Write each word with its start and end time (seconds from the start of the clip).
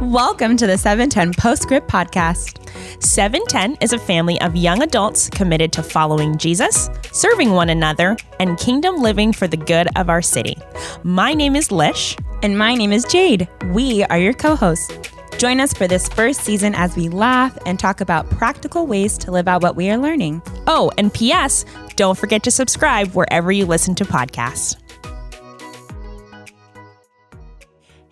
Welcome 0.00 0.56
to 0.58 0.66
the 0.66 0.78
710 0.78 1.34
Postscript 1.34 1.88
Podcast. 1.88 2.70
710 3.02 3.78
is 3.80 3.92
a 3.92 3.98
family 3.98 4.40
of 4.40 4.54
young 4.54 4.82
adults 4.82 5.28
committed 5.30 5.72
to 5.72 5.82
following 5.82 6.38
Jesus, 6.38 6.88
serving 7.12 7.50
one 7.50 7.70
another, 7.70 8.16
and 8.38 8.58
kingdom 8.58 8.98
living 8.98 9.32
for 9.32 9.48
the 9.48 9.56
good 9.56 9.88
of 9.96 10.08
our 10.08 10.22
city. 10.22 10.56
My 11.02 11.34
name 11.34 11.56
is 11.56 11.72
Lish. 11.72 12.16
And 12.44 12.58
my 12.58 12.74
name 12.74 12.92
is 12.92 13.06
Jade. 13.06 13.48
We 13.72 14.04
are 14.04 14.18
your 14.18 14.34
co 14.34 14.54
hosts. 14.54 14.92
Join 15.38 15.60
us 15.60 15.72
for 15.72 15.88
this 15.88 16.08
first 16.10 16.42
season 16.42 16.74
as 16.74 16.94
we 16.94 17.08
laugh 17.08 17.56
and 17.64 17.78
talk 17.78 18.02
about 18.02 18.28
practical 18.28 18.86
ways 18.86 19.16
to 19.18 19.30
live 19.30 19.48
out 19.48 19.62
what 19.62 19.76
we 19.76 19.88
are 19.90 19.96
learning. 19.96 20.42
Oh, 20.66 20.92
and 20.98 21.12
P.S., 21.12 21.64
don't 21.96 22.18
forget 22.18 22.42
to 22.42 22.50
subscribe 22.50 23.14
wherever 23.14 23.50
you 23.50 23.64
listen 23.64 23.94
to 23.94 24.04
podcasts. 24.04 24.76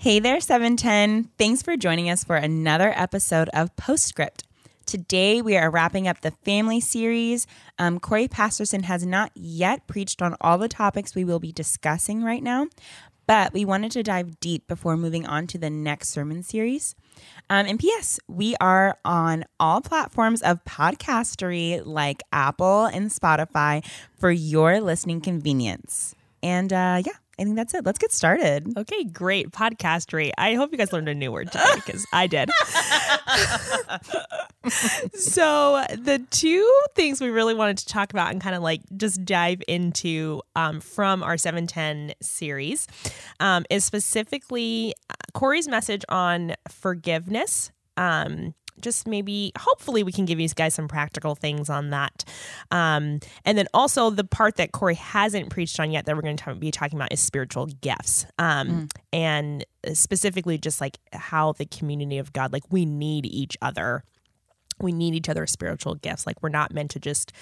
Hey 0.03 0.19
there, 0.19 0.41
710. 0.41 1.31
Thanks 1.39 1.63
for 1.63 1.77
joining 1.77 2.11
us 2.11 2.25
for 2.25 2.35
another 2.35 2.93
episode 2.97 3.49
of 3.51 3.77
Postscript. 3.77 4.43
Today, 4.85 5.41
we 5.41 5.57
are 5.57 5.71
wrapping 5.71 6.09
up 6.09 6.23
the 6.23 6.33
family 6.45 6.81
series. 6.81 7.47
Um, 7.79 8.01
Corey 8.01 8.27
Pasterson 8.27 8.83
has 8.83 9.07
not 9.07 9.31
yet 9.37 9.87
preached 9.87 10.21
on 10.21 10.35
all 10.41 10.59
the 10.59 10.67
topics 10.67 11.15
we 11.15 11.25
will 11.25 11.39
be 11.39 11.53
discussing 11.53 12.25
right 12.25 12.43
now, 12.43 12.67
but 13.29 13.53
we 13.53 13.65
wanted 13.65 13.93
to 13.93 14.03
dive 14.03 14.41
deep 14.41 14.67
before 14.67 14.97
moving 14.97 15.25
on 15.25 15.47
to 15.47 15.57
the 15.57 15.71
next 15.71 16.09
sermon 16.09 16.43
series. 16.43 16.97
Um, 17.49 17.67
and 17.67 17.79
P.S., 17.79 18.19
we 18.27 18.57
are 18.61 18.99
on 19.05 19.45
all 19.61 19.81
platforms 19.81 20.43
of 20.43 20.65
podcastery 20.65 21.81
like 21.87 22.25
Apple 22.33 22.87
and 22.87 23.09
Spotify 23.09 23.87
for 24.19 24.33
your 24.33 24.81
listening 24.81 25.21
convenience. 25.21 26.17
And 26.43 26.73
uh, 26.73 27.03
yeah, 27.07 27.13
I 27.43 27.45
think 27.45 27.57
that's 27.57 27.75
it. 27.75 27.85
Let's 27.85 27.99
get 27.99 28.13
started. 28.13 28.73
Okay, 28.77 29.03
great. 29.03 29.51
Podcastery. 29.51 30.31
I 30.39 30.55
hope 30.55 30.71
you 30.71 30.79
guys 30.79 30.93
learned 30.93 31.09
a 31.09 31.15
new 31.15 31.33
word 31.33 31.51
today 31.51 31.65
because 31.75 32.07
I 32.13 32.29
did. 32.29 32.49
so, 35.13 35.85
the 35.91 36.25
two 36.31 36.73
things 36.95 37.21
we 37.21 37.31
really 37.31 37.55
wanted 37.55 37.79
to 37.79 37.87
talk 37.87 38.13
about 38.13 38.31
and 38.31 38.41
kind 38.41 38.55
of 38.55 38.63
like 38.63 38.81
just 38.97 39.25
dive 39.25 39.61
into 39.67 40.41
um, 40.55 40.81
from 40.81 41.25
our 41.25 41.37
710 41.37 42.15
series 42.23 42.87
um, 43.41 43.65
is 43.71 43.85
specifically 43.85 44.95
uh, 45.11 45.15
Corey's 45.35 45.67
message 45.67 46.05
on 46.09 46.55
forgiveness. 46.69 47.73
Um, 47.97 48.55
just 48.83 49.07
maybe 49.07 49.53
hopefully 49.59 50.03
we 50.03 50.13
can 50.13 50.25
give 50.25 50.39
you 50.39 50.49
guys 50.49 50.75
some 50.75 50.89
practical 50.89 51.35
things 51.35 51.71
on 51.71 51.91
that. 51.91 52.25
Um, 52.71 53.21
and 53.45 53.57
then 53.57 53.67
also 53.73 54.11
the 54.11 54.25
part 54.25 54.57
that 54.57 54.73
corey 54.73 54.95
hasn't 54.95 55.51
preached 55.51 55.79
on 55.81 55.91
yet 55.91 56.07
that 56.07 56.17
we're 56.17 56.23
going 56.23 56.37
to 56.37 56.55
be 56.55 56.71
talking 56.71 56.99
about 56.99 57.13
is 57.13 57.21
spiritual 57.21 57.67
gifts. 57.67 58.27
Um, 58.39 58.69
mm. 58.69 58.91
and 59.13 59.65
specifically 59.93 60.59
just 60.59 60.81
like 60.81 60.99
how 61.13 61.53
the 61.53 61.67
community 61.67 62.19
of 62.19 62.33
god 62.33 62.53
like 62.53 62.63
we 62.71 62.85
need 62.85 63.27
each 63.27 63.57
other. 63.63 64.05
We 64.81 64.93
need 64.93 65.15
each 65.15 65.29
other's 65.29 65.53
spiritual 65.53 65.95
gifts. 65.95 66.27
Like 66.27 66.43
we're 66.43 66.49
not 66.49 66.73
meant 66.73 66.91
to 66.93 67.01
just 67.01 67.33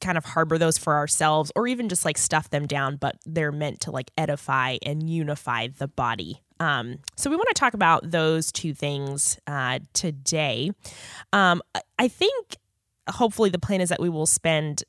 kind 0.00 0.18
of 0.18 0.24
harbor 0.24 0.58
those 0.58 0.76
for 0.76 0.94
ourselves 0.94 1.52
or 1.54 1.66
even 1.66 1.88
just 1.88 2.04
like 2.04 2.18
stuff 2.18 2.50
them 2.50 2.66
down 2.66 2.96
but 2.96 3.16
they're 3.24 3.52
meant 3.52 3.80
to 3.80 3.90
like 3.90 4.10
edify 4.18 4.76
and 4.84 5.08
unify 5.08 5.68
the 5.78 5.88
body 5.88 6.42
um, 6.60 6.98
so 7.16 7.30
we 7.30 7.36
want 7.36 7.48
to 7.48 7.54
talk 7.54 7.74
about 7.74 8.10
those 8.10 8.52
two 8.52 8.74
things 8.74 9.38
uh, 9.46 9.80
today. 9.92 10.70
Um, 11.32 11.62
I 11.98 12.08
think 12.08 12.56
hopefully 13.08 13.50
the 13.50 13.58
plan 13.58 13.80
is 13.80 13.88
that 13.88 14.00
we 14.00 14.08
will 14.08 14.26
spend 14.26 14.84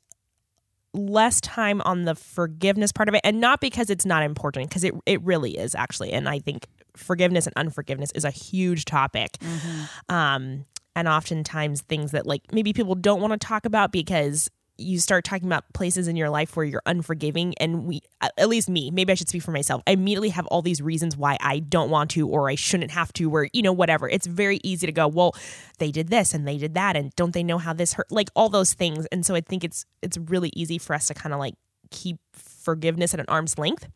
less 0.94 1.40
time 1.42 1.82
on 1.82 2.04
the 2.04 2.14
forgiveness 2.14 2.90
part 2.90 3.08
of 3.08 3.14
it 3.14 3.20
and 3.22 3.40
not 3.40 3.60
because 3.60 3.90
it's 3.90 4.06
not 4.06 4.22
important 4.22 4.68
because 4.68 4.82
it, 4.82 4.94
it 5.04 5.22
really 5.22 5.58
is 5.58 5.74
actually 5.74 6.10
and 6.10 6.26
i 6.26 6.38
think 6.38 6.66
forgiveness 6.96 7.46
and 7.46 7.52
unforgiveness 7.56 8.10
is 8.12 8.24
a 8.24 8.30
huge 8.30 8.86
topic 8.86 9.32
mm-hmm. 9.32 10.14
um, 10.14 10.64
and 10.94 11.06
oftentimes 11.06 11.82
things 11.82 12.12
that 12.12 12.26
like 12.26 12.42
maybe 12.50 12.72
people 12.72 12.94
don't 12.94 13.20
want 13.20 13.30
to 13.32 13.38
talk 13.38 13.66
about 13.66 13.92
because 13.92 14.50
you 14.78 14.98
start 14.98 15.24
talking 15.24 15.46
about 15.46 15.64
places 15.72 16.06
in 16.08 16.16
your 16.16 16.28
life 16.28 16.56
where 16.56 16.66
you're 16.66 16.82
unforgiving 16.86 17.54
and 17.58 17.84
we 17.84 18.00
at 18.20 18.48
least 18.48 18.68
me 18.68 18.90
maybe 18.90 19.10
i 19.10 19.14
should 19.14 19.28
speak 19.28 19.42
for 19.42 19.50
myself 19.50 19.82
i 19.86 19.92
immediately 19.92 20.28
have 20.28 20.46
all 20.46 20.60
these 20.62 20.82
reasons 20.82 21.16
why 21.16 21.36
i 21.40 21.58
don't 21.60 21.90
want 21.90 22.10
to 22.10 22.28
or 22.28 22.50
i 22.50 22.54
shouldn't 22.54 22.90
have 22.90 23.12
to 23.12 23.30
or 23.30 23.48
you 23.52 23.62
know 23.62 23.72
whatever. 23.72 24.08
It's 24.08 24.26
very 24.26 24.60
easy 24.62 24.86
to 24.86 24.92
go 24.92 25.08
well 25.08 25.34
they 25.78 25.90
did 25.90 26.08
this 26.08 26.34
and 26.34 26.46
they 26.46 26.58
did 26.58 26.74
that 26.74 26.96
and 26.96 27.14
don't 27.16 27.32
they 27.32 27.42
know 27.42 27.58
how 27.58 27.72
this 27.72 27.94
hurt? 27.94 28.10
Like 28.10 28.30
all 28.34 28.48
those 28.48 28.74
things. 28.74 29.06
And 29.06 29.24
so 29.24 29.34
i 29.34 29.40
think 29.40 29.64
it's 29.64 29.84
it's 30.02 30.18
really 30.18 30.50
easy 30.54 30.78
for 30.78 30.94
us 30.94 31.06
to 31.06 31.14
kind 31.14 31.32
of 31.32 31.40
like 31.40 31.54
keep 31.90 32.18
forgiveness 32.32 33.14
at 33.14 33.20
an 33.20 33.26
arm's 33.28 33.58
length. 33.58 33.88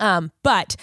Um 0.00 0.32
but 0.42 0.76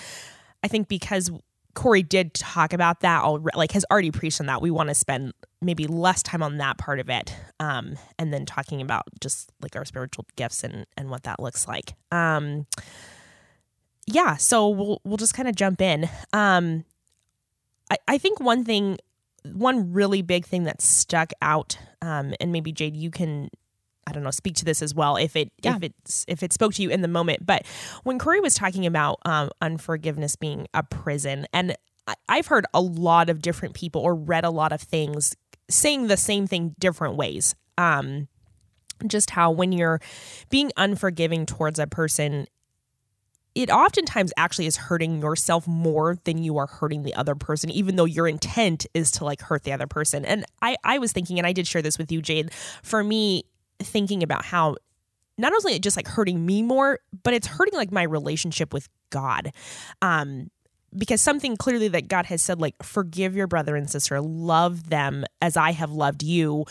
i 0.64 0.68
think 0.68 0.88
because 0.88 1.32
Corey 1.74 2.04
did 2.04 2.34
talk 2.34 2.74
about 2.74 3.02
that, 3.02 3.24
already, 3.24 3.58
like 3.58 3.72
has 3.72 3.86
already 3.92 4.12
preached 4.12 4.40
on 4.40 4.48
that. 4.48 4.62
We 4.62 4.72
want 4.72 4.90
to 4.90 4.96
spend 4.96 5.34
maybe 5.62 5.88
less 5.88 6.24
time 6.24 6.42
on 6.44 6.58
that 6.58 6.78
part 6.78 7.00
of 7.00 7.10
it, 7.10 7.36
um, 7.60 7.96
and 8.18 8.34
then 8.34 8.46
talking 8.46 8.82
about 8.82 9.04
just 9.20 9.52
like 9.62 9.76
our 9.76 9.86
spiritual 9.86 10.26
gifts 10.36 10.64
and 10.64 10.86
and 10.98 11.10
what 11.10 11.24
that 11.24 11.40
looks 11.40 11.68
like. 11.68 11.94
Um, 12.12 12.66
yeah, 14.06 14.36
so 14.38 14.70
we'll 14.70 15.02
we'll 15.04 15.18
just 15.18 15.34
kind 15.34 15.48
of 15.48 15.56
jump 15.56 15.82
in. 15.82 16.10
Um, 16.34 16.86
I 17.90 17.98
I 18.08 18.18
think 18.18 18.40
one 18.40 18.64
thing, 18.64 18.98
one 19.44 19.94
really 19.94 20.22
big 20.22 20.46
thing 20.46 20.64
that 20.66 20.82
stuck 20.82 21.32
out, 21.42 21.78
um, 22.02 22.34
and 22.40 22.52
maybe 22.52 22.72
Jade, 22.72 22.96
you 22.96 23.12
can 23.12 23.50
I 24.08 24.12
don't 24.12 24.24
know, 24.24 24.32
speak 24.32 24.56
to 24.56 24.66
this 24.66 24.82
as 24.82 24.94
well 24.94 25.16
if 25.16 25.36
it 25.36 25.52
yeah. 25.64 25.76
if 25.76 25.84
it's 25.84 26.26
if 26.28 26.44
it 26.44 26.54
spoke 26.54 26.74
to 26.76 26.84
you 26.84 26.90
in 26.90 27.02
the 27.02 27.08
moment. 27.08 27.46
But 27.46 27.66
when 28.04 28.20
Corey 28.20 28.40
was 28.40 28.56
talking 28.56 28.86
about 28.86 29.20
um, 29.26 29.50
unforgiveness 29.62 30.36
being 30.36 30.68
a 30.74 30.84
prison, 30.84 31.46
and 31.54 31.76
I, 32.08 32.16
I've 32.28 32.48
heard 32.48 32.66
a 32.74 32.82
lot 32.82 33.30
of 33.30 33.42
different 33.42 33.76
people 33.76 34.02
or 34.02 34.16
read 34.16 34.44
a 34.44 34.50
lot 34.50 34.72
of 34.72 34.82
things 34.82 35.36
saying 35.70 36.08
the 36.08 36.18
same 36.18 36.48
thing 36.48 36.76
different 36.80 37.16
ways. 37.16 37.56
Um, 37.78 38.28
just 39.08 39.32
how 39.32 39.52
when 39.52 39.72
you're 39.72 40.00
being 40.50 40.72
unforgiving 40.78 41.46
towards 41.46 41.80
a 41.80 41.88
person, 41.88 42.48
it 43.54 43.70
oftentimes 43.70 44.32
actually 44.38 44.66
is 44.66 44.78
hurting 44.78 45.22
yourself 45.22 45.68
more 45.68 46.18
than 46.24 46.38
you 46.38 46.58
are 46.58 46.68
hurting 46.68 47.04
the 47.04 47.14
other 47.16 47.36
person, 47.36 47.70
even 47.70 47.96
though 47.96 48.06
your 48.06 48.28
intent 48.28 48.86
is 48.94 49.12
to 49.12 49.26
like 49.26 49.42
hurt 49.42 49.64
the 49.64 49.74
other 49.74 49.88
person. 49.88 50.24
And 50.24 50.46
I, 50.62 50.78
I 50.84 51.00
was 51.00 51.12
thinking, 51.12 51.38
and 51.38 51.46
I 51.46 51.52
did 51.52 51.68
share 51.68 51.82
this 51.82 51.98
with 51.98 52.12
you, 52.12 52.22
Jade. 52.22 52.52
For 52.84 53.04
me, 53.04 53.44
thinking 53.86 54.24
about 54.24 54.46
how 54.46 54.76
not 55.38 55.54
only 55.54 55.76
it 55.76 55.82
just 55.82 55.98
like 55.98 56.08
hurting 56.08 56.46
me 56.46 56.62
more, 56.62 57.00
but 57.24 57.34
it's 57.34 57.48
hurting 57.48 57.74
like 57.74 57.92
my 57.92 58.04
relationship 58.04 58.74
with 58.74 58.88
God. 59.10 59.52
Um, 60.02 60.50
because 60.96 61.22
something 61.22 61.56
clearly 61.56 61.88
that 61.90 62.08
God 62.08 62.26
has 62.26 62.42
said, 62.42 62.60
like, 62.60 62.76
forgive 62.84 63.36
your 63.36 63.48
brother 63.48 63.76
and 63.76 63.90
sister, 63.90 64.20
love 64.20 64.90
them 64.90 65.24
as 65.42 65.56
I 65.56 65.72
have 65.72 65.92
loved 65.92 66.22
you, 66.22 66.66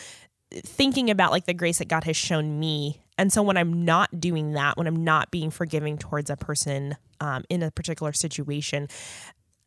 thinking 0.52 1.10
about 1.10 1.30
like 1.30 1.46
the 1.46 1.54
grace 1.54 1.78
that 1.78 1.88
God 1.88 2.04
has 2.04 2.16
shown 2.16 2.58
me. 2.60 3.00
And 3.16 3.32
so 3.32 3.42
when 3.42 3.56
I'm 3.56 3.84
not 3.84 4.20
doing 4.20 4.52
that, 4.52 4.76
when 4.76 4.86
I'm 4.86 5.04
not 5.04 5.30
being 5.30 5.50
forgiving 5.50 5.96
towards 5.98 6.30
a 6.30 6.36
person 6.36 6.96
um, 7.20 7.44
in 7.48 7.62
a 7.62 7.70
particular 7.70 8.12
situation, 8.12 8.88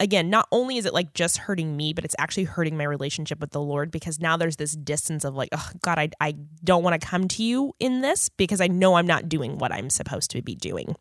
again, 0.03 0.30
not 0.30 0.47
only 0.52 0.78
is 0.78 0.86
it 0.86 0.94
like 0.94 1.14
just 1.14 1.38
hurting 1.38 1.78
me, 1.78 1.94
but 1.94 2.03
it's 2.03 2.16
actually 2.19 2.44
hurting 2.44 2.75
my 2.75 2.84
relationship 2.84 3.40
with 3.40 3.52
the 3.52 3.62
Lord 3.62 3.90
because 3.90 4.19
now 4.19 4.36
there's 4.36 4.58
this 4.58 4.74
distance 4.74 5.24
of 5.24 5.34
like, 5.34 5.50
oh, 5.53 5.69
God, 5.81 5.97
I, 5.97 6.09
I 6.19 6.36
don't 6.64 6.84
want 6.84 7.00
to 7.00 7.08
come 7.08 7.30
to 7.30 7.44
you 7.44 7.74
in 7.80 8.02
this 8.02 8.28
because 8.28 8.59
I 8.59 8.68
know 8.68 8.96
I'm 8.96 9.08
not 9.08 9.30
doing 9.30 9.58
what 9.58 9.72
I'm 9.72 9.90
supposed 9.90 10.30
to 10.31 10.42
be 10.42 10.56
doing. 10.56 10.96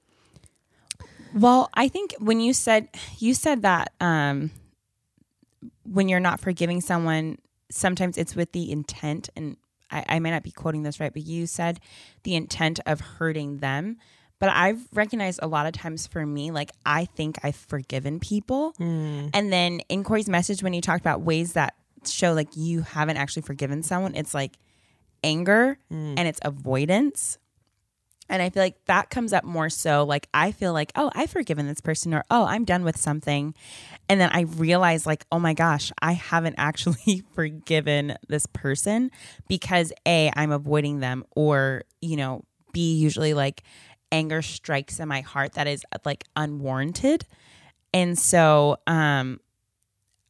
Well, 1.34 1.68
I 1.74 1.88
think 1.88 2.14
when 2.20 2.38
you 2.40 2.52
said, 2.52 2.88
you 3.18 3.34
said 3.34 3.62
that 3.62 3.92
um, 4.00 4.52
when 5.82 6.08
you're 6.08 6.20
not 6.20 6.38
forgiving 6.38 6.80
someone, 6.80 7.38
sometimes 7.70 8.16
it's 8.16 8.36
with 8.36 8.52
the 8.52 8.70
intent, 8.70 9.30
and 9.34 9.56
I, 9.90 10.04
I 10.08 10.18
may 10.20 10.30
not 10.30 10.44
be 10.44 10.52
quoting 10.52 10.84
this 10.84 11.00
right, 11.00 11.12
but 11.12 11.22
you 11.26 11.46
said 11.48 11.80
the 12.22 12.36
intent 12.36 12.78
of 12.86 13.00
hurting 13.00 13.58
them. 13.58 13.96
But 14.42 14.50
I've 14.50 14.88
recognized 14.92 15.38
a 15.40 15.46
lot 15.46 15.66
of 15.66 15.72
times 15.72 16.08
for 16.08 16.26
me, 16.26 16.50
like 16.50 16.72
I 16.84 17.04
think 17.04 17.38
I've 17.44 17.54
forgiven 17.54 18.18
people. 18.18 18.72
Mm. 18.80 19.30
And 19.32 19.52
then 19.52 19.78
in 19.88 20.02
Corey's 20.02 20.28
message, 20.28 20.64
when 20.64 20.72
he 20.72 20.80
talked 20.80 21.00
about 21.00 21.20
ways 21.20 21.52
that 21.52 21.76
show 22.04 22.32
like 22.32 22.48
you 22.56 22.82
haven't 22.82 23.18
actually 23.18 23.42
forgiven 23.42 23.84
someone, 23.84 24.16
it's 24.16 24.34
like 24.34 24.58
anger 25.22 25.78
mm. 25.92 26.14
and 26.16 26.26
it's 26.26 26.40
avoidance. 26.42 27.38
And 28.28 28.42
I 28.42 28.50
feel 28.50 28.64
like 28.64 28.84
that 28.86 29.10
comes 29.10 29.32
up 29.32 29.44
more 29.44 29.70
so 29.70 30.02
like 30.02 30.26
I 30.34 30.50
feel 30.50 30.72
like, 30.72 30.90
oh, 30.96 31.12
I've 31.14 31.30
forgiven 31.30 31.68
this 31.68 31.80
person 31.80 32.12
or 32.12 32.24
oh, 32.28 32.44
I'm 32.44 32.64
done 32.64 32.82
with 32.82 32.96
something. 32.96 33.54
And 34.08 34.20
then 34.20 34.30
I 34.32 34.40
realize 34.40 35.06
like, 35.06 35.24
oh 35.30 35.38
my 35.38 35.54
gosh, 35.54 35.92
I 36.02 36.14
haven't 36.14 36.56
actually 36.58 37.22
forgiven 37.36 38.16
this 38.26 38.46
person 38.46 39.12
because 39.46 39.92
A, 40.04 40.32
I'm 40.34 40.50
avoiding 40.50 40.98
them 40.98 41.22
or, 41.36 41.84
you 42.00 42.16
know, 42.16 42.42
B, 42.72 42.94
usually 42.94 43.34
like 43.34 43.62
anger 44.12 44.42
strikes 44.42 45.00
in 45.00 45.08
my 45.08 45.22
heart 45.22 45.54
that 45.54 45.66
is 45.66 45.84
like 46.04 46.24
unwarranted. 46.36 47.26
And 47.92 48.18
so 48.18 48.76
um 48.86 49.40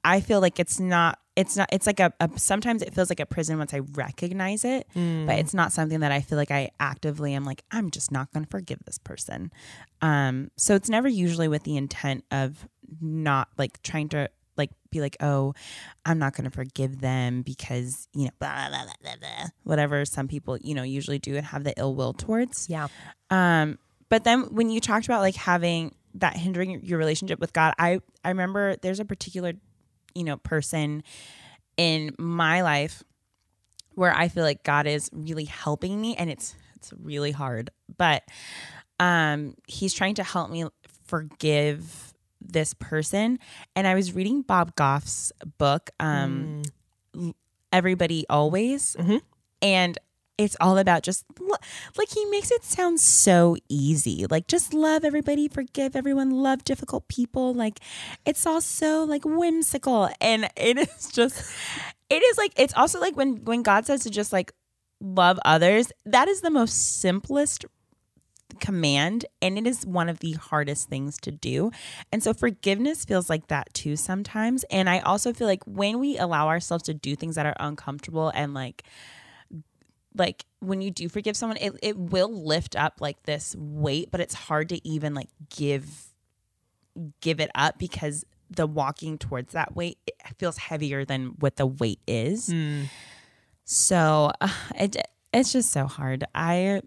I 0.05 0.21
feel 0.21 0.41
like 0.41 0.59
it's 0.59 0.81
not 0.81 1.19
it's 1.37 1.57
not 1.57 1.69
it's 1.73 1.87
like 1.87 2.01
a, 2.01 2.13
a 2.21 2.31
sometimes 2.37 2.83
it 2.83 2.95
feels 2.95 3.11
like 3.11 3.21
a 3.21 3.27
prison 3.27 3.59
once 3.59 3.75
I 3.75 3.81
recognize 3.93 4.65
it, 4.65 4.87
mm. 4.95 5.27
but 5.27 5.39
it's 5.39 5.55
not 5.55 5.73
something 5.73 6.01
that 6.01 6.13
I 6.13 6.21
feel 6.21 6.39
like 6.39 6.51
I 6.51 6.71
actively 6.81 7.35
am 7.35 7.45
like 7.45 7.63
I'm 7.71 7.91
just 7.91 8.11
not 8.11 8.33
going 8.33 8.45
to 8.45 8.51
forgive 8.51 8.79
this 8.87 8.99
person. 8.99 9.51
Um 10.01 10.51
so 10.57 10.75
it's 10.75 10.89
never 10.89 11.09
usually 11.09 11.49
with 11.49 11.65
the 11.65 11.77
intent 11.77 12.25
of 12.31 12.67
not 13.01 13.49
like 13.59 13.83
trying 13.83 14.09
to 14.11 14.31
like 14.57 14.71
be 14.91 15.01
like, 15.01 15.17
oh, 15.21 15.55
I'm 16.05 16.19
not 16.19 16.35
going 16.35 16.45
to 16.45 16.51
forgive 16.51 17.01
them 17.01 17.43
because 17.43 18.09
you 18.15 18.25
know, 18.25 18.31
blah, 18.39 18.69
blah, 18.69 18.85
blah, 18.85 18.93
blah, 19.03 19.17
blah, 19.21 19.47
whatever 19.65 20.05
some 20.05 20.29
people 20.29 20.59
you 20.59 20.75
know 20.75 20.83
usually 20.83 21.19
do 21.19 21.37
and 21.37 21.47
have 21.47 21.65
the 21.65 21.75
ill 21.79 21.95
will 21.95 22.13
towards. 22.13 22.69
Yeah. 22.69 22.89
Um, 23.31 23.79
but 24.09 24.25
then 24.25 24.55
when 24.55 24.71
you 24.71 24.81
talked 24.81 25.07
about 25.07 25.21
like 25.21 25.37
having 25.37 25.95
that 26.15 26.37
hindering 26.37 26.83
your 26.85 26.99
relationship 26.99 27.41
with 27.41 27.53
God, 27.53 27.75
I 27.79 28.01
I 28.25 28.29
remember 28.29 28.77
there's 28.77 29.01
a 29.01 29.05
particular 29.05 29.55
you 30.15 30.25
know 30.25 30.37
person 30.37 31.03
in 31.77 32.15
my 32.19 32.63
life 32.63 33.03
where 33.95 34.15
I 34.15 34.29
feel 34.29 34.45
like 34.45 34.63
God 34.63 34.87
is 34.87 35.11
really 35.13 35.45
helping 35.45 36.01
me 36.01 36.15
and 36.17 36.31
it's 36.31 36.55
it's 36.77 36.93
really 37.01 37.33
hard. 37.33 37.71
But 37.97 38.23
um 39.01 39.55
he's 39.67 39.95
trying 39.95 40.17
to 40.17 40.25
help 40.25 40.51
me 40.51 40.67
forgive 41.07 42.12
this 42.47 42.75
person 42.75 43.39
and 43.77 43.87
I 43.87 43.95
was 43.95 44.13
reading 44.13 44.43
Bob 44.43 44.75
Goff's 44.77 45.33
book 45.59 45.91
um 46.01 46.63
Everybody 47.73 48.27
Always 48.29 48.97
Mhm. 48.99 49.21
and 49.63 49.99
it's 50.39 50.57
all 50.61 50.77
about 50.79 51.03
just 51.03 51.25
lo- 51.41 51.57
like 51.97 52.09
he 52.11 52.25
makes 52.27 52.51
it 52.51 52.65
sound 52.65 52.99
so 53.01 53.57
easy 53.69 54.27
like 54.31 54.47
just 54.47 54.75
love 54.75 55.05
everybody 55.05 55.47
forgive 55.49 55.95
everyone 55.95 56.31
love 56.31 56.65
difficult 56.65 57.07
people 57.09 57.53
like 57.55 57.79
it's 58.27 58.45
all 58.47 58.61
so 58.61 59.05
like 59.05 59.25
whimsical 59.25 60.09
and 60.21 60.51
it 60.57 60.77
is 60.89 61.11
just 61.13 61.55
it 62.11 62.23
is 62.23 62.39
like 62.39 62.53
it's 62.57 62.75
also 62.75 62.99
like 62.99 63.17
when 63.17 63.45
when 63.45 63.63
god 63.63 63.85
says 63.87 64.03
to 64.03 64.11
just 64.11 64.33
like 64.33 64.53
love 65.01 65.39
others 65.45 65.93
that 66.07 66.29
is 66.29 66.41
the 66.41 66.51
most 66.51 67.01
simplest 67.01 67.65
command 68.63 69.27
and 69.43 69.59
it 69.59 69.67
is 69.67 69.85
one 69.85 70.09
of 70.09 70.21
the 70.21 70.33
hardest 70.33 70.89
things 70.89 71.19
to 71.19 71.31
do. 71.31 71.71
And 72.11 72.23
so 72.23 72.33
forgiveness 72.33 73.05
feels 73.05 73.29
like 73.29 73.49
that 73.49 73.75
too 73.75 73.97
sometimes. 73.97 74.65
And 74.71 74.89
i 74.89 75.01
also 75.01 75.33
feel 75.33 75.47
like 75.47 75.63
when 75.67 75.99
we 75.99 76.17
allow 76.17 76.49
ourselves 76.49 76.85
to 76.85 76.95
do 76.95 77.15
things 77.17 77.35
that 77.35 77.45
are 77.45 77.57
uncomfortable 77.61 78.31
and 78.35 78.55
like 78.55 78.85
like 80.15 80.45
when 80.61 80.81
you 80.81 80.91
do 80.91 81.09
forgive 81.09 81.37
someone 81.37 81.57
it, 81.59 81.73
it 81.83 81.97
will 81.99 82.31
lift 82.33 82.77
up 82.77 83.01
like 83.01 83.23
this 83.23 83.57
weight 83.59 84.11
but 84.11 84.21
it's 84.21 84.35
hard 84.35 84.69
to 84.69 84.87
even 84.87 85.15
like 85.15 85.29
give 85.49 86.13
give 87.21 87.41
it 87.41 87.51
up 87.55 87.79
because 87.79 88.25
the 88.51 88.67
walking 88.67 89.17
towards 89.19 89.53
that 89.55 89.75
weight 89.75 89.99
it 90.07 90.15
feels 90.39 90.59
heavier 90.59 91.05
than 91.05 91.29
what 91.41 91.57
the 91.57 91.67
weight 91.67 92.01
is. 92.07 92.49
So 93.65 94.31
uh, 94.41 94.49
it 94.79 94.97
it's 95.33 95.53
just 95.53 95.71
so 95.73 95.87
hard. 95.87 96.25
I 96.35 96.83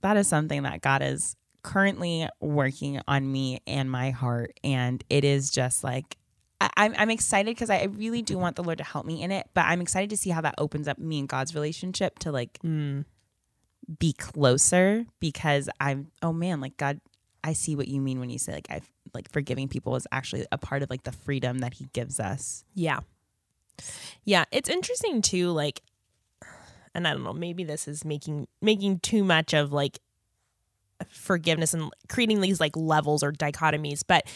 that 0.00 0.16
is 0.16 0.28
something 0.28 0.62
that 0.62 0.80
god 0.80 1.02
is 1.02 1.36
currently 1.62 2.28
working 2.40 3.00
on 3.08 3.30
me 3.30 3.60
and 3.66 3.90
my 3.90 4.10
heart 4.10 4.58
and 4.62 5.02
it 5.10 5.24
is 5.24 5.50
just 5.50 5.82
like 5.82 6.16
I, 6.60 6.70
I'm, 6.76 6.94
I'm 6.96 7.10
excited 7.10 7.54
because 7.54 7.70
I 7.70 7.84
really 7.84 8.22
do 8.22 8.38
want 8.38 8.56
the 8.56 8.62
Lord 8.62 8.78
to 8.78 8.84
help 8.84 9.04
me 9.04 9.22
in 9.22 9.30
it, 9.30 9.48
but 9.54 9.66
I'm 9.66 9.80
excited 9.80 10.10
to 10.10 10.16
see 10.16 10.30
how 10.30 10.40
that 10.40 10.54
opens 10.58 10.88
up 10.88 10.98
me 10.98 11.18
and 11.18 11.28
God's 11.28 11.54
relationship 11.54 12.18
to 12.20 12.32
like 12.32 12.58
mm. 12.64 13.04
be 13.98 14.12
closer 14.12 15.06
because 15.20 15.68
I'm 15.80 16.10
oh 16.22 16.32
man, 16.32 16.60
like 16.60 16.76
God, 16.76 17.00
I 17.44 17.52
see 17.52 17.76
what 17.76 17.88
you 17.88 18.00
mean 18.00 18.20
when 18.20 18.30
you 18.30 18.38
say 18.38 18.52
like 18.52 18.68
I 18.70 18.80
like 19.12 19.30
forgiving 19.30 19.68
people 19.68 19.96
is 19.96 20.06
actually 20.12 20.46
a 20.50 20.58
part 20.58 20.82
of 20.82 20.90
like 20.90 21.02
the 21.02 21.12
freedom 21.12 21.58
that 21.58 21.74
He 21.74 21.88
gives 21.92 22.20
us. 22.20 22.64
Yeah. 22.74 23.00
Yeah, 24.24 24.44
it's 24.50 24.70
interesting 24.70 25.20
too 25.20 25.50
like 25.50 25.82
and 26.96 27.06
I 27.06 27.12
don't 27.12 27.22
know, 27.22 27.34
maybe 27.34 27.62
this 27.62 27.86
is 27.86 28.04
making 28.04 28.48
making 28.62 29.00
too 29.00 29.22
much 29.22 29.52
of 29.52 29.72
like 29.72 30.00
forgiveness 31.08 31.74
and 31.74 31.92
creating 32.08 32.40
these 32.40 32.58
like 32.58 32.76
levels 32.76 33.22
or 33.22 33.32
dichotomies, 33.32 34.02
but 34.06 34.26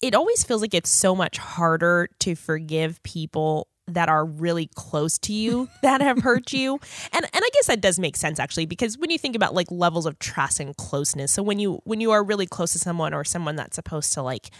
it 0.00 0.14
always 0.14 0.44
feels 0.44 0.62
like 0.62 0.72
it's 0.72 0.88
so 0.88 1.14
much 1.14 1.36
harder 1.36 2.08
to 2.20 2.34
forgive 2.34 3.02
people 3.02 3.66
that 3.88 4.08
are 4.08 4.24
really 4.24 4.70
close 4.76 5.18
to 5.18 5.32
you 5.32 5.68
that 5.82 6.00
have 6.00 6.22
hurt 6.22 6.52
you. 6.52 6.78
And 7.12 7.24
and 7.24 7.44
I 7.44 7.48
guess 7.54 7.66
that 7.66 7.80
does 7.80 7.98
make 7.98 8.16
sense 8.16 8.38
actually 8.38 8.66
because 8.66 8.96
when 8.96 9.10
you 9.10 9.18
think 9.18 9.34
about 9.34 9.52
like 9.54 9.70
levels 9.70 10.06
of 10.06 10.18
trust 10.20 10.60
and 10.60 10.76
closeness. 10.76 11.32
So 11.32 11.42
when 11.42 11.58
you 11.58 11.80
when 11.84 12.00
you 12.00 12.12
are 12.12 12.22
really 12.22 12.46
close 12.46 12.72
to 12.72 12.78
someone 12.78 13.12
or 13.12 13.24
someone 13.24 13.56
that's 13.56 13.74
supposed 13.74 14.12
to 14.12 14.22
like 14.22 14.50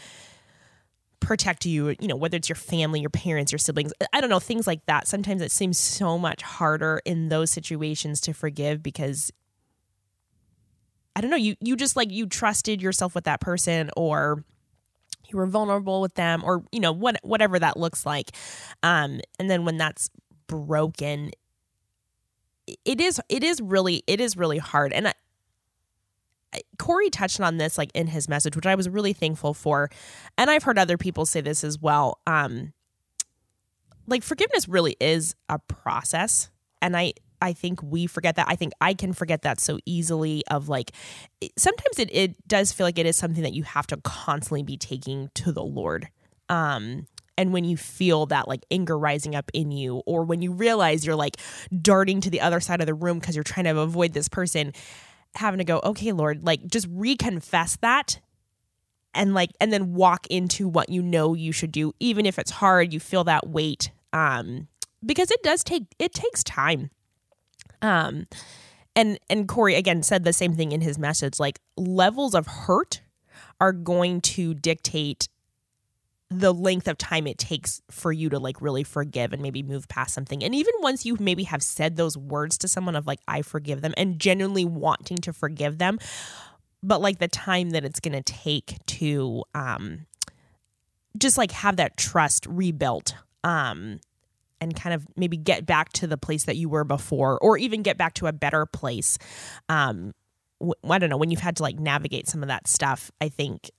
protect 1.21 1.67
you, 1.67 1.95
you 2.01 2.09
know, 2.09 2.17
whether 2.17 2.37
it's 2.37 2.49
your 2.49 2.57
family, 2.57 3.01
your 3.01 3.11
parents, 3.11 3.53
your 3.53 3.59
siblings, 3.59 3.93
I 4.13 4.21
don't 4.21 4.31
know, 4.31 4.41
things 4.41 4.67
like 4.67 4.85
that. 4.87 5.07
Sometimes 5.07 5.43
it 5.43 5.53
seems 5.53 5.79
so 5.79 6.19
much 6.19 6.43
harder 6.43 7.01
in 7.05 7.29
those 7.29 7.51
situations 7.51 8.21
to 8.23 8.33
forgive 8.33 8.83
because 8.83 9.31
I 11.15 11.21
don't 11.21 11.31
know, 11.31 11.37
you 11.37 11.57
you 11.61 11.77
just 11.77 11.97
like 11.97 12.11
you 12.11 12.27
trusted 12.27 12.81
yourself 12.81 13.15
with 13.15 13.25
that 13.25 13.41
person 13.41 13.91
or 13.97 14.45
you 15.29 15.37
were 15.37 15.47
vulnerable 15.47 16.01
with 16.01 16.15
them 16.15 16.43
or 16.45 16.65
you 16.73 16.81
know 16.81 16.93
what 16.93 17.19
whatever 17.23 17.59
that 17.59 17.77
looks 17.77 18.07
like. 18.07 18.31
Um 18.83 19.21
and 19.39 19.51
then 19.51 19.65
when 19.65 19.77
that's 19.77 20.11
broken 20.47 21.31
it 22.85 23.01
is 23.01 23.21
it 23.29 23.45
is 23.45 23.61
really 23.61 24.03
it 24.07 24.21
is 24.21 24.37
really 24.37 24.59
hard 24.59 24.93
and 24.93 25.09
I, 25.09 25.15
Corey 26.79 27.11
touched 27.11 27.41
on 27.41 27.57
this 27.57 27.79
like 27.79 27.91
in 27.95 28.09
his 28.09 28.29
message, 28.29 28.57
which 28.57 28.67
I 28.67 28.75
was 28.75 28.89
really 28.89 29.13
thankful 29.13 29.55
for. 29.55 29.91
And 30.37 30.51
I've 30.51 30.63
heard 30.63 30.79
other 30.79 30.99
people 30.99 31.27
say 31.27 31.41
this 31.41 31.65
as 31.65 31.79
well. 31.79 32.19
Um 32.27 32.73
like 34.07 34.23
forgiveness 34.23 34.69
really 34.69 34.97
is 35.01 35.35
a 35.49 35.59
process. 35.59 36.51
And 36.83 36.97
I 36.97 37.15
I 37.43 37.53
think 37.55 37.83
we 37.83 38.07
forget 38.07 38.37
that. 38.37 38.47
I 38.49 38.57
think 38.57 38.73
I 38.81 38.93
can 38.93 39.13
forget 39.13 39.43
that 39.43 39.61
so 39.61 39.79
easily 39.87 40.43
of 40.51 40.69
like 40.69 40.93
sometimes 41.57 41.99
it, 41.99 42.11
it 42.13 42.49
does 42.49 42.73
feel 42.73 42.87
like 42.87 42.99
it 42.99 43.07
is 43.07 43.17
something 43.17 43.43
that 43.43 43.55
you 43.55 43.63
have 43.63 43.87
to 43.89 43.97
constantly 43.99 44.63
be 44.63 44.77
taking 44.77 45.31
to 45.35 45.53
the 45.53 45.65
Lord. 45.65 46.09
Um 46.49 47.07
and 47.39 47.55
when 47.55 47.65
you 47.65 47.79
feel 47.79 48.27
that 48.27 48.49
like 48.49 48.67
anger 48.71 48.99
rising 48.99 49.35
up 49.35 49.51
in 49.55 49.71
you, 49.71 50.03
or 50.05 50.25
when 50.25 50.43
you 50.43 50.53
realize 50.53 51.07
you're 51.07 51.17
like 51.17 51.39
darting 51.81 52.21
to 52.21 52.29
the 52.29 52.43
other 52.43 52.61
side 52.61 52.81
of 52.81 52.87
the 52.87 52.93
room 52.93 53.19
because 53.19 53.35
you're 53.35 53.45
trying 53.45 53.65
to 53.65 53.79
avoid 53.79 54.13
this 54.13 54.29
person, 54.29 54.75
having 55.35 55.59
to 55.59 55.65
go, 55.65 55.81
okay, 55.85 56.13
Lord, 56.13 56.45
like 56.45 56.67
just 56.67 56.91
reconfess 56.93 57.79
that 57.81 58.21
and 59.15 59.35
like 59.35 59.51
and 59.61 59.73
then 59.73 59.95
walk 59.95 60.27
into 60.29 60.69
what 60.69 60.89
you 60.89 61.03
know 61.03 61.35
you 61.35 61.53
should 61.53 61.73
do, 61.73 61.93
even 62.01 62.27
if 62.27 62.39
it's 62.39 62.51
hard, 62.51 62.93
you 62.93 63.01
feel 63.01 63.25
that 63.25 63.49
weight. 63.49 63.91
Um, 64.13 64.69
because 65.05 65.31
it 65.31 65.43
does 65.43 65.65
take 65.65 65.85
it 65.99 66.13
takes 66.13 66.43
time. 66.45 66.91
Um 67.83 68.27
and 68.97 69.19
and 69.29 69.49
Corey 69.49 69.75
again 69.75 70.03
said 70.03 70.25
the 70.25 70.33
same 70.33 70.55
thing 70.55 70.73
in 70.73 70.81
his 70.81 70.99
message, 70.99 71.39
like 71.39 71.61
levels 71.77 72.35
of 72.35 72.47
hurt 72.47 73.03
are 73.61 73.73
going 73.73 74.21
to 74.21 74.55
dictate 74.55 75.29
the 76.31 76.55
length 76.55 76.87
of 76.87 76.97
time 76.97 77.27
it 77.27 77.39
takes 77.39 77.83
for 77.91 78.13
you 78.13 78.29
to 78.29 78.39
like 78.39 78.63
really 78.63 78.85
forgive 78.85 79.33
and 79.33 79.43
maybe 79.43 79.65
move 79.65 79.89
past 79.89 80.15
something. 80.15 80.45
And 80.45 80.55
even 80.55 80.73
once 80.79 81.05
you 81.05 81.17
maybe 81.19 81.43
have 81.45 81.63
said 81.63 81.97
those 81.97 82.17
words 82.17 82.57
to 82.59 82.69
someone 82.69 82.95
of 82.95 83.07
like, 83.07 83.19
I 83.27 83.43
forgive 83.43 83.81
them 83.81 83.93
and 83.97 84.21
genuinely 84.21 84.65
wanting 84.65 85.19
to 85.19 85.33
forgive 85.33 85.79
them, 85.79 85.99
but 86.85 87.01
like 87.01 87.19
the 87.19 87.27
time 87.27 87.71
that 87.71 87.85
it's 87.85 87.99
going 87.99 88.15
to 88.15 88.23
take 88.23 88.79
to 88.87 89.43
um, 89.57 90.07
just 91.19 91.37
like 91.37 91.51
have 91.51 91.77
that 91.77 91.97
trust 91.97 92.47
rebuilt 92.47 93.17
um, 93.43 93.99
and 94.61 94.77
kind 94.77 94.95
of 94.95 95.09
maybe 95.17 95.37
get 95.37 95.67
back 95.67 95.93
to 95.95 96.07
the 96.07 96.17
place 96.17 96.45
that 96.45 96.57
you 96.57 96.69
were 96.69 96.85
before 96.85 97.39
or 97.41 97.59
even 97.59 97.83
get 97.83 97.99
back 97.99 98.15
to 98.15 98.29
a 98.29 98.33
better 98.33 98.67
place. 98.67 99.19
Um, 99.69 100.15
I 100.89 100.99
don't 100.99 101.11
know, 101.11 101.17
when 101.17 101.31
you've 101.31 101.41
had 101.41 101.57
to 101.57 101.65
like 101.65 101.81
navigate 101.81 102.29
some 102.29 102.43
of 102.43 102.49
that 102.49 102.69
stuff, 102.69 103.11
I 103.21 103.31
think 103.31 103.71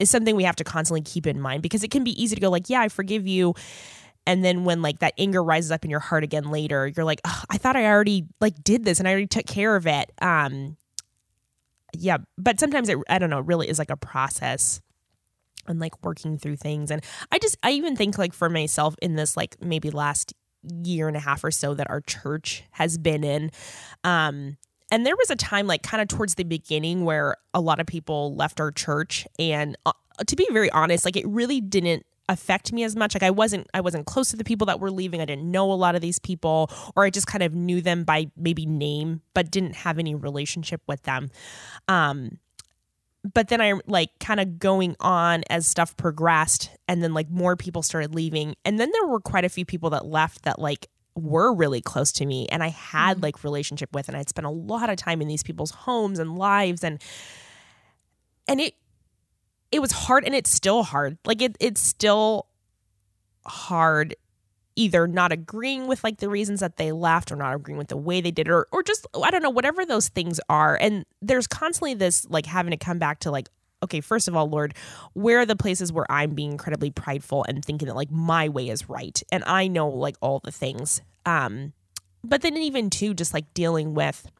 is 0.00 0.10
something 0.10 0.34
we 0.34 0.44
have 0.44 0.56
to 0.56 0.64
constantly 0.64 1.02
keep 1.02 1.26
in 1.26 1.40
mind 1.40 1.62
because 1.62 1.84
it 1.84 1.90
can 1.90 2.02
be 2.02 2.20
easy 2.20 2.34
to 2.34 2.40
go 2.40 2.50
like, 2.50 2.68
yeah, 2.68 2.80
I 2.80 2.88
forgive 2.88 3.28
you. 3.28 3.54
And 4.26 4.44
then 4.44 4.64
when 4.64 4.82
like 4.82 4.98
that 4.98 5.14
anger 5.18 5.42
rises 5.42 5.70
up 5.70 5.84
in 5.84 5.90
your 5.90 6.00
heart 6.00 6.24
again 6.24 6.50
later, 6.50 6.88
you're 6.88 7.04
like, 7.04 7.20
"Ugh, 7.24 7.46
I 7.50 7.58
thought 7.58 7.76
I 7.76 7.86
already 7.86 8.26
like 8.40 8.62
did 8.62 8.84
this 8.84 8.98
and 8.98 9.08
I 9.08 9.12
already 9.12 9.26
took 9.26 9.46
care 9.46 9.76
of 9.76 9.86
it. 9.86 10.10
Um, 10.20 10.76
yeah, 11.96 12.18
but 12.38 12.60
sometimes 12.60 12.88
it, 12.88 12.98
I 13.08 13.18
don't 13.18 13.30
know, 13.30 13.40
really 13.40 13.68
is 13.68 13.78
like 13.78 13.90
a 13.90 13.96
process 13.96 14.80
and 15.66 15.80
like 15.80 16.04
working 16.04 16.38
through 16.38 16.56
things. 16.56 16.90
And 16.90 17.02
I 17.32 17.38
just, 17.38 17.56
I 17.62 17.72
even 17.72 17.96
think 17.96 18.18
like 18.18 18.32
for 18.32 18.48
myself 18.48 18.94
in 19.02 19.16
this 19.16 19.36
like 19.36 19.56
maybe 19.60 19.90
last 19.90 20.34
year 20.62 21.08
and 21.08 21.16
a 21.16 21.20
half 21.20 21.42
or 21.42 21.50
so 21.50 21.74
that 21.74 21.90
our 21.90 22.00
church 22.00 22.64
has 22.72 22.98
been 22.98 23.24
in, 23.24 23.50
um, 24.04 24.56
and 24.90 25.06
there 25.06 25.16
was 25.16 25.30
a 25.30 25.36
time 25.36 25.66
like 25.66 25.82
kind 25.82 26.00
of 26.00 26.08
towards 26.08 26.34
the 26.34 26.44
beginning 26.44 27.04
where 27.04 27.36
a 27.54 27.60
lot 27.60 27.80
of 27.80 27.86
people 27.86 28.34
left 28.34 28.60
our 28.60 28.70
church 28.70 29.26
and 29.38 29.76
uh, 29.86 29.92
to 30.26 30.36
be 30.36 30.46
very 30.52 30.70
honest 30.70 31.04
like 31.04 31.16
it 31.16 31.26
really 31.26 31.60
didn't 31.60 32.04
affect 32.30 32.72
me 32.72 32.84
as 32.84 32.94
much. 32.94 33.14
Like 33.14 33.24
i 33.24 33.30
wasn't 33.30 33.68
i 33.74 33.80
wasn't 33.80 34.06
close 34.06 34.30
to 34.30 34.36
the 34.36 34.44
people 34.44 34.66
that 34.66 34.80
were 34.80 34.90
leaving. 34.90 35.20
I 35.20 35.24
didn't 35.24 35.50
know 35.50 35.70
a 35.70 35.74
lot 35.74 35.94
of 35.94 36.00
these 36.00 36.18
people 36.18 36.70
or 36.96 37.04
i 37.04 37.10
just 37.10 37.26
kind 37.26 37.42
of 37.42 37.52
knew 37.54 37.82
them 37.82 38.04
by 38.04 38.30
maybe 38.36 38.64
name 38.64 39.20
but 39.34 39.50
didn't 39.50 39.74
have 39.74 39.98
any 39.98 40.14
relationship 40.14 40.80
with 40.86 41.02
them. 41.02 41.30
Um 41.88 42.38
but 43.34 43.48
then 43.48 43.60
i 43.60 43.74
like 43.86 44.10
kind 44.20 44.40
of 44.40 44.58
going 44.58 44.96
on 45.00 45.42
as 45.50 45.66
stuff 45.66 45.96
progressed 45.96 46.70
and 46.88 47.02
then 47.02 47.12
like 47.12 47.28
more 47.28 47.56
people 47.56 47.82
started 47.82 48.14
leaving. 48.14 48.54
And 48.64 48.78
then 48.78 48.90
there 48.92 49.06
were 49.06 49.20
quite 49.20 49.44
a 49.44 49.50
few 49.50 49.64
people 49.64 49.90
that 49.90 50.06
left 50.06 50.42
that 50.42 50.60
like 50.60 50.88
were 51.14 51.52
really 51.52 51.80
close 51.80 52.12
to 52.12 52.26
me 52.26 52.46
and 52.50 52.62
I 52.62 52.68
had 52.68 53.16
mm-hmm. 53.16 53.24
like 53.24 53.44
relationship 53.44 53.92
with 53.92 54.08
and 54.08 54.16
I'd 54.16 54.28
spent 54.28 54.46
a 54.46 54.50
lot 54.50 54.90
of 54.90 54.96
time 54.96 55.20
in 55.20 55.28
these 55.28 55.42
people's 55.42 55.70
homes 55.70 56.18
and 56.18 56.36
lives 56.38 56.84
and 56.84 57.02
and 58.48 58.60
it 58.60 58.74
it 59.72 59.80
was 59.80 59.92
hard 59.92 60.24
and 60.24 60.34
it's 60.34 60.50
still 60.50 60.82
hard. 60.82 61.18
Like 61.24 61.42
it 61.42 61.56
it's 61.60 61.80
still 61.80 62.46
hard 63.46 64.14
either 64.76 65.06
not 65.06 65.32
agreeing 65.32 65.86
with 65.86 66.02
like 66.02 66.18
the 66.18 66.28
reasons 66.28 66.60
that 66.60 66.76
they 66.76 66.92
left 66.92 67.30
or 67.30 67.36
not 67.36 67.54
agreeing 67.54 67.78
with 67.78 67.88
the 67.88 67.96
way 67.96 68.20
they 68.20 68.30
did 68.30 68.46
it 68.48 68.50
or 68.50 68.66
or 68.72 68.82
just 68.82 69.06
I 69.22 69.30
don't 69.30 69.42
know 69.42 69.50
whatever 69.50 69.84
those 69.84 70.08
things 70.08 70.40
are. 70.48 70.76
And 70.80 71.04
there's 71.20 71.46
constantly 71.46 71.94
this 71.94 72.26
like 72.28 72.46
having 72.46 72.70
to 72.70 72.76
come 72.76 72.98
back 72.98 73.20
to 73.20 73.30
like 73.30 73.48
okay, 73.82 74.00
first 74.00 74.28
of 74.28 74.36
all, 74.36 74.48
Lord, 74.48 74.74
where 75.14 75.40
are 75.40 75.46
the 75.46 75.56
places 75.56 75.92
where 75.92 76.10
I'm 76.10 76.34
being 76.34 76.52
incredibly 76.52 76.90
prideful 76.90 77.44
and 77.48 77.64
thinking 77.64 77.88
that 77.88 77.96
like 77.96 78.10
my 78.10 78.48
way 78.48 78.68
is 78.68 78.88
right? 78.88 79.20
And 79.32 79.42
I 79.46 79.68
know 79.68 79.88
like 79.88 80.16
all 80.20 80.40
the 80.40 80.52
things. 80.52 81.00
Um 81.26 81.72
but 82.22 82.42
then 82.42 82.56
even 82.56 82.90
too 82.90 83.14
just 83.14 83.32
like 83.32 83.52
dealing 83.54 83.94
with 83.94 84.30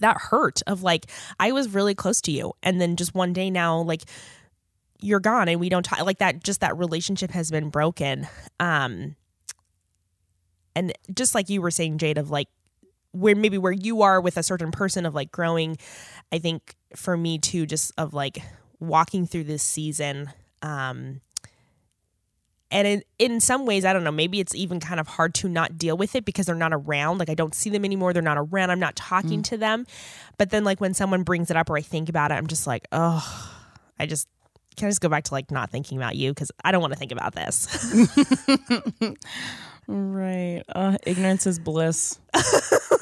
that 0.00 0.16
hurt 0.16 0.60
of 0.66 0.82
like 0.82 1.06
I 1.38 1.52
was 1.52 1.68
really 1.68 1.94
close 1.94 2.20
to 2.22 2.32
you. 2.32 2.52
And 2.62 2.80
then 2.80 2.96
just 2.96 3.14
one 3.14 3.32
day 3.32 3.50
now 3.50 3.80
like 3.80 4.02
you're 5.00 5.20
gone 5.20 5.48
and 5.48 5.60
we 5.60 5.68
don't 5.68 5.84
talk 5.84 6.04
like 6.04 6.18
that 6.18 6.42
just 6.42 6.60
that 6.60 6.76
relationship 6.76 7.30
has 7.30 7.50
been 7.50 7.70
broken. 7.70 8.26
Um 8.58 9.16
and 10.74 10.92
just 11.12 11.34
like 11.34 11.48
you 11.48 11.60
were 11.60 11.70
saying 11.70 11.98
Jade 11.98 12.18
of 12.18 12.30
like 12.30 12.48
where 13.12 13.34
maybe 13.34 13.58
where 13.58 13.72
you 13.72 14.02
are 14.02 14.20
with 14.20 14.36
a 14.36 14.42
certain 14.42 14.70
person 14.70 15.06
of 15.06 15.14
like 15.14 15.32
growing 15.32 15.76
I 16.32 16.38
think 16.38 16.76
for 16.94 17.16
me 17.16 17.38
too 17.38 17.66
just 17.66 17.92
of 17.98 18.14
like 18.14 18.42
walking 18.78 19.26
through 19.26 19.44
this 19.44 19.62
season 19.62 20.30
um 20.62 21.20
and 22.70 22.86
in, 22.86 23.02
in 23.18 23.40
some 23.40 23.66
ways 23.66 23.84
i 23.84 23.92
don't 23.92 24.04
know 24.04 24.10
maybe 24.10 24.40
it's 24.40 24.54
even 24.54 24.80
kind 24.80 24.98
of 24.98 25.06
hard 25.06 25.34
to 25.34 25.48
not 25.48 25.76
deal 25.76 25.96
with 25.96 26.14
it 26.14 26.24
because 26.24 26.46
they're 26.46 26.54
not 26.54 26.72
around. 26.72 27.18
Like 27.18 27.30
i 27.30 27.34
don't 27.34 27.54
see 27.54 27.70
them 27.70 27.84
anymore. 27.84 28.12
They're 28.12 28.22
not 28.22 28.38
around. 28.38 28.70
I'm 28.70 28.80
not 28.80 28.96
talking 28.96 29.40
mm. 29.40 29.44
to 29.44 29.56
them. 29.56 29.86
But 30.38 30.50
then 30.50 30.64
like 30.64 30.80
when 30.80 30.94
someone 30.94 31.22
brings 31.22 31.50
it 31.50 31.56
up 31.56 31.68
or 31.70 31.76
i 31.76 31.82
think 31.82 32.08
about 32.08 32.30
it 32.30 32.34
i'm 32.34 32.46
just 32.46 32.66
like 32.66 32.86
oh 32.92 33.60
i 33.98 34.06
just 34.06 34.28
can 34.76 34.86
i 34.86 34.90
just 34.90 35.00
go 35.00 35.08
back 35.08 35.24
to 35.24 35.34
like 35.34 35.50
not 35.50 35.70
thinking 35.70 35.98
about 35.98 36.16
you? 36.16 36.30
Because 36.30 36.50
i 36.64 36.72
don't 36.72 36.80
want 36.80 36.92
to 36.92 36.98
think 36.98 37.12
about 37.12 37.34
this. 37.34 37.66
Right. 39.90 40.62
Uh, 40.68 40.98
ignorance 41.04 41.48
is 41.48 41.58
bliss 41.58 42.20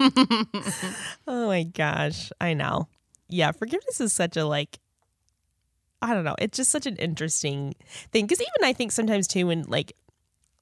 oh 1.26 1.46
my 1.46 1.62
gosh 1.62 2.32
i 2.40 2.54
know 2.54 2.88
yeah 3.28 3.52
forgiveness 3.52 4.00
is 4.00 4.12
such 4.12 4.36
a 4.36 4.44
like 4.44 4.78
I 6.02 6.14
don't 6.14 6.24
know. 6.24 6.36
It's 6.38 6.56
just 6.56 6.70
such 6.70 6.86
an 6.86 6.96
interesting 6.96 7.74
thing 8.10 8.26
because 8.26 8.40
even 8.40 8.64
I 8.64 8.72
think 8.72 8.92
sometimes 8.92 9.26
too, 9.26 9.48
when 9.48 9.64
like 9.64 9.92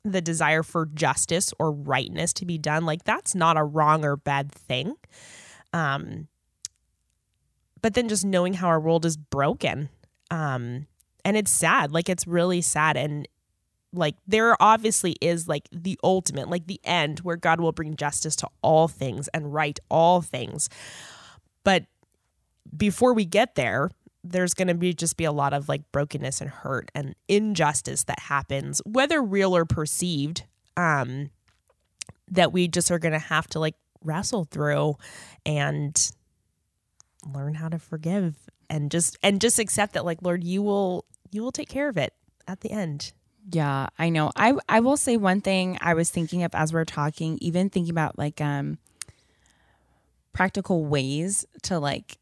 the 0.05 0.21
desire 0.21 0.63
for 0.63 0.87
justice 0.87 1.53
or 1.59 1.71
rightness 1.71 2.33
to 2.35 2.47
be 2.47 2.59
done, 2.59 2.85
like 2.85 3.05
that's 3.05 3.35
not 3.35 3.57
a 3.57 3.63
wrong 3.63 4.05
or 4.05 4.17
bad 4.17 4.51
thing. 4.51 4.95
Um, 5.73 6.29
but 7.81 7.95
then 7.95 8.09
just 8.09 8.25
knowing 8.25 8.55
how 8.55 8.69
our 8.69 8.81
world 8.81 9.05
is 9.05 9.17
broken, 9.17 9.89
um, 10.31 10.87
and 11.25 11.37
it's 11.37 11.53
sad. 11.53 11.93
Like 11.93 12.09
it's 12.09 12.27
really 12.27 12.61
sad, 12.61 12.97
and 12.97 13.29
like 13.93 14.17
there 14.27 14.61
obviously 14.61 15.17
is 15.21 15.49
like 15.49 15.69
the 15.73 15.99
ultimate, 16.03 16.49
like 16.49 16.67
the 16.67 16.81
end, 16.85 17.21
where 17.21 17.37
God 17.37 17.61
will 17.61 17.73
bring 17.73 17.97
justice 17.97 18.37
to 18.37 18.49
all 18.63 18.89
things 18.89 19.29
and 19.29 19.53
right 19.53 19.79
all 19.91 20.21
things. 20.21 20.69
But 21.65 21.87
before 22.77 23.15
we 23.15 23.25
get 23.25 23.55
there, 23.55 23.91
there's 24.25 24.55
going 24.55 24.69
to 24.69 24.75
be 24.75 24.93
just 24.93 25.17
be 25.17 25.25
a 25.25 25.33
lot 25.33 25.53
of 25.53 25.69
like 25.69 25.91
brokenness 25.93 26.41
and 26.41 26.51
hurt 26.51 26.91
and 26.95 27.15
injustice 27.29 28.05
that 28.05 28.19
happens 28.19 28.83
whether 28.85 29.23
real 29.23 29.57
or 29.57 29.65
perceived 29.65 30.45
um 30.77 31.31
that 32.31 32.53
we 32.53 32.69
just 32.69 32.91
are 32.91 32.99
going 32.99 33.13
to 33.13 33.19
have 33.19 33.47
to 33.47 33.59
like 33.59 33.75
wrestle 34.03 34.45
through 34.45 34.97
and 35.47 36.11
learn 37.33 37.55
how 37.55 37.69
to 37.69 37.79
forgive 37.79 38.35
and 38.69 38.91
just 38.91 39.17
and 39.23 39.41
just 39.41 39.59
accept 39.59 39.95
that 39.95 40.05
like 40.05 40.19
lord 40.23 40.45
you 40.45 40.63
will 40.63 41.05
you 41.31 41.43
will 41.43 41.53
take 41.53 41.69
care 41.69 41.89
of 41.89 41.97
it 41.97 42.13
at 42.47 42.61
the 42.61 42.71
end 42.71 43.13
yeah 43.51 43.89
i 43.99 44.09
know. 44.11 44.31
I 44.37 44.55
i 44.69 44.81
will 44.81 44.97
say 44.97 45.17
one 45.17 45.41
thing 45.41 45.79
i 45.81 45.95
was 45.95 46.11
thinking 46.11 46.43
of 46.43 46.55
as 46.55 46.73
we're 46.73 46.85
talking 46.85 47.39
even 47.41 47.71
thinking 47.71 47.91
about 47.91 48.19
like 48.19 48.41
um 48.41 48.79
practical 50.33 50.85
ways 50.85 51.47
to 51.63 51.79
like 51.79 52.19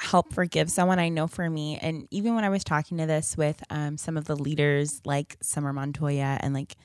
help 0.00 0.32
forgive 0.34 0.68
someone. 0.72 0.98
I 0.98 1.08
know 1.08 1.28
for 1.28 1.48
me 1.48 1.78
and 1.80 2.08
even 2.10 2.34
when 2.34 2.42
i 2.44 2.48
was 2.48 2.64
talking 2.64 2.98
to 2.98 3.06
this 3.06 3.36
with 3.36 3.62
um, 3.70 3.96
some 3.96 4.16
of 4.16 4.24
the 4.24 4.34
leaders 4.36 5.00
like 5.04 5.36
summer 5.40 5.72
montoya 5.72 6.38
and 6.40 6.52
like 6.54 6.76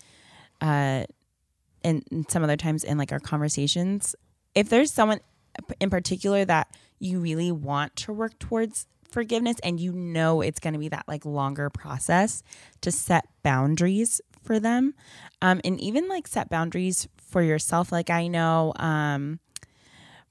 uh 0.62 1.06
and, 1.84 2.04
and 2.12 2.30
some 2.30 2.44
other 2.44 2.58
times 2.58 2.84
in 2.84 2.98
like 2.98 3.12
our 3.12 3.20
conversations 3.20 4.16
if 4.54 4.70
there's 4.70 4.92
someone 4.92 5.22
in 5.80 5.90
particular 5.90 6.46
that 6.46 6.68
you 7.00 7.20
really 7.20 7.52
want 7.52 7.96
to 7.96 8.14
work 8.14 8.38
towards 8.40 8.86
forgiveness 9.12 9.58
and 9.64 9.80
you 9.80 9.92
know 9.92 10.42
it's 10.42 10.60
going 10.60 10.74
to 10.74 10.80
be 10.80 10.90
that 10.90 11.06
like 11.08 11.26
longer 11.26 11.70
process 11.70 12.44
to 12.82 12.92
set 12.92 13.26
boundaries 13.44 14.22
for 14.44 14.60
them. 14.60 14.94
Um 15.42 15.62
and 15.64 15.80
even 15.80 16.08
like 16.08 16.28
set 16.28 16.50
boundaries 16.50 17.08
for 17.18 17.42
yourself. 17.42 17.92
Like 17.92 18.10
i 18.10 18.28
know 18.28 18.74
um 18.78 19.40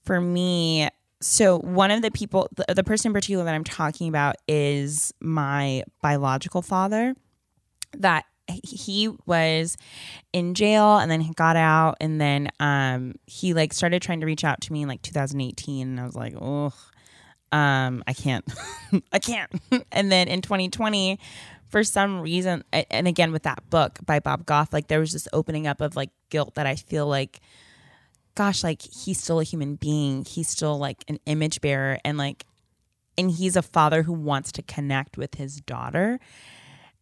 for 0.04 0.20
me 0.20 0.88
so 1.20 1.58
one 1.58 1.90
of 1.90 2.02
the 2.02 2.11
people 2.11 2.49
the, 2.56 2.75
the, 2.75 2.85
person 2.85 3.11
in 3.11 3.12
particular 3.12 3.44
that 3.44 3.54
i'm 3.54 3.64
talking 3.64 4.08
about 4.08 4.37
is 4.47 5.12
my 5.20 5.82
biological 6.00 6.62
father 6.62 7.14
that 7.97 8.25
he 8.64 9.08
was 9.26 9.76
in 10.32 10.54
jail 10.54 10.99
and 10.99 11.11
then 11.11 11.20
he 11.20 11.32
got 11.35 11.56
out 11.56 11.97
and 12.00 12.20
then 12.20 12.49
um 12.61 13.14
he 13.26 13.52
like 13.52 13.73
started 13.73 14.00
trying 14.00 14.20
to 14.20 14.26
reach 14.26 14.44
out 14.44 14.61
to 14.61 14.73
me 14.73 14.82
in 14.82 14.88
like 14.88 15.02
2018 15.02 15.88
and 15.88 16.00
i 16.00 16.04
was 16.04 16.14
like 16.14 16.35
oh 16.40 16.73
um 17.52 18.02
i 18.07 18.12
can't 18.12 18.45
i 19.12 19.19
can't 19.19 19.50
and 19.93 20.12
then 20.12 20.28
in 20.28 20.43
2020 20.43 21.19
for 21.69 21.85
some 21.85 22.21
reason 22.21 22.64
and 22.73 23.07
again 23.09 23.33
with 23.33 23.43
that 23.43 23.69
book 23.71 23.99
by 24.05 24.21
bob 24.21 24.47
goff 24.47 24.73
like 24.73 24.88
there 24.88 25.00
was 25.00 25.12
this 25.12 25.28
opening 25.33 25.67
up 25.67 25.81
of 25.81 25.97
like 25.97 26.11
guilt 26.31 26.55
that 26.55 26.67
i 26.67 26.75
feel 26.75 27.07
like 27.07 27.40
gosh, 28.38 28.62
like 28.62 28.81
he's 28.81 29.21
still 29.21 29.40
a 29.40 29.45
human 29.45 29.75
being. 29.75 30.25
He's 30.25 30.49
still 30.49 30.78
like 30.78 31.05
an 31.09 31.19
image 31.26 31.61
bearer 31.61 31.99
and 32.05 32.17
like 32.17 32.45
and 33.19 33.33
he's 33.33 33.57
a 33.57 33.62
father 33.62 34.05
who 34.05 34.12
wants 34.12 34.52
to 34.52 34.62
connect 34.62 35.19
with 35.19 35.35
his 35.35 35.61
daughter. 35.61 36.21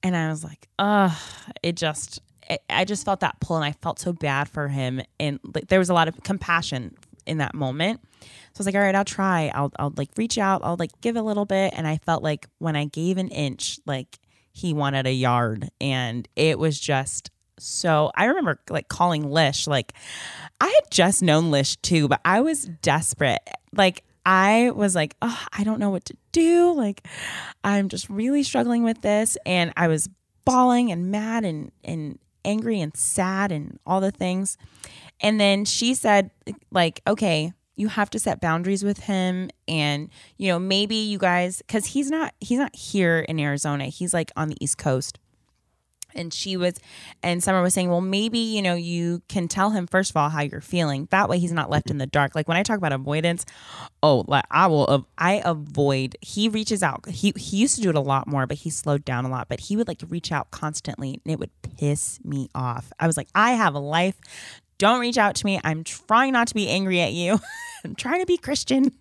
And 0.02 0.16
I 0.16 0.30
was 0.30 0.42
like, 0.42 0.66
uh, 0.78 1.14
it 1.62 1.76
just 1.76 2.22
I 2.70 2.86
just 2.86 3.04
felt 3.04 3.20
that 3.20 3.38
pull 3.38 3.56
and 3.56 3.66
I 3.66 3.72
felt 3.72 3.98
so 3.98 4.14
bad 4.14 4.48
for 4.48 4.68
him 4.68 5.02
and 5.20 5.38
like 5.54 5.68
there 5.68 5.78
was 5.78 5.90
a 5.90 5.94
lot 5.94 6.08
of 6.08 6.22
compassion 6.22 6.96
in 7.26 7.38
that 7.38 7.54
moment. 7.54 8.00
So 8.20 8.26
I 8.26 8.58
was 8.58 8.66
like, 8.66 8.74
all 8.74 8.80
right, 8.80 8.94
I'll 8.94 9.04
try. 9.04 9.50
I'll 9.54 9.72
I'll 9.78 9.92
like 9.96 10.10
reach 10.16 10.38
out, 10.38 10.62
I'll 10.64 10.76
like 10.78 11.00
give 11.00 11.16
a 11.16 11.22
little 11.22 11.44
bit. 11.44 11.74
And 11.76 11.86
I 11.86 11.98
felt 11.98 12.22
like 12.22 12.46
when 12.58 12.76
I 12.76 12.86
gave 12.86 13.18
an 13.18 13.28
inch, 13.28 13.78
like 13.86 14.18
he 14.52 14.72
wanted 14.72 15.06
a 15.06 15.12
yard. 15.12 15.68
And 15.80 16.26
it 16.36 16.58
was 16.58 16.80
just 16.80 17.30
so 17.58 18.10
I 18.14 18.26
remember 18.26 18.58
like 18.70 18.88
calling 18.88 19.30
Lish. 19.30 19.66
Like 19.66 19.92
I 20.60 20.66
had 20.66 20.90
just 20.90 21.22
known 21.22 21.50
Lish 21.50 21.76
too, 21.76 22.08
but 22.08 22.20
I 22.24 22.40
was 22.40 22.64
desperate. 22.82 23.40
Like 23.72 24.04
I 24.24 24.72
was 24.74 24.94
like, 24.94 25.14
oh, 25.22 25.46
I 25.52 25.62
don't 25.62 25.78
know 25.78 25.90
what 25.90 26.04
to 26.06 26.16
do. 26.32 26.72
Like 26.72 27.06
I'm 27.62 27.88
just 27.88 28.08
really 28.10 28.42
struggling 28.42 28.82
with 28.82 29.00
this. 29.02 29.36
And 29.46 29.72
I 29.76 29.88
was 29.88 30.08
bawling 30.44 30.90
and 30.92 31.10
mad 31.10 31.44
and, 31.44 31.70
and 31.84 32.18
angry 32.46 32.80
and 32.80 32.96
sad 32.96 33.52
and 33.52 33.78
all 33.86 34.00
the 34.00 34.10
things. 34.10 34.56
And 35.20 35.38
then 35.40 35.64
she 35.64 35.94
said, 35.94 36.30
like, 36.70 37.02
okay, 37.06 37.52
you 37.74 37.88
have 37.88 38.08
to 38.10 38.18
set 38.18 38.40
boundaries 38.40 38.82
with 38.82 39.00
him. 39.00 39.50
And 39.68 40.08
you 40.38 40.48
know 40.48 40.58
maybe 40.58 40.96
you 40.96 41.18
guys 41.18 41.58
because 41.58 41.86
he's 41.86 42.10
not 42.10 42.34
he's 42.40 42.58
not 42.58 42.74
here 42.74 43.18
in 43.20 43.38
arizona. 43.38 43.86
He's 43.86 44.14
like 44.14 44.30
on 44.36 44.48
the 44.48 44.56
east 44.60 44.78
coast 44.78 45.18
and 46.16 46.32
she 46.32 46.56
was 46.56 46.74
and 47.22 47.42
summer 47.42 47.62
was 47.62 47.74
saying 47.74 47.88
well 47.88 48.00
maybe 48.00 48.38
you 48.38 48.62
know 48.62 48.74
you 48.74 49.22
can 49.28 49.48
tell 49.48 49.70
him 49.70 49.86
first 49.86 50.10
of 50.10 50.16
all 50.16 50.28
how 50.28 50.42
you're 50.42 50.60
feeling. 50.60 51.08
That 51.10 51.28
way 51.28 51.38
he's 51.38 51.52
not 51.52 51.70
left 51.70 51.90
in 51.90 51.98
the 51.98 52.06
dark. 52.06 52.34
Like 52.34 52.48
when 52.48 52.56
i 52.56 52.62
talk 52.62 52.78
about 52.78 52.92
avoidance 52.92 53.44
oh 54.02 54.24
like 54.26 54.44
i 54.50 54.66
will 54.66 55.06
i 55.18 55.42
avoid 55.44 56.16
he 56.20 56.48
reaches 56.48 56.82
out. 56.82 57.08
He 57.08 57.32
he 57.36 57.58
used 57.58 57.76
to 57.76 57.82
do 57.82 57.90
it 57.90 57.96
a 57.96 58.00
lot 58.00 58.26
more 58.26 58.46
but 58.46 58.58
he 58.58 58.70
slowed 58.70 59.04
down 59.04 59.24
a 59.24 59.28
lot. 59.28 59.48
But 59.48 59.60
he 59.60 59.76
would 59.76 59.88
like 59.88 60.02
reach 60.08 60.32
out 60.32 60.50
constantly 60.50 61.20
and 61.24 61.32
it 61.32 61.38
would 61.38 61.50
piss 61.62 62.18
me 62.24 62.48
off. 62.54 62.92
I 62.98 63.06
was 63.06 63.16
like 63.16 63.28
i 63.34 63.52
have 63.52 63.74
a 63.74 63.80
life. 63.80 64.16
Don't 64.78 65.00
reach 65.00 65.16
out 65.16 65.36
to 65.36 65.46
me. 65.46 65.58
I'm 65.64 65.84
trying 65.84 66.34
not 66.34 66.48
to 66.48 66.54
be 66.54 66.68
angry 66.68 67.00
at 67.00 67.12
you. 67.12 67.38
I'm 67.84 67.94
trying 67.94 68.20
to 68.20 68.26
be 68.26 68.36
christian. 68.36 68.92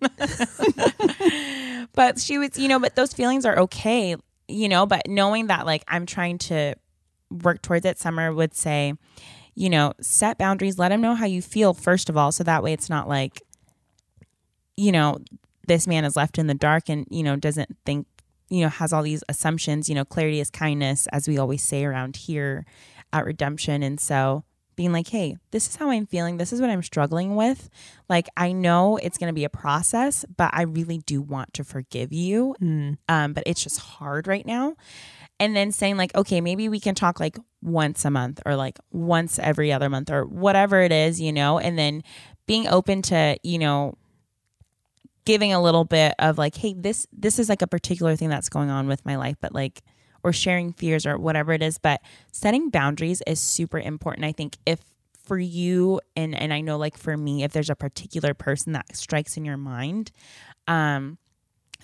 But 1.92 2.20
she 2.20 2.38
was 2.38 2.58
you 2.58 2.68
know 2.68 2.78
but 2.78 2.94
those 2.94 3.12
feelings 3.12 3.44
are 3.46 3.58
okay 3.60 4.16
you 4.48 4.68
know 4.68 4.86
but 4.86 5.08
knowing 5.08 5.48
that 5.48 5.66
like 5.66 5.82
i'm 5.88 6.06
trying 6.06 6.38
to 6.38 6.74
work 7.30 7.62
towards 7.62 7.84
it, 7.86 7.98
Summer 7.98 8.32
would 8.32 8.54
say, 8.54 8.94
you 9.54 9.70
know, 9.70 9.92
set 10.00 10.38
boundaries, 10.38 10.78
let 10.78 10.92
him 10.92 11.00
know 11.00 11.14
how 11.14 11.26
you 11.26 11.40
feel, 11.42 11.74
first 11.74 12.08
of 12.08 12.16
all. 12.16 12.30
So 12.30 12.44
that 12.44 12.62
way 12.62 12.72
it's 12.72 12.90
not 12.90 13.08
like, 13.08 13.42
you 14.76 14.92
know, 14.92 15.18
this 15.66 15.86
man 15.86 16.04
is 16.04 16.16
left 16.16 16.38
in 16.38 16.46
the 16.46 16.54
dark 16.54 16.88
and, 16.88 17.06
you 17.10 17.22
know, 17.22 17.36
doesn't 17.36 17.76
think, 17.84 18.06
you 18.48 18.60
know, 18.60 18.68
has 18.68 18.92
all 18.92 19.02
these 19.02 19.24
assumptions. 19.28 19.88
You 19.88 19.94
know, 19.94 20.04
clarity 20.04 20.40
is 20.40 20.50
kindness, 20.50 21.08
as 21.08 21.26
we 21.26 21.38
always 21.38 21.62
say 21.62 21.84
around 21.84 22.16
here 22.16 22.64
at 23.12 23.24
Redemption. 23.24 23.82
And 23.82 23.98
so 23.98 24.44
being 24.76 24.92
like, 24.92 25.08
hey, 25.08 25.36
this 25.50 25.68
is 25.68 25.76
how 25.76 25.90
I'm 25.90 26.06
feeling. 26.06 26.36
This 26.36 26.52
is 26.52 26.60
what 26.60 26.68
I'm 26.68 26.82
struggling 26.82 27.34
with. 27.34 27.70
Like, 28.10 28.28
I 28.36 28.52
know 28.52 28.98
it's 28.98 29.16
going 29.16 29.28
to 29.28 29.34
be 29.34 29.44
a 29.44 29.48
process, 29.48 30.24
but 30.36 30.50
I 30.52 30.62
really 30.62 30.98
do 30.98 31.22
want 31.22 31.54
to 31.54 31.64
forgive 31.64 32.12
you. 32.12 32.54
Mm. 32.60 32.98
Um, 33.08 33.32
but 33.32 33.42
it's 33.46 33.62
just 33.62 33.80
hard 33.80 34.28
right 34.28 34.46
now. 34.46 34.76
And 35.38 35.54
then 35.54 35.70
saying, 35.70 35.96
like, 35.96 36.14
okay, 36.14 36.40
maybe 36.40 36.68
we 36.68 36.80
can 36.80 36.94
talk 36.94 37.20
like 37.20 37.38
once 37.62 38.04
a 38.04 38.10
month 38.10 38.40
or 38.46 38.56
like 38.56 38.78
once 38.90 39.38
every 39.38 39.72
other 39.72 39.90
month 39.90 40.10
or 40.10 40.24
whatever 40.24 40.80
it 40.80 40.92
is, 40.92 41.20
you 41.20 41.32
know, 41.32 41.58
and 41.58 41.78
then 41.78 42.02
being 42.46 42.66
open 42.68 43.02
to, 43.02 43.36
you 43.42 43.58
know, 43.58 43.98
giving 45.26 45.52
a 45.52 45.60
little 45.60 45.84
bit 45.84 46.14
of 46.18 46.38
like, 46.38 46.56
hey, 46.56 46.74
this 46.74 47.06
this 47.12 47.38
is 47.38 47.48
like 47.48 47.60
a 47.60 47.66
particular 47.66 48.16
thing 48.16 48.30
that's 48.30 48.48
going 48.48 48.70
on 48.70 48.86
with 48.86 49.04
my 49.04 49.16
life, 49.16 49.36
but 49.40 49.54
like 49.54 49.82
or 50.22 50.32
sharing 50.32 50.72
fears 50.72 51.04
or 51.04 51.18
whatever 51.18 51.52
it 51.52 51.62
is. 51.62 51.76
But 51.78 52.00
setting 52.32 52.70
boundaries 52.70 53.22
is 53.26 53.40
super 53.40 53.78
important 53.78 54.24
i 54.24 54.32
think 54.32 54.56
if 54.66 54.80
for 55.24 55.38
you 55.38 56.00
and 56.14 56.34
and 56.34 56.52
i 56.52 56.60
know 56.60 56.78
like 56.78 56.96
for 56.96 57.16
me 57.16 57.42
if 57.42 57.52
there's 57.52 57.70
a 57.70 57.74
particular 57.74 58.32
person 58.32 58.72
that 58.72 58.96
strikes 58.96 59.36
in 59.36 59.44
your 59.44 59.56
mind 59.56 60.12
um 60.68 61.18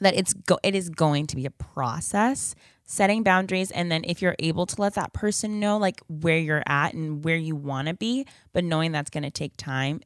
that 0.00 0.14
it's 0.14 0.32
go 0.32 0.59
it 0.62 0.75
is 0.75 0.88
going 0.88 1.26
to 1.26 1.37
be 1.37 1.44
a 1.44 1.50
process 1.50 2.54
setting 2.85 3.23
boundaries 3.23 3.71
and 3.71 3.91
then 3.91 4.03
if 4.05 4.21
you're 4.21 4.37
able 4.39 4.67
to 4.67 4.81
let 4.81 4.95
that 4.95 5.12
person 5.12 5.59
know 5.61 5.79
like 5.79 6.01
where 6.09 6.39
you're 6.39 6.62
at 6.67 6.93
and 6.95 7.25
where 7.25 7.37
you 7.37 7.57
want 7.57 7.89
to 7.89 7.95
be 7.95 8.27
but 8.53 8.65
knowing 8.65 8.93
that's 8.93 9.09
going 9.11 9.23
to 9.23 9.31
take 9.31 9.57
time 9.57 10.01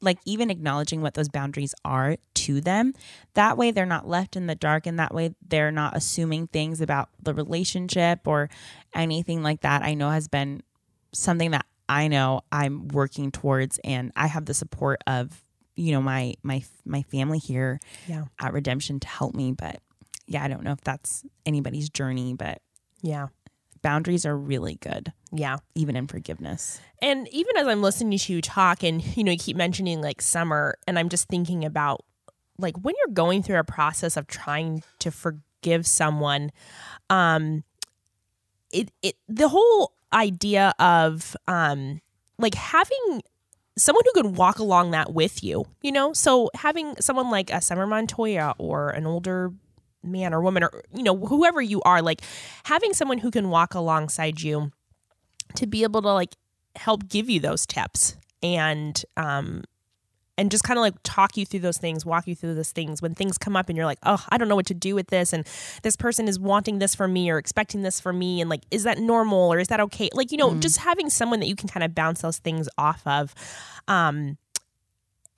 like 0.00 0.18
even 0.24 0.50
acknowledging 0.50 1.02
what 1.02 1.14
those 1.14 1.28
boundaries 1.28 1.74
are 1.84 2.16
to 2.34 2.60
them. 2.62 2.94
That 3.34 3.58
way 3.58 3.70
they're 3.70 3.84
not 3.84 4.08
left 4.08 4.34
in 4.36 4.46
the 4.46 4.54
dark 4.54 4.86
and 4.86 4.98
that 4.98 5.12
way 5.14 5.34
they're 5.46 5.70
not 5.70 5.94
assuming 5.96 6.46
things 6.46 6.80
about 6.80 7.10
the 7.22 7.34
relationship 7.34 8.20
or 8.26 8.48
anything 8.94 9.42
like 9.42 9.60
that. 9.60 9.82
I 9.82 9.92
know 9.94 10.08
has 10.10 10.28
been 10.28 10.62
something 11.12 11.50
that 11.50 11.66
I 11.88 12.08
know 12.08 12.40
I'm 12.50 12.88
working 12.88 13.30
towards 13.30 13.78
and 13.84 14.12
I 14.16 14.28
have 14.28 14.46
the 14.46 14.54
support 14.54 15.02
of 15.06 15.44
you 15.76 15.92
know 15.92 16.00
my 16.00 16.34
my 16.42 16.64
my 16.86 17.02
family 17.02 17.38
here 17.38 17.78
Yeah. 18.06 18.24
at 18.40 18.54
Redemption 18.54 18.98
to 19.00 19.08
help 19.08 19.34
me 19.34 19.52
but 19.52 19.80
yeah, 20.26 20.42
I 20.44 20.48
don't 20.48 20.62
know 20.62 20.72
if 20.72 20.80
that's 20.82 21.24
anybody's 21.44 21.88
journey 21.88 22.34
but 22.34 22.60
Yeah. 23.02 23.28
boundaries 23.82 24.26
are 24.26 24.36
really 24.36 24.76
good 24.76 25.12
Yeah. 25.32 25.58
even 25.74 25.96
in 25.96 26.06
forgiveness. 26.06 26.80
And 27.00 27.28
even 27.28 27.56
as 27.56 27.66
I'm 27.66 27.82
listening 27.82 28.18
to 28.18 28.32
you 28.32 28.40
talk 28.42 28.82
and 28.82 29.04
you 29.16 29.22
know, 29.24 29.32
you 29.32 29.38
keep 29.38 29.56
mentioning 29.56 30.00
like 30.00 30.20
summer 30.22 30.76
and 30.86 30.98
I'm 30.98 31.08
just 31.08 31.28
thinking 31.28 31.64
about 31.64 32.04
like 32.58 32.76
when 32.78 32.94
you're 32.98 33.12
going 33.14 33.42
through 33.42 33.58
a 33.58 33.64
process 33.64 34.16
of 34.16 34.26
trying 34.26 34.82
to 35.00 35.10
forgive 35.10 35.86
someone, 35.86 36.50
um 37.10 37.62
it 38.72 38.90
it 39.02 39.16
the 39.28 39.48
whole 39.48 39.92
idea 40.12 40.74
of 40.78 41.36
um 41.46 42.00
like 42.38 42.54
having 42.54 43.22
someone 43.78 44.02
who 44.06 44.22
can 44.22 44.34
walk 44.34 44.58
along 44.58 44.90
that 44.92 45.12
with 45.12 45.44
you, 45.44 45.66
you 45.82 45.92
know? 45.92 46.12
So 46.14 46.50
having 46.54 46.96
someone 46.98 47.30
like 47.30 47.50
a 47.50 47.60
Summer 47.60 47.86
Montoya 47.86 48.54
or 48.58 48.88
an 48.90 49.06
older 49.06 49.52
man 50.06 50.32
or 50.32 50.40
woman 50.40 50.62
or 50.62 50.82
you 50.94 51.02
know, 51.02 51.16
whoever 51.16 51.60
you 51.60 51.82
are, 51.82 52.02
like 52.02 52.22
having 52.64 52.92
someone 52.92 53.18
who 53.18 53.30
can 53.30 53.50
walk 53.50 53.74
alongside 53.74 54.40
you 54.40 54.70
to 55.54 55.66
be 55.66 55.82
able 55.82 56.02
to 56.02 56.12
like 56.12 56.34
help 56.76 57.08
give 57.08 57.30
you 57.30 57.40
those 57.40 57.66
tips 57.66 58.16
and 58.42 59.04
um 59.16 59.62
and 60.38 60.50
just 60.50 60.64
kind 60.64 60.78
of 60.78 60.82
like 60.82 60.94
talk 61.02 61.36
you 61.36 61.46
through 61.46 61.60
those 61.60 61.78
things, 61.78 62.04
walk 62.04 62.26
you 62.26 62.34
through 62.34 62.54
those 62.54 62.70
things 62.70 63.00
when 63.00 63.14
things 63.14 63.38
come 63.38 63.56
up 63.56 63.68
and 63.68 63.76
you're 63.76 63.86
like, 63.86 63.98
oh, 64.02 64.22
I 64.28 64.36
don't 64.36 64.48
know 64.48 64.54
what 64.56 64.66
to 64.66 64.74
do 64.74 64.94
with 64.94 65.08
this. 65.08 65.32
And 65.32 65.46
this 65.82 65.96
person 65.96 66.28
is 66.28 66.38
wanting 66.38 66.78
this 66.78 66.94
from 66.94 67.12
me 67.12 67.30
or 67.30 67.38
expecting 67.38 67.82
this 67.82 68.00
from 68.00 68.18
me. 68.18 68.40
And 68.40 68.50
like, 68.50 68.62
is 68.70 68.82
that 68.82 68.98
normal 68.98 69.50
or 69.52 69.58
is 69.58 69.68
that 69.68 69.80
okay? 69.80 70.10
Like, 70.12 70.30
you 70.32 70.36
know, 70.36 70.54
just 70.60 70.78
having 70.78 71.08
someone 71.08 71.40
that 71.40 71.46
you 71.46 71.56
can 71.56 71.68
kind 71.68 71.84
of 71.84 71.94
bounce 71.94 72.20
those 72.20 72.38
things 72.38 72.68
off 72.76 73.02
of. 73.06 73.34
Um, 73.88 74.36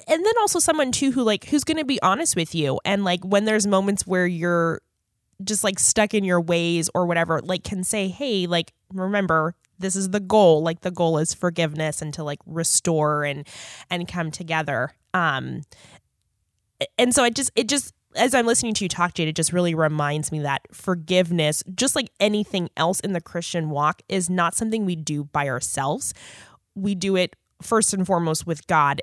and 0.06 0.24
then 0.24 0.34
also 0.40 0.58
someone 0.58 0.92
too 0.92 1.12
who 1.12 1.22
like 1.22 1.44
who's 1.46 1.64
going 1.64 1.76
to 1.76 1.84
be 1.84 2.00
honest 2.02 2.36
with 2.36 2.54
you 2.54 2.80
and 2.84 3.04
like 3.04 3.24
when 3.24 3.44
there's 3.44 3.66
moments 3.66 4.06
where 4.06 4.26
you're 4.26 4.80
just 5.44 5.64
like 5.64 5.78
stuck 5.78 6.14
in 6.14 6.24
your 6.24 6.40
ways 6.40 6.90
or 6.94 7.06
whatever 7.06 7.40
like 7.42 7.64
can 7.64 7.84
say 7.84 8.08
hey 8.08 8.46
like 8.46 8.72
remember 8.92 9.54
this 9.78 9.96
is 9.96 10.10
the 10.10 10.20
goal 10.20 10.62
like 10.62 10.80
the 10.80 10.90
goal 10.90 11.18
is 11.18 11.34
forgiveness 11.34 12.02
and 12.02 12.12
to 12.14 12.24
like 12.24 12.40
restore 12.46 13.24
and 13.24 13.46
and 13.90 14.08
come 14.08 14.30
together. 14.30 14.90
Um 15.14 15.62
and 16.96 17.14
so 17.14 17.24
it 17.24 17.34
just 17.34 17.50
it 17.56 17.68
just 17.68 17.92
as 18.14 18.34
i'm 18.34 18.46
listening 18.46 18.72
to 18.72 18.84
you 18.84 18.88
talk 18.88 19.14
jade 19.14 19.28
it 19.28 19.36
just 19.36 19.52
really 19.52 19.74
reminds 19.74 20.30
me 20.32 20.38
that 20.38 20.62
forgiveness 20.72 21.62
just 21.74 21.94
like 21.96 22.08
anything 22.20 22.70
else 22.76 23.00
in 23.00 23.12
the 23.12 23.20
christian 23.20 23.68
walk 23.70 24.00
is 24.08 24.30
not 24.30 24.54
something 24.54 24.84
we 24.84 24.96
do 24.96 25.24
by 25.24 25.48
ourselves. 25.48 26.14
We 26.74 26.94
do 26.94 27.16
it 27.16 27.34
first 27.60 27.92
and 27.92 28.06
foremost 28.06 28.46
with 28.46 28.66
god 28.66 29.02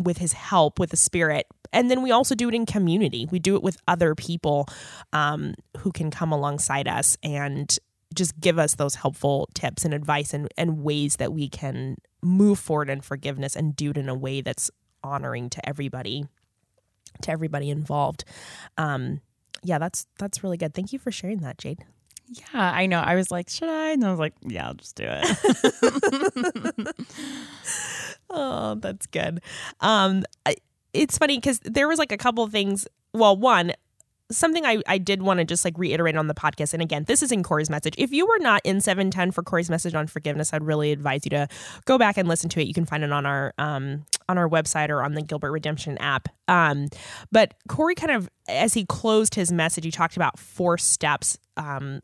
with 0.00 0.18
his 0.18 0.32
help 0.32 0.78
with 0.78 0.90
the 0.90 0.96
spirit. 0.96 1.46
And 1.72 1.90
then 1.90 2.02
we 2.02 2.10
also 2.10 2.34
do 2.34 2.48
it 2.48 2.54
in 2.54 2.66
community. 2.66 3.26
We 3.30 3.38
do 3.38 3.56
it 3.56 3.62
with 3.62 3.76
other 3.86 4.14
people 4.14 4.66
um, 5.12 5.54
who 5.78 5.92
can 5.92 6.10
come 6.10 6.32
alongside 6.32 6.88
us 6.88 7.16
and 7.22 7.76
just 8.14 8.38
give 8.40 8.58
us 8.58 8.74
those 8.74 8.96
helpful 8.96 9.48
tips 9.54 9.84
and 9.84 9.94
advice 9.94 10.34
and, 10.34 10.48
and 10.58 10.82
ways 10.82 11.16
that 11.16 11.32
we 11.32 11.48
can 11.48 11.96
move 12.22 12.58
forward 12.58 12.90
in 12.90 13.00
forgiveness 13.00 13.54
and 13.54 13.76
do 13.76 13.90
it 13.90 13.96
in 13.96 14.08
a 14.08 14.14
way 14.14 14.40
that's 14.40 14.70
honoring 15.02 15.48
to 15.50 15.68
everybody 15.68 16.26
to 17.22 17.30
everybody 17.30 17.70
involved. 17.70 18.24
Um, 18.78 19.20
yeah 19.62 19.78
that's 19.78 20.06
that's 20.18 20.42
really 20.42 20.56
good. 20.56 20.74
Thank 20.74 20.92
you 20.92 20.98
for 20.98 21.10
sharing 21.10 21.38
that 21.38 21.58
jade 21.58 21.84
Yeah, 22.32 22.44
I 22.72 22.86
know. 22.86 23.00
I 23.00 23.16
was 23.16 23.30
like, 23.32 23.48
should 23.50 23.68
I? 23.68 23.90
And 23.90 24.04
I 24.04 24.10
was 24.10 24.20
like, 24.20 24.34
yeah, 24.42 24.68
I'll 24.68 24.74
just 24.74 24.94
do 24.96 25.04
it. 25.06 26.96
Oh, 28.32 28.76
that's 28.76 29.06
good. 29.08 29.40
Um, 29.80 30.22
I- 30.46 30.54
it's 30.92 31.18
funny 31.18 31.36
because 31.36 31.58
there 31.64 31.88
was 31.88 31.98
like 31.98 32.12
a 32.12 32.16
couple 32.16 32.46
things. 32.46 32.86
Well, 33.12 33.36
one, 33.36 33.72
something 34.30 34.64
I, 34.64 34.82
I 34.86 34.98
did 34.98 35.22
want 35.22 35.38
to 35.38 35.44
just 35.44 35.64
like 35.64 35.76
reiterate 35.76 36.16
on 36.16 36.28
the 36.28 36.34
podcast. 36.34 36.72
And 36.72 36.80
again, 36.80 37.04
this 37.08 37.22
is 37.24 37.32
in 37.32 37.42
Corey's 37.42 37.68
message. 37.70 37.94
If 37.98 38.12
you 38.12 38.26
were 38.26 38.38
not 38.38 38.60
in 38.64 38.80
710 38.80 39.32
for 39.32 39.42
Corey's 39.42 39.68
message 39.68 39.94
on 39.94 40.06
forgiveness, 40.06 40.52
I'd 40.54 40.62
really 40.62 40.92
advise 40.92 41.22
you 41.24 41.30
to 41.30 41.48
go 41.86 41.98
back 41.98 42.16
and 42.16 42.28
listen 42.28 42.48
to 42.50 42.60
it. 42.60 42.68
You 42.68 42.74
can 42.74 42.86
find 42.86 43.02
it 43.02 43.10
on 43.12 43.26
our 43.26 43.52
um 43.58 44.04
on 44.28 44.38
our 44.38 44.48
website 44.48 44.90
or 44.90 45.02
on 45.02 45.14
the 45.14 45.22
Gilbert 45.22 45.50
Redemption 45.50 45.98
app. 45.98 46.28
Um, 46.46 46.86
but 47.32 47.54
Corey 47.68 47.96
kind 47.96 48.12
of 48.12 48.28
as 48.48 48.74
he 48.74 48.84
closed 48.86 49.34
his 49.34 49.50
message, 49.50 49.84
he 49.84 49.90
talked 49.90 50.14
about 50.16 50.38
four 50.38 50.78
steps 50.78 51.36
um 51.56 52.00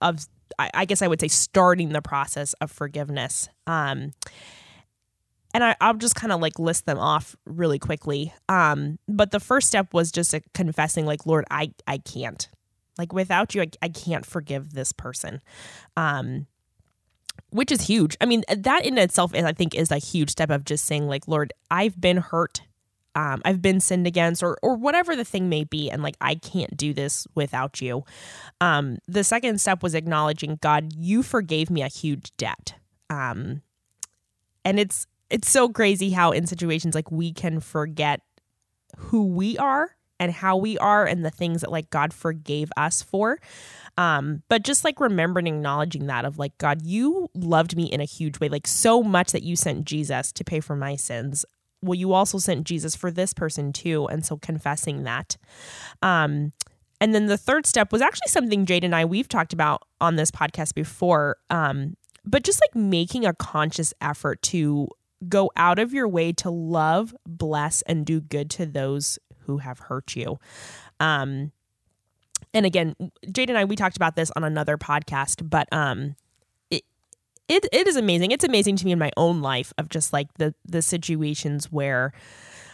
of 0.00 0.26
I, 0.58 0.84
guess 0.84 1.00
I 1.00 1.06
would 1.06 1.20
say 1.20 1.28
starting 1.28 1.90
the 1.90 2.02
process 2.02 2.54
of 2.54 2.70
forgiveness. 2.70 3.48
Um 3.66 4.12
and 5.52 5.64
I, 5.64 5.76
I'll 5.80 5.94
just 5.94 6.14
kind 6.14 6.32
of 6.32 6.40
like 6.40 6.58
list 6.58 6.86
them 6.86 6.98
off 6.98 7.34
really 7.44 7.78
quickly. 7.78 8.32
Um, 8.48 8.98
but 9.08 9.30
the 9.30 9.40
first 9.40 9.68
step 9.68 9.92
was 9.92 10.12
just 10.12 10.34
confessing, 10.54 11.06
like, 11.06 11.26
Lord, 11.26 11.44
I 11.50 11.72
I 11.86 11.98
can't, 11.98 12.48
like, 12.98 13.12
without 13.12 13.54
you, 13.54 13.62
I, 13.62 13.70
I 13.82 13.88
can't 13.88 14.24
forgive 14.24 14.74
this 14.74 14.92
person, 14.92 15.40
um, 15.96 16.46
which 17.50 17.72
is 17.72 17.82
huge. 17.82 18.16
I 18.20 18.26
mean, 18.26 18.44
that 18.48 18.84
in 18.84 18.96
itself, 18.98 19.34
I 19.34 19.52
think, 19.52 19.74
is 19.74 19.90
a 19.90 19.98
huge 19.98 20.30
step 20.30 20.50
of 20.50 20.64
just 20.64 20.84
saying, 20.84 21.08
like, 21.08 21.26
Lord, 21.26 21.52
I've 21.70 22.00
been 22.00 22.18
hurt, 22.18 22.62
um, 23.14 23.42
I've 23.44 23.60
been 23.60 23.80
sinned 23.80 24.06
against, 24.06 24.42
or 24.42 24.58
or 24.62 24.76
whatever 24.76 25.16
the 25.16 25.24
thing 25.24 25.48
may 25.48 25.64
be, 25.64 25.90
and 25.90 26.02
like, 26.02 26.16
I 26.20 26.36
can't 26.36 26.76
do 26.76 26.94
this 26.94 27.26
without 27.34 27.80
you. 27.80 28.04
Um, 28.60 28.98
the 29.08 29.24
second 29.24 29.60
step 29.60 29.82
was 29.82 29.94
acknowledging, 29.94 30.58
God, 30.60 30.92
you 30.96 31.22
forgave 31.22 31.70
me 31.70 31.82
a 31.82 31.88
huge 31.88 32.30
debt. 32.36 32.74
Um, 33.08 33.62
and 34.64 34.78
it's 34.78 35.06
it's 35.30 35.50
so 35.50 35.68
crazy 35.68 36.10
how 36.10 36.32
in 36.32 36.46
situations 36.46 36.94
like 36.94 37.10
we 37.10 37.32
can 37.32 37.60
forget 37.60 38.20
who 38.96 39.26
we 39.26 39.56
are 39.58 39.96
and 40.18 40.32
how 40.32 40.56
we 40.56 40.76
are 40.78 41.06
and 41.06 41.24
the 41.24 41.30
things 41.30 41.62
that 41.62 41.70
like 41.70 41.88
God 41.90 42.12
forgave 42.12 42.70
us 42.76 43.02
for. 43.02 43.40
Um, 43.96 44.42
but 44.48 44.62
just 44.62 44.84
like 44.84 45.00
remembering 45.00 45.46
acknowledging 45.46 46.06
that 46.06 46.24
of 46.24 46.38
like, 46.38 46.56
God, 46.58 46.82
you 46.84 47.28
loved 47.34 47.76
me 47.76 47.84
in 47.84 48.00
a 48.00 48.04
huge 48.04 48.38
way, 48.38 48.48
like 48.48 48.66
so 48.66 49.02
much 49.02 49.32
that 49.32 49.42
you 49.42 49.56
sent 49.56 49.84
Jesus 49.84 50.30
to 50.32 50.44
pay 50.44 50.60
for 50.60 50.76
my 50.76 50.94
sins. 50.96 51.44
Well, 51.82 51.94
you 51.94 52.12
also 52.12 52.38
sent 52.38 52.64
Jesus 52.64 52.94
for 52.94 53.10
this 53.10 53.32
person 53.32 53.72
too. 53.72 54.06
And 54.06 54.24
so 54.24 54.36
confessing 54.36 55.04
that. 55.04 55.36
Um, 56.02 56.52
and 57.00 57.14
then 57.14 57.26
the 57.26 57.38
third 57.38 57.66
step 57.66 57.92
was 57.92 58.02
actually 58.02 58.28
something 58.28 58.66
Jade 58.66 58.84
and 58.84 58.94
I 58.94 59.04
we've 59.04 59.28
talked 59.28 59.52
about 59.52 59.82
on 60.00 60.16
this 60.16 60.30
podcast 60.30 60.74
before. 60.74 61.38
Um, 61.48 61.96
but 62.24 62.44
just 62.44 62.60
like 62.60 62.74
making 62.74 63.24
a 63.24 63.32
conscious 63.32 63.94
effort 64.00 64.42
to 64.42 64.88
go 65.28 65.50
out 65.56 65.78
of 65.78 65.92
your 65.92 66.08
way 66.08 66.32
to 66.32 66.50
love, 66.50 67.14
bless, 67.26 67.82
and 67.82 68.04
do 68.04 68.20
good 68.20 68.50
to 68.50 68.66
those 68.66 69.18
who 69.40 69.58
have 69.58 69.78
hurt 69.78 70.16
you. 70.16 70.38
Um, 70.98 71.52
and 72.52 72.66
again, 72.66 72.94
Jade 73.30 73.50
and 73.50 73.58
I 73.58 73.64
we 73.64 73.76
talked 73.76 73.96
about 73.96 74.16
this 74.16 74.30
on 74.36 74.44
another 74.44 74.76
podcast, 74.76 75.48
but 75.48 75.68
um, 75.72 76.16
it 77.50 77.66
it 77.72 77.88
is 77.88 77.96
amazing. 77.96 78.30
It's 78.30 78.44
amazing 78.44 78.76
to 78.76 78.84
me 78.84 78.92
in 78.92 78.98
my 78.98 79.10
own 79.16 79.42
life 79.42 79.72
of 79.76 79.88
just 79.88 80.12
like 80.12 80.32
the 80.38 80.54
the 80.64 80.82
situations 80.82 81.70
where 81.70 82.12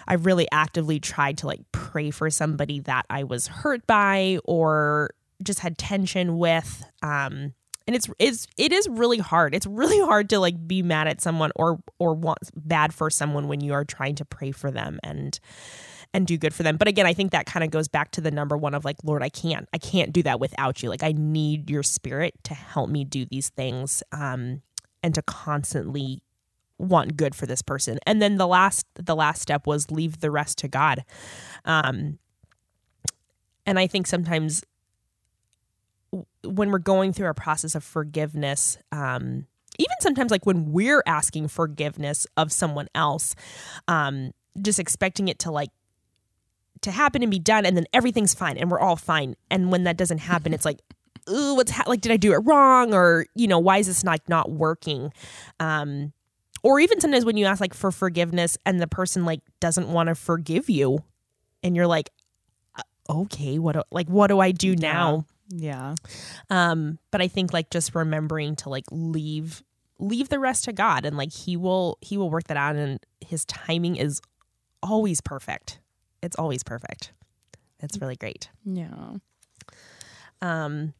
I've 0.06 0.26
really 0.26 0.46
actively 0.52 1.00
tried 1.00 1.38
to 1.38 1.46
like 1.46 1.60
pray 1.72 2.10
for 2.10 2.30
somebody 2.30 2.80
that 2.80 3.06
I 3.10 3.24
was 3.24 3.46
hurt 3.46 3.86
by 3.86 4.38
or 4.44 5.10
just 5.42 5.60
had 5.60 5.78
tension 5.78 6.38
with. 6.38 6.84
Um, 7.02 7.54
and 7.86 7.96
it's 7.96 8.10
it's 8.18 8.46
it 8.58 8.72
is 8.72 8.88
really 8.88 9.18
hard 9.18 9.54
it's 9.54 9.66
really 9.66 10.00
hard 10.04 10.28
to 10.30 10.40
like 10.40 10.66
be 10.66 10.82
mad 10.82 11.06
at 11.08 11.20
someone 11.20 11.52
or 11.56 11.78
or 11.98 12.14
want 12.14 12.38
bad 12.54 12.92
for 12.92 13.10
someone 13.10 13.48
when 13.48 13.60
you 13.60 13.72
are 13.72 13.84
trying 13.84 14.16
to 14.16 14.24
pray 14.24 14.50
for 14.50 14.70
them 14.70 14.98
and 15.04 15.38
and 16.16 16.26
do 16.26 16.38
good 16.38 16.55
for 16.55 16.62
them. 16.62 16.79
But 16.79 16.88
again 16.88 17.05
i 17.05 17.12
think 17.12 17.31
that 17.33 17.44
kind 17.44 17.62
of 17.62 17.70
goes 17.70 17.88
back 17.88 18.11
to 18.12 18.22
the 18.22 18.31
number 18.31 18.57
one 18.57 18.74
of 18.74 18.85
like 18.85 18.96
lord 19.05 19.22
i 19.22 19.29
can't 19.29 19.68
i 19.74 19.79
can't 19.79 20.12
do 20.12 20.22
that 20.22 20.40
without 20.40 20.83
you. 20.83 20.88
Like 20.88 21.02
i 21.02 21.12
need 21.12 21.68
your 21.68 21.83
spirit 21.83 22.35
to 22.44 22.55
help 22.55 22.88
me 22.88 23.05
do 23.05 23.26
these 23.26 23.50
things 23.50 24.02
um 24.12 24.62
and 25.02 25.14
to 25.14 25.22
constantly 25.22 26.22
want 26.79 27.16
good 27.16 27.35
for 27.35 27.46
this 27.46 27.62
person. 27.62 27.98
And 28.07 28.20
then 28.20 28.37
the 28.37 28.46
last 28.46 28.87
the 28.94 29.14
last 29.14 29.42
step 29.42 29.66
was 29.66 29.90
leave 29.90 30.20
the 30.20 30.31
rest 30.31 30.57
to 30.59 30.68
god. 30.68 31.05
Um 31.66 32.18
and 33.66 33.79
i 33.79 33.87
think 33.87 34.07
sometimes 34.07 34.64
when 36.42 36.70
we're 36.70 36.79
going 36.79 37.12
through 37.12 37.29
a 37.29 37.35
process 37.35 37.74
of 37.74 37.85
forgiveness, 37.85 38.79
um, 38.90 39.46
even 39.79 39.94
sometimes 40.00 40.31
like 40.31 40.46
when 40.46 40.72
we're 40.72 41.02
asking 41.07 41.48
forgiveness 41.48 42.26
of 42.38 42.52
someone 42.52 42.88
else, 42.94 43.35
um, 43.87 44.31
just 44.62 44.79
expecting 44.79 45.29
it 45.29 45.38
to 45.40 45.50
like 45.50 45.70
to 46.82 46.90
happen 46.90 47.22
and 47.22 47.30
be 47.30 47.38
done, 47.38 47.66
and 47.66 47.76
then 47.76 47.86
everything's 47.92 48.34
fine 48.34 48.56
and 48.56 48.70
we're 48.70 48.80
all 48.80 48.96
fine. 48.96 49.36
And 49.50 49.70
when 49.70 49.84
that 49.84 49.96
doesn't 49.96 50.18
happen, 50.18 50.54
it's 50.54 50.64
like, 50.64 50.80
ooh, 51.30 51.54
what's 51.54 51.70
ha- 51.70 51.84
like? 51.86 52.00
Did 52.00 52.12
I 52.12 52.16
do 52.16 52.32
it 52.32 52.38
wrong? 52.38 52.94
Or 52.94 53.26
you 53.34 53.46
know, 53.46 53.58
why 53.58 53.78
is 53.78 53.86
this 53.86 54.04
like 54.04 54.28
not 54.28 54.50
working? 54.50 55.12
Um, 55.60 56.12
or 56.62 56.80
even 56.80 57.00
sometimes 57.00 57.24
when 57.24 57.36
you 57.36 57.46
ask 57.46 57.60
like 57.60 57.74
for 57.74 57.92
forgiveness 57.92 58.58
and 58.66 58.80
the 58.80 58.88
person 58.88 59.24
like 59.24 59.40
doesn't 59.60 59.88
want 59.88 60.08
to 60.08 60.14
forgive 60.14 60.68
you, 60.68 61.04
and 61.62 61.76
you're 61.76 61.86
like, 61.86 62.10
uh, 62.76 62.82
okay, 63.22 63.58
what 63.58 63.72
do, 63.72 63.82
like 63.90 64.08
what 64.08 64.28
do 64.28 64.40
I 64.40 64.52
do 64.52 64.74
now? 64.76 65.26
Yeah. 65.48 65.94
Um, 66.50 66.98
but 67.10 67.22
I 67.22 67.28
think 67.28 67.52
like 67.52 67.70
just 67.70 67.94
remembering 67.94 68.56
to 68.56 68.68
like 68.68 68.84
leave 68.90 69.62
leave 69.98 70.28
the 70.28 70.38
rest 70.38 70.64
to 70.64 70.72
God 70.72 71.06
and 71.06 71.16
like 71.16 71.32
he 71.32 71.56
will 71.56 71.98
he 72.00 72.18
will 72.18 72.30
work 72.30 72.44
that 72.44 72.56
out 72.56 72.76
and 72.76 73.00
his 73.20 73.44
timing 73.44 73.96
is 73.96 74.20
always 74.82 75.20
perfect. 75.20 75.80
It's 76.22 76.37
always 76.37 76.62
perfect. 76.62 77.12
It's 77.81 78.00
really 78.00 78.16
great. 78.16 78.48
Yeah. 78.64 79.14
Um 80.42 80.94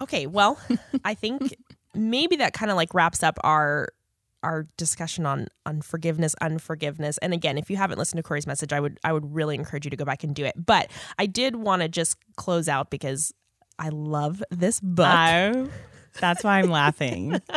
Okay, 0.00 0.26
well, 0.26 0.58
I 1.04 1.14
think 1.14 1.54
maybe 1.94 2.36
that 2.36 2.52
kind 2.52 2.70
of 2.70 2.76
like 2.76 2.94
wraps 2.94 3.22
up 3.22 3.38
our 3.44 3.88
our 4.42 4.66
discussion 4.76 5.24
on 5.26 5.48
on 5.64 5.80
forgiveness, 5.80 6.34
unforgiveness. 6.40 7.18
And 7.18 7.32
again, 7.32 7.56
if 7.58 7.70
you 7.70 7.76
haven't 7.76 7.98
listened 7.98 8.18
to 8.18 8.22
Corey's 8.22 8.46
message, 8.46 8.72
I 8.72 8.80
would 8.80 8.98
I 9.02 9.12
would 9.12 9.34
really 9.34 9.54
encourage 9.54 9.86
you 9.86 9.90
to 9.90 9.96
go 9.96 10.04
back 10.04 10.22
and 10.22 10.34
do 10.34 10.44
it. 10.44 10.54
But 10.56 10.90
I 11.18 11.26
did 11.26 11.56
want 11.56 11.82
to 11.82 11.88
just 11.88 12.16
close 12.36 12.68
out 12.68 12.90
because 12.90 13.32
I 13.78 13.88
love 13.88 14.42
this 14.50 14.80
book. 14.80 15.06
I, 15.06 15.66
that's 16.20 16.44
why 16.44 16.58
I'm 16.60 16.70
laughing. 16.70 17.40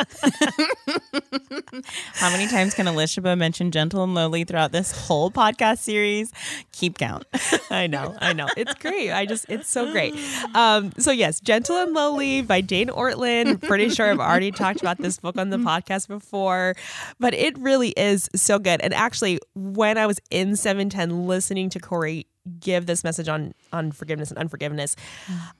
How 2.14 2.30
many 2.30 2.48
times 2.48 2.74
can 2.74 2.86
Elishaba 2.86 3.36
mention 3.38 3.70
gentle 3.70 4.02
and 4.04 4.14
lowly 4.14 4.44
throughout 4.44 4.72
this 4.72 5.06
whole 5.06 5.30
podcast 5.30 5.78
series? 5.78 6.32
Keep 6.72 6.98
count. 6.98 7.24
I 7.70 7.86
know, 7.86 8.16
I 8.20 8.32
know. 8.32 8.48
It's 8.56 8.74
great. 8.74 9.10
I 9.12 9.26
just, 9.26 9.46
it's 9.48 9.70
so 9.70 9.90
great. 9.92 10.14
Um, 10.54 10.92
so 10.98 11.10
yes, 11.12 11.40
Gentle 11.40 11.76
and 11.76 11.92
Lowly 11.92 12.42
by 12.42 12.60
Dane 12.60 12.88
Ortlund. 12.88 13.62
Pretty 13.62 13.90
sure 13.90 14.10
I've 14.10 14.18
already 14.18 14.50
talked 14.50 14.80
about 14.80 14.98
this 14.98 15.18
book 15.18 15.36
on 15.36 15.50
the 15.50 15.56
podcast 15.56 16.08
before, 16.08 16.74
but 17.20 17.34
it 17.34 17.56
really 17.58 17.90
is 17.90 18.28
so 18.34 18.58
good. 18.58 18.80
And 18.80 18.94
actually, 18.94 19.38
when 19.54 19.98
I 19.98 20.06
was 20.06 20.18
in 20.30 20.56
710 20.56 21.26
listening 21.26 21.70
to 21.70 21.78
Corey 21.78 22.26
give 22.60 22.86
this 22.86 23.04
message 23.04 23.28
on 23.28 23.52
on 23.72 23.92
forgiveness 23.92 24.30
and 24.30 24.38
unforgiveness, 24.38 24.96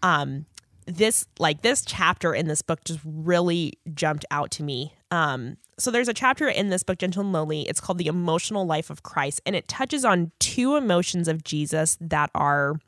um, 0.03 0.47
this 0.88 1.27
like 1.38 1.62
this 1.62 1.85
chapter 1.85 2.35
in 2.35 2.48
this 2.48 2.62
book 2.62 2.83
just 2.85 3.01
really 3.05 3.74
jumped 3.94 4.24
out 4.31 4.51
to 4.53 4.62
me. 4.62 4.94
Um, 5.11 5.59
so 5.79 5.90
there's 5.90 6.09
a 6.09 6.14
chapter 6.14 6.48
in 6.48 6.70
this 6.70 6.83
book, 6.83 6.98
Gentle 6.98 7.22
and 7.22 7.33
Lowly. 7.33 7.62
It's 7.62 7.81
called 7.81 7.98
The 7.98 8.09
Emotional 8.09 8.66
Life 8.66 8.90
of 8.90 9.03
Christ, 9.03 9.40
and 9.46 9.55
it 9.55 9.68
touches 9.68 10.05
on 10.05 10.33
two 10.40 10.77
emotions 10.77 11.29
of 11.29 11.44
Jesus 11.44 11.96
that 12.01 12.31
are 12.35 12.81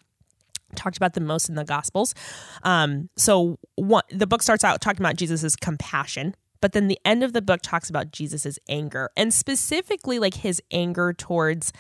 talked 0.75 0.97
about 0.97 1.15
the 1.15 1.21
most 1.21 1.49
in 1.49 1.55
the 1.55 1.65
Gospels. 1.65 2.15
Um, 2.63 3.11
so 3.17 3.59
one, 3.77 4.03
the 4.11 4.27
book 4.27 4.43
starts 4.43 4.65
out 4.65 4.81
talking 4.81 5.01
about 5.01 5.17
Jesus's 5.17 5.57
compassion, 5.57 6.35
but 6.61 6.73
then 6.73 6.89
the 6.89 6.99
end 7.05 7.23
of 7.23 7.33
the 7.33 7.43
book 7.43 7.61
talks 7.63 7.91
about 7.91 8.13
Jesus's 8.13 8.59
anger, 8.69 9.11
and 9.17 9.33
specifically 9.33 10.19
like 10.19 10.35
his 10.35 10.61
anger 10.73 11.13
towards 11.13 11.73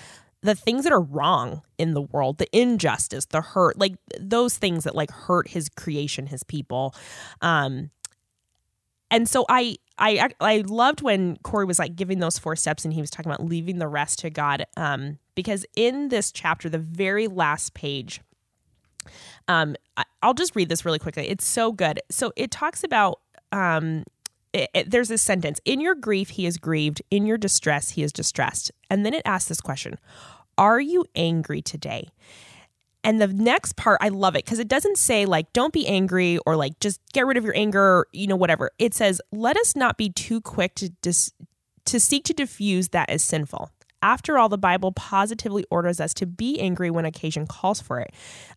the 0.43 0.55
things 0.55 0.85
that 0.85 0.93
are 0.93 1.01
wrong 1.01 1.63
in 1.79 1.93
the 1.95 2.01
world, 2.01 2.39
the 2.39 2.49
injustice, 2.59 3.27
the 3.27 3.41
hurt, 3.41 3.79
like 3.79 3.95
those 4.19 4.57
things 4.57 4.85
that 4.85 4.95
like 4.95 5.11
hurt 5.11 5.49
his 5.49 5.69
creation, 5.69 6.27
his 6.27 6.43
people. 6.43 6.95
Um, 7.43 7.91
and 9.11 9.29
so 9.29 9.45
I 9.49 9.77
I 9.99 10.31
I 10.41 10.59
loved 10.67 11.03
when 11.03 11.37
Corey 11.39 11.65
was 11.67 11.79
like 11.79 11.97
giving 11.97 12.21
those 12.21 12.39
four 12.39 12.57
steps 12.57 12.85
and 12.85 12.95
he 12.95 13.01
was 13.01 13.11
talking 13.11 13.31
about 13.31 13.45
leaving 13.45 13.79
the 13.79 13.89
rest 13.89 14.21
to 14.21 14.31
God. 14.31 14.65
Um, 14.77 15.19
because 15.35 15.67
in 15.77 16.09
this 16.09 16.33
chapter, 16.33 16.69
the 16.69 16.79
very 16.79 17.27
last 17.27 17.75
page, 17.75 18.21
um, 19.49 19.77
I'll 20.23 20.35
just 20.35 20.55
read 20.57 20.69
this 20.69 20.85
really 20.85 20.99
quickly. 20.99 21.29
It's 21.29 21.47
so 21.47 21.73
good. 21.73 22.01
So 22.11 22.33
it 22.37 22.51
talks 22.51 22.85
about 22.85 23.21
um 23.53 24.05
it, 24.53 24.71
it, 24.75 24.91
there's 24.91 25.09
this 25.09 25.23
sentence 25.23 25.61
in 25.65 25.81
your 25.81 25.95
grief 25.95 26.31
he 26.31 26.47
is 26.47 26.59
grieved. 26.59 27.03
In 27.11 27.27
your 27.27 27.39
distress 27.39 27.91
he 27.91 28.03
is 28.03 28.13
distressed. 28.13 28.71
And 28.89 29.05
then 29.07 29.15
it 29.15 29.23
asks 29.25 29.49
this 29.49 29.61
question 29.61 29.99
are 30.59 30.81
you 30.81 31.05
angry 31.15 31.63
today? 31.63 32.09
And 33.03 33.19
the 33.19 33.29
next 33.29 33.77
part 33.77 33.99
i 34.03 34.09
love 34.09 34.37
it 34.37 34.45
because 34.45 34.59
it 34.59 34.69
doesn't 34.69 34.99
say 34.99 35.25
like 35.25 35.53
don't 35.55 35.73
be 35.73 35.87
angry 35.87 36.39
or 36.45 36.55
like 36.55 36.79
just 36.81 37.01
get 37.15 37.27
rid 37.27 37.39
of 37.39 37.45
your 37.45 37.57
anger 37.57 38.07
you 38.13 38.27
know 38.27 38.37
whatever. 38.37 38.71
It 38.79 38.95
says 38.95 39.21
let 39.33 39.57
us 39.57 39.75
not 39.75 39.97
be 39.97 40.11
too 40.11 40.41
quick 40.41 40.75
to 40.77 40.91
dis- 41.03 41.33
to 41.87 41.99
seek 41.99 42.25
to 42.25 42.35
diffuse 42.35 42.89
that 42.89 43.09
as 43.09 43.23
sinful 43.25 43.71
after 44.03 44.39
all, 44.39 44.49
the 44.49 44.59
Bible 44.59 44.93
positively 44.93 45.65
orders 45.71 46.01
us 46.01 46.15
to 46.15 46.27
be 46.27 46.59
angry 46.61 46.91
when 46.91 47.05
occasion 47.05 47.47
calls 47.47 47.81
for 47.81 48.01
it. 48.01 48.13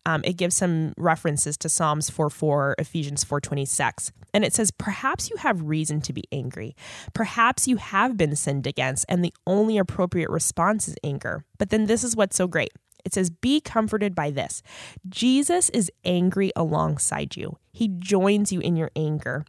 Um, 0.06 0.22
it 0.24 0.36
gives 0.36 0.56
some 0.56 0.92
references 0.96 1.56
to 1.58 1.68
Psalms 1.68 2.10
4 2.10 2.30
4, 2.30 2.76
Ephesians 2.78 3.24
4 3.24 3.40
26. 3.40 4.12
And 4.32 4.44
it 4.44 4.52
says, 4.52 4.70
Perhaps 4.70 5.30
you 5.30 5.36
have 5.36 5.62
reason 5.62 6.00
to 6.02 6.12
be 6.12 6.24
angry. 6.32 6.74
Perhaps 7.12 7.68
you 7.68 7.76
have 7.76 8.16
been 8.16 8.36
sinned 8.36 8.66
against, 8.66 9.04
and 9.08 9.24
the 9.24 9.34
only 9.46 9.78
appropriate 9.78 10.30
response 10.30 10.88
is 10.88 10.96
anger. 11.04 11.44
But 11.58 11.70
then 11.70 11.86
this 11.86 12.04
is 12.04 12.16
what's 12.16 12.36
so 12.36 12.46
great. 12.46 12.72
It 13.04 13.12
says, 13.12 13.30
Be 13.30 13.60
comforted 13.60 14.14
by 14.14 14.30
this. 14.30 14.62
Jesus 15.08 15.68
is 15.70 15.90
angry 16.04 16.52
alongside 16.56 17.36
you. 17.36 17.58
He 17.72 17.88
joins 17.88 18.52
you 18.52 18.60
in 18.60 18.76
your 18.76 18.90
anger. 18.96 19.44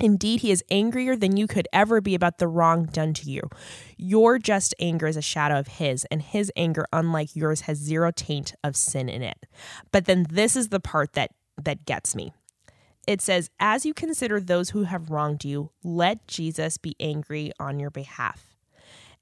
Indeed, 0.00 0.40
he 0.40 0.50
is 0.50 0.64
angrier 0.70 1.14
than 1.16 1.36
you 1.36 1.46
could 1.46 1.68
ever 1.72 2.00
be 2.00 2.14
about 2.14 2.38
the 2.38 2.48
wrong 2.48 2.86
done 2.86 3.14
to 3.14 3.30
you. 3.30 3.42
Your 3.96 4.38
just 4.38 4.74
anger 4.80 5.06
is 5.06 5.16
a 5.16 5.22
shadow 5.22 5.58
of 5.58 5.68
his, 5.68 6.04
and 6.06 6.20
his 6.20 6.50
anger, 6.56 6.84
unlike 6.92 7.36
yours, 7.36 7.62
has 7.62 7.78
zero 7.78 8.10
taint 8.10 8.54
of 8.64 8.76
sin 8.76 9.08
in 9.08 9.22
it. 9.22 9.46
But 9.92 10.06
then 10.06 10.26
this 10.28 10.56
is 10.56 10.68
the 10.68 10.80
part 10.80 11.12
that 11.12 11.30
that 11.62 11.86
gets 11.86 12.16
me. 12.16 12.32
It 13.06 13.20
says, 13.20 13.50
As 13.60 13.86
you 13.86 13.94
consider 13.94 14.40
those 14.40 14.70
who 14.70 14.84
have 14.84 15.10
wronged 15.10 15.44
you, 15.44 15.70
let 15.82 16.26
Jesus 16.26 16.78
be 16.78 16.96
angry 16.98 17.52
on 17.60 17.78
your 17.78 17.90
behalf. 17.90 18.53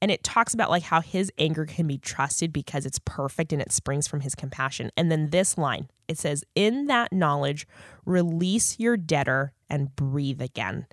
And 0.02 0.10
it 0.10 0.24
talks 0.24 0.52
about 0.52 0.68
like 0.68 0.82
how 0.82 1.00
his 1.00 1.30
anger 1.38 1.64
can 1.64 1.86
be 1.86 1.96
trusted 1.96 2.52
because 2.52 2.84
it's 2.84 2.98
perfect 3.04 3.52
and 3.52 3.62
it 3.62 3.70
springs 3.70 4.08
from 4.08 4.20
his 4.20 4.34
compassion. 4.34 4.90
And 4.96 5.12
then 5.12 5.30
this 5.30 5.56
line, 5.56 5.88
it 6.08 6.18
says, 6.18 6.44
In 6.56 6.88
that 6.88 7.12
knowledge, 7.12 7.68
release 8.04 8.80
your 8.80 8.96
debtor 8.96 9.52
and 9.70 9.94
breathe 9.94 10.42
again. 10.42 10.88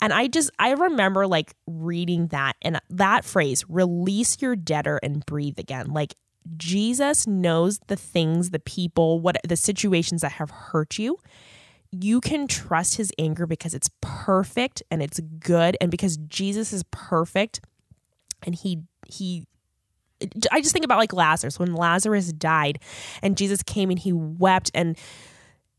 And 0.00 0.14
I 0.14 0.28
just, 0.28 0.50
I 0.58 0.72
remember 0.72 1.26
like 1.26 1.54
reading 1.66 2.28
that 2.28 2.54
and 2.62 2.80
that 2.88 3.26
phrase, 3.26 3.66
release 3.68 4.40
your 4.40 4.56
debtor 4.56 4.98
and 5.02 5.24
breathe 5.26 5.58
again. 5.58 5.92
Like 5.92 6.14
Jesus 6.56 7.26
knows 7.26 7.80
the 7.86 7.96
things, 7.96 8.48
the 8.48 8.58
people, 8.58 9.20
what 9.20 9.36
the 9.46 9.56
situations 9.56 10.22
that 10.22 10.32
have 10.32 10.50
hurt 10.50 10.98
you. 10.98 11.18
You 11.92 12.22
can 12.22 12.48
trust 12.48 12.96
his 12.96 13.12
anger 13.18 13.46
because 13.46 13.74
it's 13.74 13.90
perfect 14.00 14.82
and 14.90 15.02
it's 15.02 15.20
good. 15.20 15.76
And 15.82 15.90
because 15.90 16.16
Jesus 16.16 16.72
is 16.72 16.82
perfect 16.90 17.60
and 18.44 18.54
he, 18.54 18.82
he, 19.06 19.46
I 20.52 20.60
just 20.60 20.72
think 20.72 20.84
about 20.84 20.98
like 20.98 21.12
Lazarus 21.12 21.58
when 21.58 21.74
Lazarus 21.74 22.32
died 22.32 22.78
and 23.22 23.36
Jesus 23.36 23.62
came 23.62 23.90
and 23.90 23.98
he 23.98 24.12
wept 24.12 24.70
and 24.74 24.96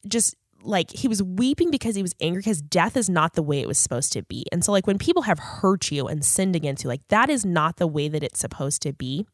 just 0.08 0.36
like 0.66 0.92
he 0.92 1.08
was 1.08 1.22
weeping 1.22 1.72
because 1.72 1.96
he 1.96 2.02
was 2.02 2.14
angry 2.20 2.40
because 2.40 2.62
death 2.62 2.98
is 2.98 3.10
not 3.10 3.34
the 3.34 3.44
way 3.44 3.60
it 3.60 3.68
was 3.68 3.78
supposed 3.78 4.12
to 4.14 4.24
be. 4.24 4.46
And 4.52 4.64
so 4.64 4.72
like 4.72 4.88
when 4.88 4.98
people 4.98 5.24
have 5.24 5.40
hurt 5.40 5.92
you 5.92 6.08
and 6.08 6.26
sinned 6.26 6.56
against 6.56 6.84
you, 6.84 6.88
like 6.88 7.08
that 7.10 7.30
is 7.30 7.46
not 7.46 7.78
the 7.78 7.88
way 7.88 8.08
that 8.08 8.24
it's 8.24 8.40
supposed 8.40 8.82
to 8.84 8.94
be. 8.94 9.26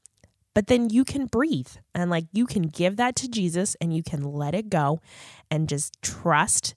But 0.54 0.68
then 0.68 0.90
you 0.90 1.06
can 1.06 1.28
breathe 1.28 1.70
and 1.96 2.10
like 2.10 2.26
you 2.34 2.46
can 2.46 2.64
give 2.64 2.98
that 2.98 3.16
to 3.18 3.30
Jesus 3.30 3.76
and 3.80 3.96
you 3.96 4.04
can 4.04 4.22
let 4.22 4.54
it 4.54 4.70
go 4.70 5.00
and 5.50 5.70
just 5.70 6.02
trust 6.02 6.76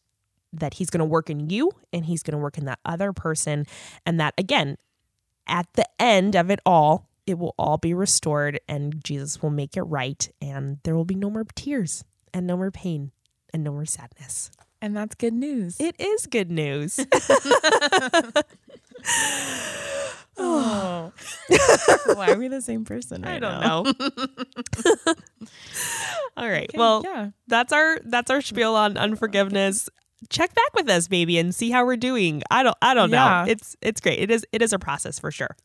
that 0.52 0.74
he's 0.74 0.90
going 0.90 1.00
to 1.00 1.04
work 1.04 1.28
in 1.28 1.50
you 1.50 1.72
and 1.92 2.06
he's 2.06 2.22
going 2.22 2.32
to 2.32 2.42
work 2.42 2.56
in 2.56 2.66
that 2.66 2.78
other 2.84 3.12
person 3.12 3.66
and 4.06 4.20
that 4.20 4.32
again 4.38 4.76
at 5.46 5.66
the 5.74 5.86
end 6.00 6.34
of 6.34 6.50
it 6.50 6.60
all 6.64 7.08
it 7.26 7.38
will 7.38 7.54
all 7.58 7.78
be 7.78 7.94
restored 7.94 8.60
and 8.68 9.02
Jesus 9.02 9.42
will 9.42 9.50
make 9.50 9.76
it 9.76 9.82
right 9.82 10.28
and 10.40 10.78
there 10.84 10.94
will 10.94 11.04
be 11.04 11.14
no 11.14 11.30
more 11.30 11.44
tears 11.54 12.04
and 12.32 12.46
no 12.46 12.56
more 12.56 12.70
pain 12.70 13.12
and 13.52 13.64
no 13.64 13.72
more 13.72 13.86
sadness. 13.86 14.50
And 14.82 14.94
that's 14.94 15.14
good 15.14 15.32
news. 15.32 15.80
It 15.80 15.94
is 15.98 16.26
good 16.26 16.50
news. 16.50 16.98
oh. 20.36 21.12
Why 22.14 22.32
are 22.32 22.36
we 22.36 22.48
the 22.48 22.60
same 22.60 22.84
person 22.84 23.22
right 23.22 23.36
I 23.36 23.38
don't 23.38 23.60
now? 23.60 23.82
know. 23.84 23.94
All 26.36 26.50
right. 26.50 26.68
Okay, 26.68 26.76
well, 26.76 27.02
yeah. 27.02 27.30
that's 27.46 27.72
our 27.72 27.98
that's 28.04 28.30
our 28.30 28.42
spiel 28.42 28.74
on 28.74 28.98
unforgiveness. 28.98 29.88
Check 30.30 30.54
back 30.54 30.74
with 30.74 30.88
us, 30.88 31.08
baby, 31.08 31.38
and 31.38 31.54
see 31.54 31.70
how 31.70 31.84
we're 31.84 31.96
doing. 31.96 32.42
I 32.50 32.62
don't 32.62 32.76
I 32.82 32.94
don't 32.94 33.10
Yeah. 33.10 33.44
know. 33.44 33.50
It's 33.50 33.76
it's 33.80 34.00
great. 34.00 34.18
It 34.18 34.30
is 34.30 34.44
it 34.52 34.62
is 34.62 34.72
a 34.72 34.78
process 34.78 35.18
for 35.18 35.30
sure. 35.30 35.56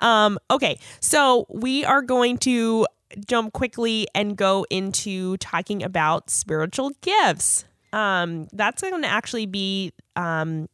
Um, 0.00 0.38
okay, 0.50 0.78
so 1.00 1.46
we 1.48 1.84
are 1.84 2.02
going 2.02 2.38
to 2.38 2.86
jump 3.26 3.52
quickly 3.52 4.06
and 4.14 4.36
go 4.36 4.64
into 4.70 5.36
talking 5.38 5.82
about 5.82 6.30
spiritual 6.30 6.92
gifts. 7.02 7.64
Um, 7.92 8.48
that's 8.52 8.80
going 8.82 9.02
to 9.02 9.08
actually 9.08 9.46
be 9.46 9.92
um 10.16 10.68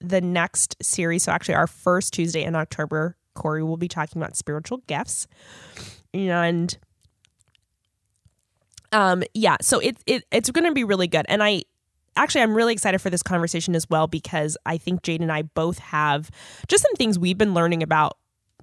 the 0.00 0.20
next 0.20 0.76
series. 0.82 1.22
So 1.22 1.32
actually, 1.32 1.54
our 1.54 1.66
first 1.66 2.12
Tuesday 2.12 2.42
in 2.42 2.54
October, 2.54 3.16
Corey 3.34 3.62
will 3.62 3.76
be 3.76 3.88
talking 3.88 4.20
about 4.20 4.36
spiritual 4.36 4.78
gifts, 4.86 5.26
and 6.12 6.76
um, 8.92 9.22
yeah. 9.34 9.56
So 9.60 9.78
it, 9.80 9.98
it 10.06 10.24
it's 10.30 10.50
going 10.50 10.64
to 10.66 10.72
be 10.72 10.84
really 10.84 11.08
good, 11.08 11.26
and 11.28 11.42
I 11.42 11.64
actually 12.16 12.42
I'm 12.42 12.54
really 12.54 12.72
excited 12.72 13.00
for 13.00 13.10
this 13.10 13.22
conversation 13.22 13.74
as 13.74 13.88
well 13.88 14.06
because 14.06 14.56
I 14.66 14.78
think 14.78 15.02
Jade 15.02 15.20
and 15.20 15.32
I 15.32 15.42
both 15.42 15.78
have 15.78 16.30
just 16.68 16.82
some 16.82 16.94
things 16.96 17.18
we've 17.18 17.38
been 17.38 17.54
learning 17.54 17.82
about 17.82 18.16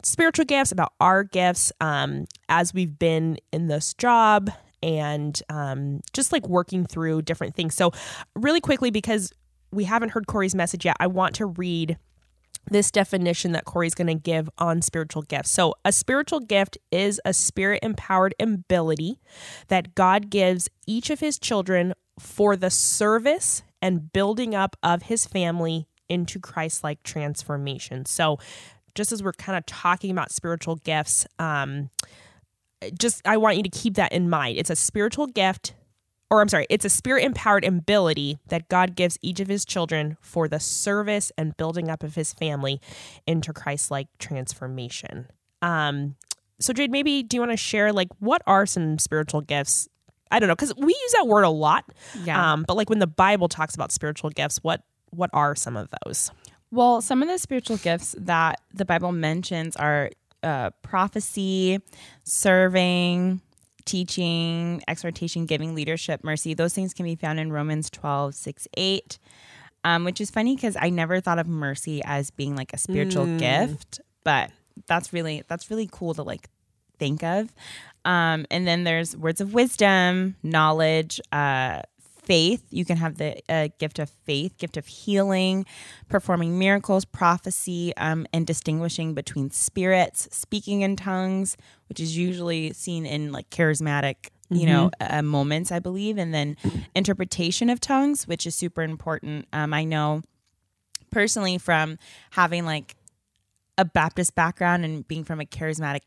spiritual 0.04 0.46
gifts, 0.46 0.72
about 0.72 0.94
our 1.00 1.24
gifts, 1.24 1.72
um, 1.82 2.26
as 2.50 2.74
we've 2.74 2.98
been 2.98 3.38
in 3.52 3.68
this 3.68 3.94
job 3.94 4.50
and 4.84 5.42
um, 5.50 6.02
just 6.14 6.32
like 6.32 6.48
working 6.48 6.86
through 6.86 7.22
different 7.22 7.56
things. 7.56 7.76
So, 7.76 7.92
really 8.36 8.62
quickly, 8.62 8.90
because 8.90 9.32
we 9.72 9.84
haven't 9.84 10.10
heard 10.10 10.28
Corey's 10.28 10.56
message 10.56 10.86
yet, 10.86 10.98
I 11.00 11.08
want 11.08 11.36
to 11.36 11.46
read 11.46 11.98
this 12.70 12.92
definition 12.92 13.52
that 13.54 13.66
Corey's 13.66 13.96
going 13.96 14.08
to 14.08 14.16
give 14.16 14.50
on 14.58 14.82
spiritual 14.82 15.24
gifts. 15.24 15.52
So, 15.52 15.76
a 15.84 15.92
spiritual 15.92 16.40
gift 16.40 16.78
is 16.92 17.20
a 17.26 17.34
spirit 17.34 17.80
empowered 17.84 18.36
ability 18.40 19.20
that 19.68 19.96
God 19.96 20.30
gives 20.30 20.70
each 20.86 21.10
of 21.10 21.20
his 21.20 21.40
children 21.40 21.94
for 22.20 22.56
the 22.56 22.70
service 22.70 23.64
and 23.82 24.14
building 24.14 24.54
up 24.54 24.76
of 24.84 25.04
his 25.04 25.26
family 25.26 25.88
into 26.08 26.40
Christ 26.40 26.84
like 26.84 27.02
transformation. 27.04 28.06
So, 28.06 28.38
just 28.94 29.12
as 29.12 29.24
we're 29.24 29.34
kind 29.34 29.58
of 29.58 29.66
talking 29.66 30.12
about 30.12 30.32
spiritual 30.32 30.76
gifts, 30.76 31.26
um, 31.40 31.90
just 32.98 33.22
I 33.26 33.38
want 33.38 33.58
you 33.58 33.64
to 33.64 33.70
keep 33.70 33.96
that 33.96 34.12
in 34.12 34.30
mind. 34.30 34.58
It's 34.58 34.70
a 34.70 34.76
spiritual 34.76 35.28
gift, 35.28 35.74
or 36.32 36.42
I'm 36.42 36.48
sorry, 36.48 36.66
it's 36.70 36.86
a 36.86 36.90
spirit 36.90 37.26
empowered 37.26 37.66
ability 37.66 38.40
that 38.48 38.70
God 38.70 38.96
gives 38.96 39.20
each 39.22 39.42
of 39.42 39.50
his 39.50 39.66
children 39.66 40.16
for 40.22 40.48
the 40.48 40.62
service 40.62 41.30
and 41.38 41.56
building 41.58 41.90
up 41.90 42.04
of 42.04 42.16
his 42.16 42.34
family 42.34 42.80
into 43.28 43.52
Christ 43.52 43.92
like 43.92 44.08
transformation. 44.18 45.28
Um, 45.62 46.16
so, 46.60 46.72
Jade, 46.72 46.90
maybe 46.90 47.22
do 47.22 47.36
you 47.36 47.42
want 47.42 47.52
to 47.52 47.58
share 47.58 47.92
like 47.92 48.08
what 48.20 48.42
are 48.48 48.66
some 48.66 48.98
spiritual 48.98 49.42
gifts? 49.42 49.90
I 50.32 50.40
don't 50.40 50.48
know, 50.48 50.56
because 50.56 50.74
we 50.78 50.94
use 50.94 51.12
that 51.18 51.28
word 51.28 51.44
a 51.44 51.50
lot. 51.50 51.84
Yeah. 52.24 52.54
Um, 52.54 52.64
but 52.66 52.78
like 52.78 52.90
when 52.90 53.00
the 53.00 53.08
Bible 53.08 53.50
talks 53.50 53.76
about 53.76 53.92
spiritual 53.92 54.30
gifts, 54.30 54.60
what 54.64 54.84
what 55.10 55.30
are 55.34 55.54
some 55.54 55.76
of 55.76 55.90
those? 56.06 56.32
Well, 56.72 57.02
some 57.02 57.22
of 57.22 57.28
the 57.28 57.38
spiritual 57.38 57.76
gifts 57.76 58.16
that 58.18 58.62
the 58.74 58.86
Bible 58.86 59.12
mentions 59.12 59.76
are 59.76 60.12
uh, 60.42 60.70
prophecy, 60.82 61.80
serving, 62.24 63.42
teaching, 63.86 64.82
exhortation, 64.88 65.46
giving, 65.46 65.76
leadership, 65.76 66.24
mercy. 66.24 66.54
Those 66.54 66.74
things 66.74 66.94
can 66.94 67.06
be 67.06 67.16
found 67.16 67.40
in 67.40 67.52
Romans 67.52 67.90
12, 67.90 68.36
6, 68.36 68.68
8. 68.76 69.20
Um, 69.84 70.04
which 70.04 70.22
is 70.22 70.30
funny 70.30 70.56
because 70.56 70.78
I 70.80 70.90
never 70.92 71.20
thought 71.22 71.40
of 71.40 71.48
mercy 71.48 72.04
as 72.06 72.30
being 72.30 72.56
like 72.56 72.72
a 72.72 72.78
spiritual 72.78 73.26
gift, 73.40 74.00
but 74.24 74.52
that's 74.86 75.12
really 75.12 75.42
that's 75.48 75.72
really 75.72 75.90
cool 75.92 76.14
to 76.14 76.22
like 76.22 76.48
think 77.00 77.24
of. 77.24 77.52
Um, 78.06 78.46
and 78.52 78.68
then 78.68 78.84
there's 78.84 79.18
words 79.18 79.42
of 79.42 79.54
wisdom, 79.56 80.36
knowledge, 80.44 81.20
uh, 81.32 81.82
faith. 82.32 82.64
You 82.70 82.86
can 82.86 82.96
have 82.96 83.18
the 83.18 83.42
uh, 83.50 83.68
gift 83.78 84.00
of 84.00 84.10
faith, 84.10 84.58
gift 84.58 84.78
of 84.78 84.88
healing, 84.88 85.66
performing 86.08 86.58
miracles, 86.58 87.04
prophecy, 87.04 87.94
um, 87.98 88.26
and 88.32 88.48
distinguishing 88.48 89.14
between 89.14 89.52
spirits, 89.52 90.30
speaking 90.32 90.82
in 90.82 90.96
tongues, 90.96 91.58
which 91.90 92.00
is 92.00 92.16
usually 92.16 92.72
seen 92.72 93.06
in 93.06 93.34
like 93.34 93.50
charismatic, 93.50 94.30
you 94.50 94.66
know, 94.66 94.92
uh, 95.02 95.22
moments, 95.22 95.74
I 95.74 95.80
believe, 95.80 96.18
and 96.18 96.34
then 96.34 96.56
interpretation 96.96 97.70
of 97.70 97.82
tongues, 97.82 98.26
which 98.26 98.48
is 98.48 98.56
super 98.56 98.82
important. 98.82 99.46
Um, 99.52 99.74
I 99.74 99.84
know 99.84 100.22
personally 101.10 101.58
from 101.58 101.98
having 102.30 102.66
like 102.66 102.96
a 103.78 103.84
Baptist 103.84 104.36
background 104.36 104.86
and 104.86 105.06
being 105.06 105.26
from 105.26 105.42
a 105.42 105.46
charismatic 105.46 106.04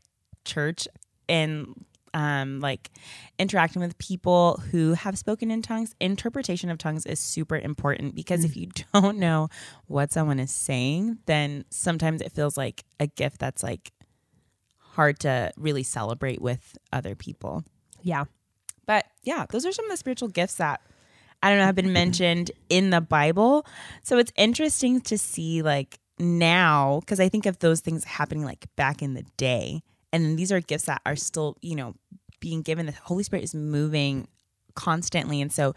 church 0.46 0.88
and 1.28 1.84
um, 2.14 2.60
like 2.60 2.90
interacting 3.38 3.82
with 3.82 3.98
people 3.98 4.62
who 4.70 4.94
have 4.94 5.18
spoken 5.18 5.50
in 5.50 5.60
tongues, 5.60 5.94
interpretation 6.00 6.70
of 6.70 6.78
tongues 6.78 7.04
is 7.04 7.18
super 7.18 7.56
important 7.56 8.14
because 8.14 8.44
if 8.44 8.56
you 8.56 8.68
don't 8.94 9.18
know 9.18 9.48
what 9.86 10.12
someone 10.12 10.38
is 10.38 10.52
saying, 10.52 11.18
then 11.26 11.64
sometimes 11.70 12.22
it 12.22 12.32
feels 12.32 12.56
like 12.56 12.84
a 13.00 13.08
gift 13.08 13.40
that's 13.40 13.62
like 13.62 13.92
hard 14.78 15.18
to 15.20 15.50
really 15.56 15.82
celebrate 15.82 16.40
with 16.40 16.78
other 16.92 17.16
people. 17.16 17.64
Yeah. 18.02 18.24
But 18.86 19.06
yeah, 19.24 19.46
those 19.50 19.66
are 19.66 19.72
some 19.72 19.86
of 19.86 19.90
the 19.90 19.96
spiritual 19.96 20.28
gifts 20.28 20.54
that 20.56 20.80
I 21.42 21.50
don't 21.50 21.58
know 21.58 21.66
have 21.66 21.74
been 21.74 21.92
mentioned 21.92 22.52
in 22.68 22.90
the 22.90 23.00
Bible. 23.00 23.66
So 24.02 24.18
it's 24.18 24.32
interesting 24.36 25.00
to 25.02 25.18
see 25.18 25.62
like 25.62 25.98
now 26.18 27.00
because 27.00 27.18
I 27.18 27.28
think 27.28 27.46
of 27.46 27.58
those 27.58 27.80
things 27.80 28.04
happening 28.04 28.44
like 28.44 28.66
back 28.76 29.02
in 29.02 29.14
the 29.14 29.24
day, 29.36 29.82
and 30.14 30.38
these 30.38 30.52
are 30.52 30.60
gifts 30.60 30.84
that 30.84 31.02
are 31.04 31.16
still 31.16 31.56
you 31.60 31.76
know 31.76 31.94
being 32.40 32.62
given. 32.62 32.86
The 32.86 32.92
Holy 32.92 33.24
Spirit 33.24 33.44
is 33.44 33.54
moving 33.54 34.28
constantly, 34.74 35.40
and 35.40 35.52
so 35.52 35.74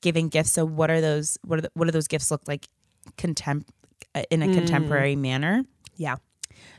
giving 0.00 0.28
gifts. 0.28 0.52
So 0.52 0.64
what 0.64 0.90
are 0.90 1.00
those? 1.00 1.38
What 1.44 1.58
are 1.58 1.62
the, 1.62 1.70
what 1.74 1.86
do 1.86 1.90
those 1.90 2.08
gifts 2.08 2.30
look 2.30 2.42
like? 2.46 2.68
Contemp 3.16 3.64
uh, 4.14 4.22
in 4.30 4.42
a 4.42 4.48
contemporary 4.52 5.16
manner. 5.16 5.64
Yeah. 5.96 6.16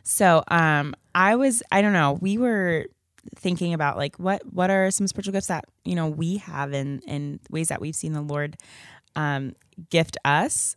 So 0.04 0.44
um 0.48 0.96
I 1.16 1.36
was 1.36 1.64
I 1.72 1.82
don't 1.82 1.94
know, 1.94 2.18
we 2.22 2.38
were 2.38 2.86
thinking 3.36 3.74
about 3.74 3.98
like 3.98 4.18
what 4.18 4.42
what 4.52 4.70
are 4.70 4.92
some 4.92 5.08
spiritual 5.08 5.34
gifts 5.34 5.48
that, 5.48 5.66
you 5.86 5.96
know, 5.96 6.08
we 6.08 6.38
have 6.38 6.74
in 6.74 7.00
in 7.08 7.40
ways 7.50 7.70
that 7.70 7.82
we've 7.82 7.96
seen 7.96 8.14
the 8.14 8.22
Lord 8.22 8.58
um 9.16 9.54
gift 9.90 10.18
us. 10.26 10.76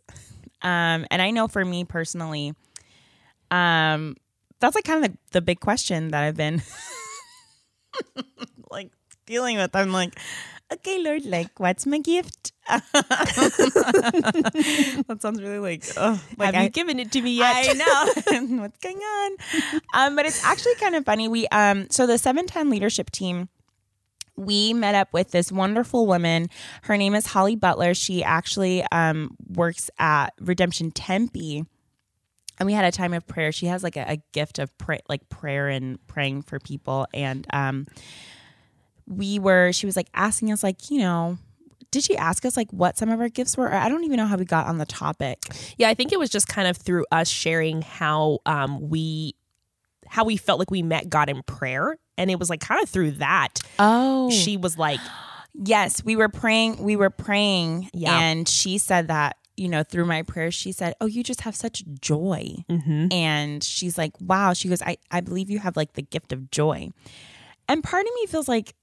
Um 0.61 1.05
and 1.11 1.21
I 1.21 1.31
know 1.31 1.47
for 1.47 1.63
me 1.63 1.83
personally 1.85 2.53
um 3.51 4.15
that's 4.59 4.75
like 4.75 4.85
kind 4.85 5.05
of 5.05 5.11
the, 5.11 5.17
the 5.31 5.41
big 5.41 5.59
question 5.59 6.09
that 6.09 6.23
I've 6.23 6.37
been 6.37 6.61
like 8.71 8.91
dealing 9.25 9.57
with. 9.57 9.75
I'm 9.75 9.91
like, 9.91 10.17
okay, 10.71 11.01
Lord, 11.01 11.25
like 11.25 11.59
what's 11.59 11.85
my 11.85 11.99
gift? 11.99 12.53
that 12.69 12.83
sounds 15.19 15.41
really 15.41 15.59
like, 15.59 15.83
oh, 15.97 16.21
like 16.37 16.53
Have 16.53 16.61
I, 16.61 16.63
you 16.65 16.69
given 16.69 16.99
it 16.99 17.11
to 17.11 17.21
me 17.21 17.37
yet? 17.37 17.55
I 17.55 17.73
know 17.73 18.11
what's 18.61 18.79
going 18.79 18.97
on. 18.97 19.37
Um, 19.93 20.15
but 20.15 20.25
it's 20.25 20.43
actually 20.43 20.75
kind 20.75 20.95
of 20.95 21.05
funny. 21.05 21.27
We 21.27 21.47
um, 21.47 21.87
so 21.89 22.07
the 22.07 22.17
seven 22.17 22.47
ten 22.47 22.69
leadership 22.69 23.11
team. 23.11 23.49
We 24.37 24.73
met 24.73 24.95
up 24.95 25.13
with 25.13 25.31
this 25.31 25.49
wonderful 25.49 26.07
woman. 26.07 26.49
Her 26.81 26.97
name 26.97 27.15
is 27.15 27.25
Holly 27.27 27.55
Butler. 27.55 27.93
She 27.93 28.21
actually 28.21 28.83
um, 28.91 29.37
works 29.47 29.89
at 29.97 30.33
Redemption 30.41 30.91
Tempe, 30.91 31.63
and 32.59 32.67
we 32.67 32.73
had 32.73 32.85
a 32.85 32.91
time 32.91 33.13
of 33.13 33.25
prayer. 33.27 33.51
She 33.51 33.65
has 33.67 33.83
like 33.83 33.97
a, 33.97 34.05
a 34.13 34.17
gift 34.31 34.59
of 34.59 34.75
pray, 34.77 34.99
like 35.09 35.27
prayer 35.29 35.67
and 35.67 35.97
praying 36.07 36.43
for 36.43 36.59
people. 36.59 37.07
And 37.13 37.45
um, 37.51 37.85
we 39.07 39.39
were. 39.39 39.71
She 39.71 39.85
was 39.85 39.95
like 39.95 40.07
asking 40.13 40.51
us, 40.51 40.63
like, 40.63 40.89
you 40.89 40.99
know, 40.99 41.37
did 41.91 42.03
she 42.03 42.17
ask 42.17 42.45
us 42.45 42.57
like 42.57 42.71
what 42.71 42.97
some 42.97 43.09
of 43.09 43.19
our 43.19 43.29
gifts 43.29 43.55
were? 43.57 43.65
Or 43.65 43.73
I 43.73 43.89
don't 43.89 44.03
even 44.03 44.17
know 44.17 44.25
how 44.25 44.37
we 44.37 44.45
got 44.45 44.67
on 44.67 44.77
the 44.77 44.85
topic. 44.85 45.39
Yeah, 45.77 45.89
I 45.89 45.93
think 45.93 46.11
it 46.11 46.19
was 46.19 46.29
just 46.29 46.47
kind 46.47 46.67
of 46.67 46.77
through 46.77 47.05
us 47.11 47.29
sharing 47.29 47.81
how 47.81 48.39
um, 48.45 48.89
we 48.89 49.35
how 50.07 50.23
we 50.23 50.37
felt 50.37 50.59
like 50.59 50.69
we 50.71 50.83
met 50.83 51.09
God 51.09 51.29
in 51.29 51.41
prayer, 51.43 51.97
and 52.17 52.29
it 52.29 52.39
was 52.39 52.49
like 52.49 52.59
kind 52.61 52.81
of 52.81 52.89
through 52.89 53.11
that 53.11 53.59
Oh, 53.79 54.29
she 54.31 54.57
was 54.57 54.77
like, 54.77 54.99
Yes, 55.57 56.03
we 56.03 56.17
were 56.17 56.27
praying. 56.29 56.83
We 56.83 56.95
were 56.97 57.09
praying, 57.09 57.89
Yeah. 57.93 58.19
and 58.19 58.47
she 58.47 58.77
said 58.77 59.07
that 59.07 59.37
you 59.57 59.69
know 59.69 59.83
through 59.83 60.05
my 60.05 60.21
prayers, 60.21 60.53
she 60.53 60.71
said, 60.71 60.95
"Oh, 61.01 61.05
you 61.05 61.23
just 61.23 61.41
have 61.41 61.55
such 61.55 61.83
joy," 62.01 62.63
mm-hmm. 62.69 63.07
and 63.11 63.63
she's 63.63 63.97
like, 63.97 64.13
"Wow." 64.19 64.53
She 64.53 64.67
goes, 64.67 64.81
"I 64.81 64.97
I 65.11 65.21
believe 65.21 65.49
you 65.49 65.59
have 65.59 65.75
like 65.75 65.93
the 65.93 66.01
gift 66.01 66.31
of 66.31 66.51
joy," 66.51 66.89
and 67.67 67.83
part 67.83 68.05
of 68.05 68.11
me 68.15 68.27
feels 68.27 68.47
like 68.47 68.75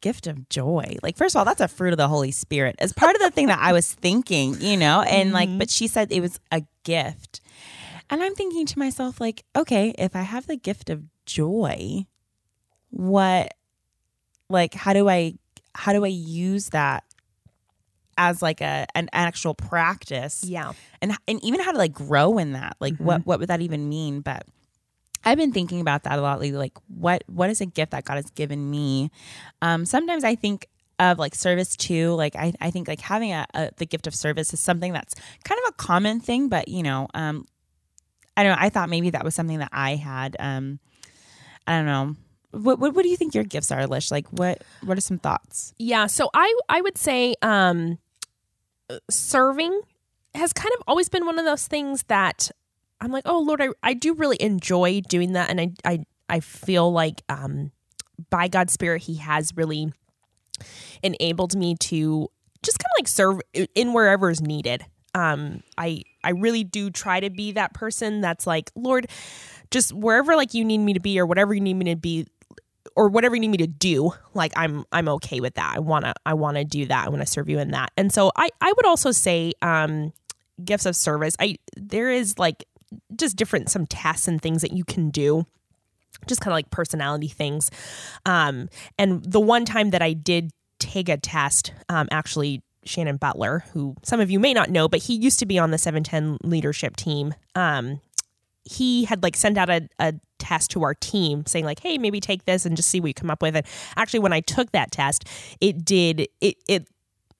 gift 0.00 0.26
of 0.26 0.48
joy. 0.48 0.96
Like 1.02 1.16
first 1.16 1.34
of 1.34 1.38
all, 1.38 1.44
that's 1.44 1.60
a 1.60 1.68
fruit 1.68 1.92
of 1.92 1.96
the 1.96 2.08
Holy 2.08 2.30
Spirit. 2.30 2.76
As 2.78 2.92
part 2.92 3.16
of 3.16 3.22
the 3.22 3.30
thing 3.30 3.46
that 3.46 3.58
I 3.60 3.72
was 3.72 3.92
thinking, 3.92 4.60
you 4.60 4.76
know, 4.76 5.02
and 5.02 5.32
like, 5.32 5.48
but 5.58 5.70
she 5.70 5.86
said 5.86 6.12
it 6.12 6.20
was 6.20 6.38
a 6.52 6.62
gift, 6.84 7.40
and 8.10 8.22
I'm 8.22 8.34
thinking 8.34 8.66
to 8.66 8.78
myself, 8.78 9.20
like, 9.20 9.44
okay, 9.56 9.94
if 9.98 10.16
I 10.16 10.22
have 10.22 10.46
the 10.46 10.56
gift 10.56 10.90
of 10.90 11.04
joy, 11.26 12.06
what, 12.90 13.54
like, 14.48 14.74
how 14.74 14.92
do 14.92 15.08
I 15.08 15.34
how 15.74 15.92
do 15.92 16.04
I 16.04 16.08
use 16.08 16.70
that 16.70 17.04
as 18.18 18.42
like 18.42 18.60
a 18.60 18.86
an 18.94 19.08
actual 19.12 19.54
practice. 19.54 20.44
Yeah. 20.44 20.72
And 21.00 21.16
and 21.26 21.42
even 21.42 21.60
how 21.60 21.72
to 21.72 21.78
like 21.78 21.94
grow 21.94 22.36
in 22.36 22.52
that. 22.52 22.76
Like 22.80 22.96
what 22.98 23.24
what 23.24 23.38
would 23.40 23.48
that 23.48 23.62
even 23.62 23.88
mean? 23.88 24.20
But 24.20 24.44
I've 25.24 25.38
been 25.38 25.52
thinking 25.52 25.80
about 25.80 26.02
that 26.02 26.18
a 26.18 26.22
lot 26.22 26.40
lately. 26.40 26.58
Like 26.58 26.76
what 26.88 27.24
what 27.26 27.48
is 27.48 27.60
a 27.60 27.66
gift 27.66 27.92
that 27.92 28.04
God 28.04 28.16
has 28.16 28.30
given 28.30 28.70
me? 28.70 29.10
Um, 29.62 29.86
sometimes 29.86 30.24
I 30.24 30.34
think 30.34 30.68
of 30.98 31.18
like 31.18 31.34
service 31.34 31.76
too. 31.76 32.12
Like 32.14 32.36
I, 32.36 32.52
I 32.60 32.70
think 32.70 32.88
like 32.88 33.00
having 33.00 33.32
a, 33.32 33.46
a 33.54 33.70
the 33.76 33.86
gift 33.86 34.06
of 34.06 34.14
service 34.14 34.52
is 34.52 34.60
something 34.60 34.92
that's 34.92 35.14
kind 35.44 35.60
of 35.64 35.70
a 35.70 35.72
common 35.74 36.20
thing, 36.20 36.48
but 36.48 36.68
you 36.68 36.82
know, 36.82 37.08
um, 37.14 37.46
I 38.36 38.42
don't 38.42 38.52
know. 38.52 38.58
I 38.60 38.68
thought 38.68 38.88
maybe 38.88 39.10
that 39.10 39.24
was 39.24 39.34
something 39.34 39.58
that 39.58 39.70
I 39.72 39.94
had. 39.94 40.36
Um, 40.38 40.80
I 41.66 41.76
don't 41.76 41.86
know. 41.86 42.16
What, 42.50 42.78
what 42.78 42.94
what 42.94 43.02
do 43.02 43.08
you 43.08 43.16
think 43.16 43.34
your 43.34 43.44
gifts 43.44 43.70
are, 43.70 43.86
Lish? 43.86 44.10
Like 44.10 44.26
what 44.28 44.62
what 44.82 44.96
are 44.96 45.02
some 45.02 45.18
thoughts? 45.18 45.74
Yeah, 45.78 46.06
so 46.06 46.30
I 46.34 46.52
I 46.68 46.80
would 46.80 46.96
say 46.96 47.34
um 47.42 47.98
serving 49.10 49.80
has 50.34 50.52
kind 50.52 50.72
of 50.76 50.82
always 50.86 51.08
been 51.08 51.26
one 51.26 51.38
of 51.38 51.44
those 51.44 51.66
things 51.66 52.04
that 52.08 52.50
I'm 53.00 53.10
like, 53.10 53.24
"Oh 53.26 53.40
Lord, 53.40 53.60
I 53.60 53.68
I 53.82 53.94
do 53.94 54.14
really 54.14 54.40
enjoy 54.40 55.00
doing 55.00 55.32
that 55.32 55.50
and 55.50 55.60
I 55.60 55.70
I 55.84 56.04
I 56.28 56.40
feel 56.40 56.92
like 56.92 57.22
um 57.28 57.72
by 58.30 58.48
God's 58.48 58.72
spirit 58.72 59.02
he 59.02 59.16
has 59.16 59.52
really 59.56 59.92
enabled 61.02 61.56
me 61.56 61.76
to 61.76 62.28
just 62.62 62.78
kind 62.78 62.90
of 62.96 63.00
like 63.00 63.08
serve 63.08 63.40
in 63.74 63.92
wherever 63.92 64.30
is 64.30 64.40
needed. 64.40 64.84
Um 65.14 65.62
I 65.76 66.02
I 66.24 66.30
really 66.30 66.64
do 66.64 66.90
try 66.90 67.20
to 67.20 67.30
be 67.30 67.52
that 67.52 67.74
person 67.74 68.20
that's 68.20 68.46
like, 68.46 68.70
"Lord, 68.74 69.08
just 69.70 69.92
wherever 69.92 70.34
like 70.36 70.54
you 70.54 70.64
need 70.64 70.78
me 70.78 70.94
to 70.94 71.00
be 71.00 71.18
or 71.18 71.26
whatever 71.26 71.54
you 71.54 71.60
need 71.60 71.74
me 71.74 71.86
to 71.86 71.96
be 71.96 72.26
or 72.98 73.08
whatever 73.08 73.36
you 73.36 73.40
need 73.40 73.48
me 73.48 73.56
to 73.56 73.66
do 73.68 74.10
like 74.34 74.52
i'm 74.56 74.84
i'm 74.90 75.08
okay 75.08 75.40
with 75.40 75.54
that. 75.54 75.72
I 75.74 75.78
want 75.78 76.04
to 76.04 76.12
i 76.26 76.34
want 76.34 76.56
to 76.56 76.64
do 76.64 76.84
that. 76.86 77.06
I 77.06 77.08
want 77.08 77.22
to 77.22 77.26
serve 77.26 77.48
you 77.48 77.60
in 77.60 77.70
that. 77.70 77.92
And 77.96 78.12
so 78.12 78.32
i 78.36 78.50
i 78.60 78.72
would 78.76 78.84
also 78.84 79.12
say 79.12 79.52
um 79.62 80.12
gifts 80.62 80.84
of 80.84 80.96
service. 80.96 81.36
I 81.38 81.56
there 81.76 82.10
is 82.10 82.38
like 82.38 82.64
just 83.16 83.36
different 83.36 83.70
some 83.70 83.86
tests 83.86 84.26
and 84.26 84.42
things 84.42 84.62
that 84.62 84.72
you 84.72 84.84
can 84.84 85.10
do 85.10 85.46
just 86.26 86.40
kind 86.40 86.50
of 86.50 86.56
like 86.56 86.70
personality 86.70 87.28
things. 87.28 87.70
Um 88.26 88.68
and 88.98 89.24
the 89.24 89.40
one 89.40 89.64
time 89.64 89.90
that 89.90 90.02
i 90.02 90.12
did 90.12 90.50
take 90.80 91.08
a 91.08 91.16
test 91.16 91.72
um 91.88 92.08
actually 92.10 92.62
shannon 92.84 93.16
butler 93.16 93.64
who 93.72 93.94
some 94.02 94.18
of 94.18 94.30
you 94.30 94.40
may 94.40 94.54
not 94.54 94.70
know 94.70 94.88
but 94.88 95.02
he 95.02 95.14
used 95.14 95.38
to 95.38 95.46
be 95.46 95.58
on 95.58 95.70
the 95.70 95.78
710 95.78 96.38
leadership 96.42 96.96
team. 96.96 97.32
Um 97.54 98.00
he 98.64 99.04
had 99.04 99.22
like 99.22 99.36
sent 99.36 99.56
out 99.56 99.70
a, 99.70 99.88
a 100.00 100.14
test 100.48 100.70
to 100.70 100.82
our 100.82 100.94
team 100.94 101.44
saying 101.46 101.64
like 101.64 101.80
hey 101.80 101.98
maybe 101.98 102.20
take 102.20 102.44
this 102.44 102.64
and 102.66 102.76
just 102.76 102.88
see 102.88 103.00
what 103.00 103.08
you 103.08 103.14
come 103.14 103.30
up 103.30 103.42
with. 103.42 103.54
And 103.56 103.66
actually 103.96 104.20
when 104.20 104.32
i 104.32 104.40
took 104.40 104.70
that 104.72 104.90
test 104.90 105.24
it 105.60 105.84
did 105.84 106.26
it 106.40 106.56
it 106.68 106.88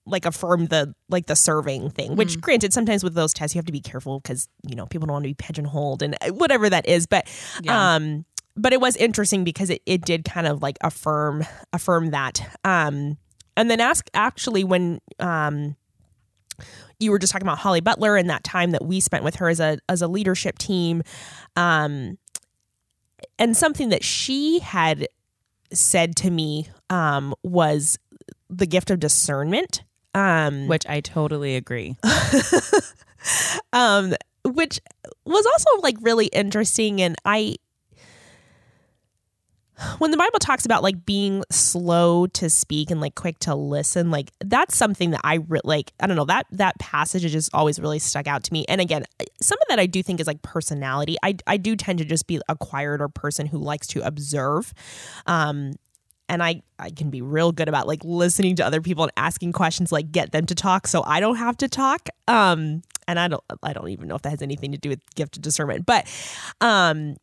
like 0.07 0.25
affirmed 0.25 0.69
the 0.71 0.95
like 1.11 1.27
the 1.27 1.37
serving 1.37 1.91
thing 1.91 2.17
which 2.17 2.41
granted 2.41 2.73
sometimes 2.73 3.05
with 3.05 3.15
those 3.15 3.35
tests 3.35 3.55
you 3.55 3.59
have 3.59 3.67
to 3.67 3.73
be 3.73 3.81
careful 3.81 4.21
because 4.21 4.49
you 4.67 4.75
know 4.75 4.87
people 4.87 5.07
don't 5.07 5.13
want 5.15 5.25
to 5.25 5.29
be 5.29 5.35
pigeonholed 5.35 6.03
and 6.03 6.17
uh, 6.23 6.29
whatever 6.33 6.69
that 6.71 6.87
is. 6.89 7.07
But 7.07 7.27
Yeah. 7.63 7.95
um 7.97 8.25
but 8.57 8.73
it 8.73 8.81
was 8.81 8.97
interesting 8.97 9.45
because 9.45 9.71
it, 9.71 9.83
it 9.87 10.01
did 10.05 10.25
kind 10.25 10.47
of 10.47 10.63
like 10.63 10.79
affirm 10.81 11.45
affirm 11.73 12.11
that. 12.11 12.41
Um 12.65 13.19
and 13.57 13.71
then 13.71 13.81
ask 13.81 14.09
actually 14.15 14.65
when 14.65 15.01
um 15.21 15.77
you 16.99 17.11
were 17.13 17.19
just 17.19 17.33
talking 17.33 17.47
about 17.47 17.59
Holly 17.59 17.81
Butler 17.81 18.17
and 18.17 18.29
that 18.31 18.43
time 18.43 18.73
that 18.73 18.85
we 18.85 18.99
spent 19.01 19.23
with 19.25 19.37
her 19.37 19.49
as 19.49 19.61
a 19.61 19.79
as 19.89 20.01
a 20.03 20.09
leadership 20.09 20.59
team 20.59 21.03
um 21.57 22.17
and 23.39 23.57
something 23.57 23.89
that 23.91 24.05
she 24.05 24.59
had 24.61 25.07
said 25.73 26.17
to 26.17 26.31
me 26.31 26.69
um 26.91 27.35
was 27.43 27.99
the 28.49 28.67
gift 28.67 28.91
of 28.91 29.01
discernment 29.01 29.83
um 30.15 30.67
Which 30.69 30.87
I 30.87 31.01
totally 31.01 31.55
agree. 31.57 31.97
um 33.73 34.15
which 34.45 34.81
was 35.25 35.47
also 35.47 35.83
like 35.83 35.97
really 36.01 36.27
interesting 36.27 37.03
and 37.03 37.17
i 37.25 37.57
when 39.99 40.11
the 40.11 40.17
bible 40.17 40.39
talks 40.39 40.65
about 40.65 40.83
like 40.83 41.05
being 41.05 41.43
slow 41.51 42.27
to 42.27 42.51
speak 42.51 42.91
and 42.91 43.01
like 43.01 43.15
quick 43.15 43.39
to 43.39 43.55
listen 43.55 44.11
like 44.11 44.31
that's 44.41 44.77
something 44.77 45.11
that 45.11 45.21
i 45.25 45.37
re- 45.49 45.61
like 45.65 45.93
i 46.01 46.07
don't 46.07 46.17
know 46.17 46.25
that 46.25 46.47
that 46.51 46.79
passage 46.79 47.23
has 47.23 47.33
just 47.33 47.51
always 47.55 47.81
really 47.81 47.99
stuck 47.99 48.27
out 48.27 48.43
to 48.43 48.53
me. 48.53 48.65
And 48.69 48.81
again 48.81 49.05
some 49.41 49.59
of 49.61 49.69
that 49.69 49.79
i 49.79 49.87
do 49.87 50.03
think 50.03 50.21
is 50.21 50.27
like 50.27 50.43
personality. 50.43 51.17
I 51.23 51.37
i 51.47 51.57
do 51.57 51.77
tend 51.77 51.99
to 51.99 52.05
just 52.05 52.27
be 52.27 52.41
a 52.49 52.57
quieter 52.57 53.09
person 53.09 53.47
who 53.47 53.59
likes 53.59 53.87
to 53.89 54.01
observe 54.03 54.73
um 55.27 55.75
and 56.29 56.43
I 56.43 56.63
I 56.79 56.91
can 56.91 57.11
be 57.11 57.23
real 57.23 57.53
good 57.53 57.69
about 57.69 57.87
like 57.87 58.05
listening 58.05 58.57
to 58.57 58.67
other 58.67 58.81
people 58.81 59.05
and 59.05 59.13
asking 59.17 59.53
questions 59.53 59.91
like 59.91 60.13
get 60.13 60.33
them 60.33 60.47
to 60.47 60.55
talk 60.55 60.87
so 60.87 61.03
I 61.05 61.21
don't 61.21 61.37
have 61.37 61.57
to 61.59 61.69
talk 61.69 62.09
um 62.27 62.83
and 63.07 63.19
I 63.19 63.29
don't 63.29 63.43
I 63.63 63.73
don't 63.73 63.89
even 63.89 64.09
know 64.09 64.17
if 64.17 64.23
that 64.23 64.31
has 64.31 64.43
anything 64.43 64.73
to 64.73 64.79
do 64.79 64.91
with 64.91 65.01
gift 65.15 65.37
of 65.37 65.43
discernment 65.43 65.87
but 65.87 66.07
um 66.61 67.17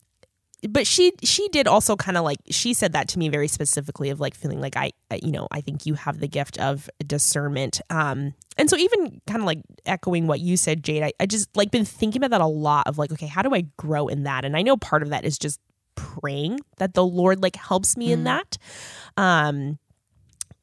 but 0.70 0.88
she 0.88 1.12
she 1.24 1.48
did 1.50 1.68
also 1.68 1.96
kind 1.96 2.18
of 2.18 2.24
like 2.24 2.40
she 2.50 2.74
said 2.74 2.94
that 2.94 3.08
to 3.10 3.20
me 3.20 3.30
very 3.30 3.48
specifically 3.48 4.10
of 4.10 4.20
like 4.20 4.36
feeling 4.36 4.60
like 4.60 4.76
I, 4.76 4.92
you 5.22 5.32
know 5.32 5.48
I 5.52 5.62
think 5.62 5.86
you 5.86 5.94
have 5.96 6.20
the 6.20 6.28
gift 6.28 6.58
of 6.60 6.90
discernment. 7.06 7.82
Um 7.90 8.34
and 8.58 8.70
so 8.70 8.78
even 8.78 9.22
kind 9.28 9.42
of 9.42 9.46
like 9.46 9.60
echoing 9.86 10.28
what 10.28 10.40
you 10.40 10.58
said 10.58 10.84
Jade 10.84 11.04
I, 11.04 11.14
I 11.20 11.26
just 11.26 11.56
like 11.56 11.72
been 11.72 11.86
thinking 11.86 12.24
about 12.24 12.32
that 12.32 12.42
a 12.42 12.48
lot 12.48 12.88
of 12.88 12.98
like 12.98 13.12
okay 13.12 13.28
how 13.28 13.42
do 13.42 13.54
I 13.54 13.62
grow 13.78 14.08
in 14.08 14.24
that? 14.24 14.46
And 14.46 14.56
I 14.56 14.62
know 14.62 14.78
part 14.78 15.04
of 15.04 15.10
that 15.10 15.26
is 15.26 15.38
just 15.38 15.60
praying 15.96 16.60
that 16.78 16.94
the 16.94 17.06
Lord 17.06 17.42
like 17.42 17.56
helps 17.56 17.98
me 17.98 18.12
in 18.12 18.24
that. 18.26 18.58
Um 19.18 19.78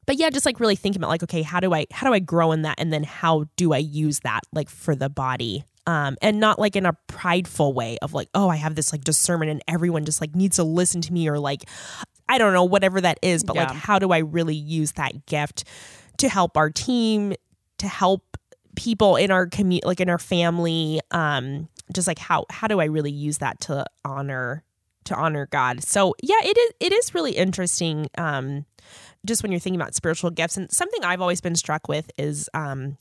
but 0.05 0.17
yeah 0.17 0.29
just 0.29 0.45
like 0.45 0.59
really 0.59 0.75
thinking 0.75 0.99
about 0.99 1.09
like 1.09 1.23
okay 1.23 1.43
how 1.43 1.59
do 1.59 1.73
i 1.73 1.85
how 1.91 2.05
do 2.05 2.13
i 2.13 2.19
grow 2.19 2.51
in 2.51 2.63
that? 2.63 2.75
And 2.79 2.91
then 2.91 3.03
how 3.03 3.45
do 3.55 3.73
i 3.73 3.77
use 3.77 4.19
that 4.21 4.41
like 4.51 4.69
for 4.69 4.95
the 4.95 5.09
body 5.09 5.63
um 5.87 6.17
and 6.21 6.39
not 6.39 6.59
like 6.59 6.75
in 6.75 6.85
a 6.85 6.93
prideful 7.07 7.73
way 7.73 7.97
of 8.01 8.13
like 8.13 8.29
oh 8.33 8.49
i 8.49 8.55
have 8.55 8.75
this 8.75 8.91
like 8.91 9.03
discernment 9.03 9.51
and 9.51 9.61
everyone 9.67 10.05
just 10.05 10.21
like 10.21 10.35
needs 10.35 10.55
to 10.55 10.63
listen 10.63 11.01
to 11.01 11.11
me 11.13 11.27
or 11.27 11.39
like 11.39 11.65
i 12.29 12.37
don't 12.37 12.53
know 12.53 12.63
whatever 12.63 13.01
that 13.01 13.17
is 13.21 13.43
but 13.43 13.55
like 13.55 13.71
how 13.71 13.99
do 13.99 14.11
i 14.11 14.19
really 14.19 14.55
use 14.55 14.93
that 14.93 15.25
gift 15.25 15.63
to 16.17 16.29
help 16.29 16.57
our 16.57 16.69
team 16.69 17.33
to 17.77 17.87
help 17.87 18.37
people 18.75 19.15
in 19.15 19.29
our 19.29 19.45
community 19.47 19.85
like 19.85 19.99
in 19.99 20.09
our 20.09 20.17
family 20.17 20.99
um 21.11 21.67
just 21.93 22.07
like 22.07 22.19
how 22.19 22.45
how 22.49 22.67
do 22.67 22.79
i 22.79 22.85
really 22.85 23.11
use 23.11 23.39
that 23.39 23.59
to 23.59 23.85
honor 24.03 24.63
to 25.05 25.15
honor 25.15 25.47
god? 25.51 25.83
So 25.83 26.15
yeah 26.21 26.39
it 26.43 26.57
is 26.57 26.71
it 26.79 26.93
is 26.93 27.13
really 27.13 27.33
interesting 27.33 28.07
um 28.17 28.65
just 29.25 29.43
when 29.43 29.51
you're 29.51 29.59
thinking 29.59 29.79
about 29.79 29.95
spiritual 29.95 30.29
gifts 30.29 30.57
and 30.57 30.71
something 30.71 31.03
i've 31.03 31.21
always 31.21 31.41
been 31.41 31.55
struck 31.55 31.87
with 31.87 32.09
is 32.17 32.49
um 32.53 32.97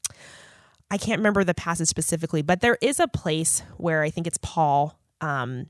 i 0.93 0.97
can't 0.99 1.19
remember 1.19 1.43
the 1.43 1.55
passage 1.55 1.89
specifically 1.89 2.43
but 2.43 2.61
there 2.61 2.79
is 2.81 3.01
a 3.01 3.09
place 3.09 3.63
where 3.79 4.03
i 4.03 4.11
think 4.11 4.27
it's 4.29 4.39
paul 4.43 4.97
um 5.21 5.67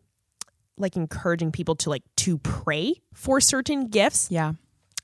like 0.77 0.97
encouraging 0.97 1.51
people 1.53 1.75
to 1.77 1.89
like 1.91 2.03
to 2.17 2.37
pray 2.39 2.95
for 3.15 3.41
certain 3.41 3.89
gifts 3.89 4.29
Yeah. 4.31 4.49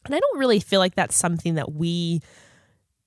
and 0.04 0.14
i 0.14 0.18
don't 0.18 0.38
really 0.38 0.60
feel 0.60 0.80
like 0.80 0.94
that's 0.94 1.16
something 1.16 1.54
that 1.54 1.72
we 1.72 2.20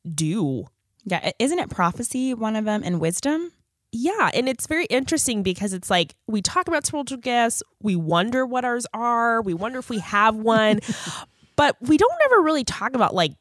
do 0.04 0.66
Yeah. 1.06 1.32
Isn't 1.40 1.60
it 1.60 1.70
prophecy 1.70 2.34
one 2.34 2.56
of 2.56 2.66
them 2.66 2.82
and 2.84 3.00
wisdom? 3.00 3.52
yeah 3.94 4.30
and 4.34 4.48
it's 4.48 4.68
very 4.68 4.86
interesting 4.86 5.44
because 5.44 5.74
it's 5.74 5.90
like 5.90 6.16
we 6.26 6.42
talk 6.42 6.70
about 6.70 6.86
spiritual 6.86 7.18
gifts 7.18 7.62
we 7.82 7.94
wonder 7.94 8.46
what 8.46 8.64
ours 8.64 8.88
are 8.94 9.42
we 9.42 9.54
wonder 9.54 9.80
if 9.80 9.90
we 9.90 10.00
have 10.00 10.34
one 10.38 10.80
but 11.58 11.76
we 11.82 11.98
don't 11.98 12.20
ever 12.26 12.42
really 12.42 12.64
talk 12.64 12.94
about 12.96 13.14
like 13.14 13.34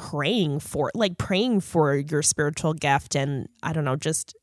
praying 0.00 0.58
for 0.58 0.90
like 0.94 1.18
praying 1.18 1.60
for 1.60 1.94
your 1.94 2.22
spiritual 2.22 2.72
gift 2.72 3.14
and 3.14 3.46
i 3.62 3.70
don't 3.70 3.84
know 3.84 3.96
just 3.96 4.34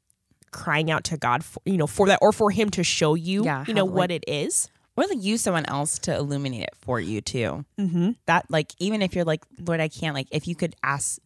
crying 0.51 0.91
out 0.91 1.03
to 1.03 1.17
god 1.17 1.43
for 1.43 1.59
you 1.65 1.77
know 1.77 1.87
for 1.87 2.05
that 2.05 2.19
or 2.21 2.31
for 2.31 2.51
him 2.51 2.69
to 2.69 2.83
show 2.83 3.15
you 3.15 3.43
Yeah, 3.43 3.65
you 3.67 3.73
know 3.73 3.87
how, 3.87 3.91
what 3.91 4.11
it 4.11 4.23
is 4.27 4.69
Or 4.95 5.05
like 5.05 5.17
use 5.19 5.41
someone 5.41 5.65
else 5.65 5.97
to 5.99 6.15
illuminate 6.15 6.61
it 6.61 6.75
for 6.79 6.99
you 6.99 7.21
too. 7.21 7.65
mm-hmm. 7.79 8.11
That 8.27 8.45
like 8.49 8.71
even 8.77 9.01
if 9.01 9.15
you're 9.15 9.25
like, 9.25 9.43
Lord, 9.59 9.79
I 9.79 9.87
can't 9.89 10.13
like 10.15 10.27
if 10.31 10.47
you 10.47 10.55
could 10.55 10.75
ask 10.83 11.19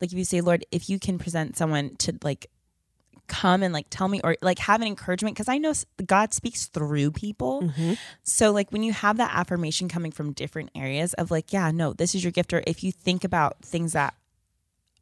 like 0.00 0.12
if 0.12 0.18
you 0.18 0.24
say, 0.24 0.40
Lord, 0.40 0.64
if 0.72 0.88
you 0.90 0.98
can 0.98 1.16
present 1.18 1.56
someone 1.56 1.94
to 1.98 2.12
like 2.22 2.46
come 3.28 3.62
and 3.62 3.72
like 3.72 3.86
tell 3.90 4.08
me 4.08 4.20
or 4.22 4.36
like 4.42 4.58
have 4.60 4.80
an 4.80 4.86
encouragement 4.86 5.34
because 5.34 5.48
I 5.48 5.58
know 5.58 5.72
God 6.04 6.32
speaks 6.34 6.66
through 6.66 7.10
people. 7.12 7.62
Mm-hmm. 7.62 7.94
So 8.22 8.52
like 8.52 8.70
when 8.72 8.82
you 8.82 8.92
have 8.92 9.16
that 9.18 9.32
affirmation 9.34 9.88
coming 9.88 10.12
from 10.12 10.32
different 10.32 10.70
areas 10.74 11.14
of 11.14 11.30
like, 11.30 11.52
yeah, 11.52 11.70
no, 11.70 11.92
this 11.92 12.14
is 12.14 12.24
your 12.24 12.30
gift 12.30 12.52
or 12.52 12.62
if 12.66 12.82
you 12.84 12.92
think 12.92 13.24
about 13.24 13.62
things 13.62 13.92
that 13.92 14.14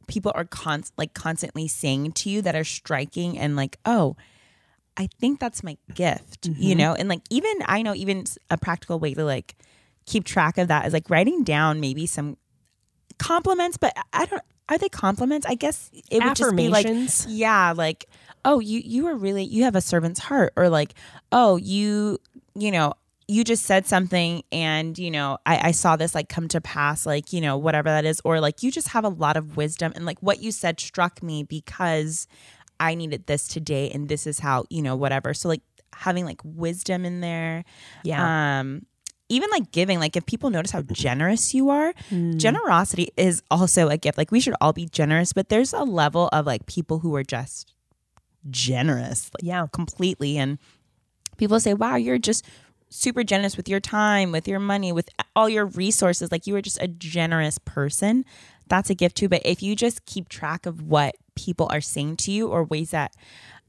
people 0.07 0.33
are 0.35 0.45
con- 0.45 0.85
like 0.97 1.15
constantly 1.15 1.69
saying 1.69 2.13
to 2.13 2.31
you 2.31 2.43
that 2.43 2.55
are 2.55 2.65
striking 2.65 3.39
and 3.39 3.57
like, 3.57 3.79
oh, 3.85 4.17
I 4.97 5.09
think 5.19 5.41
that's 5.41 5.65
my 5.65 5.77
gift, 5.95 6.47
you 6.47 6.75
know? 6.75 6.95
And 6.95 7.09
like 7.09 7.23
even 7.29 7.53
I 7.67 7.83
know 7.83 7.95
even 7.95 8.25
a 8.51 8.57
practical 8.57 9.01
way 9.01 9.15
to 9.15 9.25
like 9.25 9.57
keep 10.07 10.25
track 10.25 10.59
of 10.59 10.69
that 10.69 10.87
is 10.87 10.93
like 10.93 11.11
writing 11.11 11.43
down 11.43 11.81
maybe 11.81 12.07
some 12.07 12.37
compliments, 13.19 13.77
but 13.77 13.97
I 14.13 14.27
don't 14.27 14.43
are 14.69 14.79
they 14.79 14.89
compliments? 14.89 15.47
I 15.47 15.55
guess 15.55 15.91
it 16.11 16.23
would 16.29 16.37
just 16.37 16.57
be 16.57 16.69
like 16.73 16.85
yeah, 17.29 17.73
like, 17.77 18.07
oh, 18.45 18.61
you 18.61 18.81
you 18.85 19.07
are 19.09 19.15
really 19.17 19.45
you 19.45 19.65
have 19.65 19.75
a 19.77 19.81
servant's 19.81 20.21
heart, 20.21 20.53
or 20.57 20.69
like, 20.69 20.95
oh, 21.33 21.57
you 21.57 22.19
you 22.55 22.71
know, 22.71 22.95
you 23.27 23.43
just 23.45 23.65
said 23.65 23.87
something 23.87 24.43
and 24.53 24.99
you 24.99 25.11
know 25.11 25.39
I, 25.47 25.69
I 25.69 25.71
saw 25.73 25.97
this 25.97 26.15
like 26.15 26.29
come 26.29 26.49
to 26.49 26.61
pass 26.61 27.07
like 27.07 27.33
you 27.33 27.41
know 27.41 27.57
whatever 27.57 27.89
that 27.89 28.05
is 28.05 28.21
or 28.25 28.39
like 28.41 28.63
you 28.63 28.71
just 28.71 28.89
have 28.89 29.05
a 29.05 29.09
lot 29.09 29.37
of 29.37 29.57
wisdom 29.57 29.93
and 29.97 30.05
like 30.05 30.19
what 30.21 30.43
you 30.43 30.53
said 30.53 30.79
struck 30.79 31.23
me 31.23 31.43
because 31.43 32.27
i 32.79 32.95
needed 32.95 33.27
this 33.27 33.49
today 33.49 33.91
and 33.91 34.11
this 34.11 34.27
is 34.27 34.41
how 34.41 34.65
you 34.69 34.83
know 34.83 34.95
whatever 34.95 35.33
so 35.33 35.49
like 35.49 35.63
having 35.95 36.27
like 36.27 36.41
wisdom 36.45 37.07
in 37.07 37.21
there 37.23 37.65
Yeah. 38.03 38.59
um 38.61 38.85
even 39.29 39.49
like 39.51 39.73
giving 39.73 39.99
like 39.99 40.17
if 40.17 40.27
people 40.27 40.51
notice 40.51 40.71
how 40.71 40.83
generous 40.83 41.55
you 41.55 41.71
are 41.71 41.93
Mm. 42.11 42.37
generosity 42.37 43.09
is 43.17 43.43
also 43.51 43.89
a 43.89 43.97
gift. 43.97 44.19
Like 44.19 44.31
we 44.31 44.41
should 44.41 44.55
all 44.61 44.73
be 44.73 44.87
generous 44.87 45.33
but 45.33 45.49
there's 45.49 45.73
a 45.73 45.83
level 45.85 46.29
of 46.33 46.47
like 46.47 46.67
people 46.67 46.99
who 47.01 47.15
are 47.17 47.25
just 47.25 47.73
generous 48.51 49.31
like 49.35 49.43
yeah. 49.43 49.67
completely. 49.73 50.37
And 50.37 50.59
people 51.37 51.59
say 51.61 51.75
wow 51.75 51.97
you're 51.97 52.19
just 52.19 52.45
super 52.91 53.25
generous 53.25 53.57
with 53.57 53.69
your 53.69 53.81
time 53.81 54.31
with 54.31 54.47
your 54.47 54.61
money 54.61 54.93
with 54.93 55.09
all 55.35 55.49
your 55.49 55.67
resources. 55.67 56.31
Like 56.31 56.47
you 56.47 56.55
are 56.57 56.63
just 56.63 56.81
a 56.81 56.89
generous 56.89 57.59
person. 57.59 58.25
That's 58.69 58.89
a 58.91 58.95
gift 58.95 59.17
too. 59.17 59.29
But 59.29 59.43
if 59.45 59.63
you 59.63 59.75
just 59.75 60.07
keep 60.07 60.29
track 60.29 60.65
of 60.67 60.83
what 60.83 61.15
people 61.35 61.67
are 61.71 61.81
saying 61.81 62.17
to 62.19 62.31
you 62.31 62.49
or 62.49 62.63
ways 62.65 62.91
that 62.93 63.13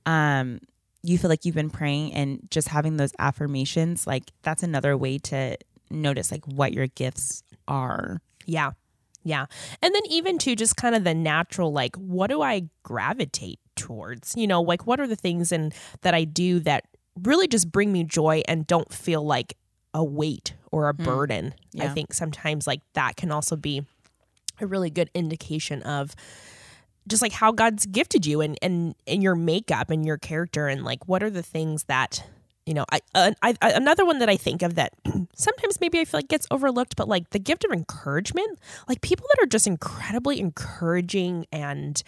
um 0.05 0.59
you 1.07 1.17
feel 1.17 1.29
like 1.29 1.45
you've 1.45 1.55
been 1.55 1.69
praying 1.69 2.13
and 2.13 2.39
just 2.49 2.67
having 2.67 2.97
those 2.97 3.11
affirmations 3.19 4.05
like 4.05 4.31
that's 4.43 4.63
another 4.63 4.97
way 4.97 5.17
to 5.17 5.57
notice 5.89 6.31
like 6.31 6.45
what 6.45 6.73
your 6.73 6.87
gifts 6.87 7.43
are 7.67 8.21
Yeah. 8.45 8.71
Yeah. 9.23 9.47
And 9.81 9.93
then 9.93 10.03
even 10.07 10.37
to 10.39 10.55
just 10.55 10.77
kind 10.77 10.93
of 10.93 11.03
the 11.03 11.15
natural 11.15 11.73
like 11.73 11.95
what 11.95 12.27
do 12.27 12.41
I 12.41 12.69
gravitate 12.83 13.59
towards? 13.75 14.35
You 14.37 14.47
know, 14.47 14.61
like 14.61 14.85
what 14.85 14.99
are 14.99 15.07
the 15.07 15.15
things 15.15 15.51
and 15.51 15.73
that 16.01 16.13
I 16.13 16.25
do 16.25 16.59
that 16.61 16.85
really 17.23 17.47
just 17.47 17.71
bring 17.71 17.91
me 17.91 18.03
joy 18.03 18.43
and 18.47 18.67
don't 18.67 18.93
feel 18.93 19.25
like 19.25 19.57
a 19.93 20.03
weight 20.03 20.53
or 20.71 20.89
a 20.89 20.93
hmm. 20.93 21.03
burden. 21.03 21.53
I 21.79 21.87
think 21.87 22.13
sometimes 22.13 22.67
like 22.67 22.81
that 22.93 23.15
can 23.15 23.31
also 23.31 23.55
be 23.55 23.85
a 24.61 24.67
really 24.67 24.89
good 24.89 25.09
indication 25.13 25.81
of 25.83 26.15
just 27.07 27.21
like 27.21 27.31
how 27.33 27.51
God's 27.51 27.85
gifted 27.85 28.25
you 28.25 28.41
and 28.41 28.57
and 28.61 28.95
and 29.07 29.21
your 29.23 29.35
makeup 29.35 29.89
and 29.89 30.05
your 30.05 30.17
character 30.17 30.67
and 30.67 30.83
like 30.83 31.07
what 31.07 31.21
are 31.23 31.29
the 31.29 31.43
things 31.43 31.83
that 31.85 32.23
you 32.65 32.73
know 32.73 32.85
I, 32.91 32.99
uh, 33.13 33.31
I, 33.43 33.53
I 33.61 33.71
another 33.71 34.05
one 34.05 34.19
that 34.19 34.29
I 34.29 34.37
think 34.37 34.61
of 34.63 34.75
that 34.75 34.93
sometimes 35.35 35.79
maybe 35.79 35.99
I 35.99 36.05
feel 36.05 36.17
like 36.19 36.27
gets 36.27 36.47
overlooked 36.49 36.95
but 36.95 37.07
like 37.07 37.29
the 37.29 37.39
gift 37.39 37.63
of 37.63 37.71
encouragement 37.71 38.57
like 38.87 39.01
people 39.01 39.27
that 39.35 39.43
are 39.43 39.47
just 39.47 39.67
incredibly 39.67 40.39
encouraging 40.39 41.45
and 41.51 42.01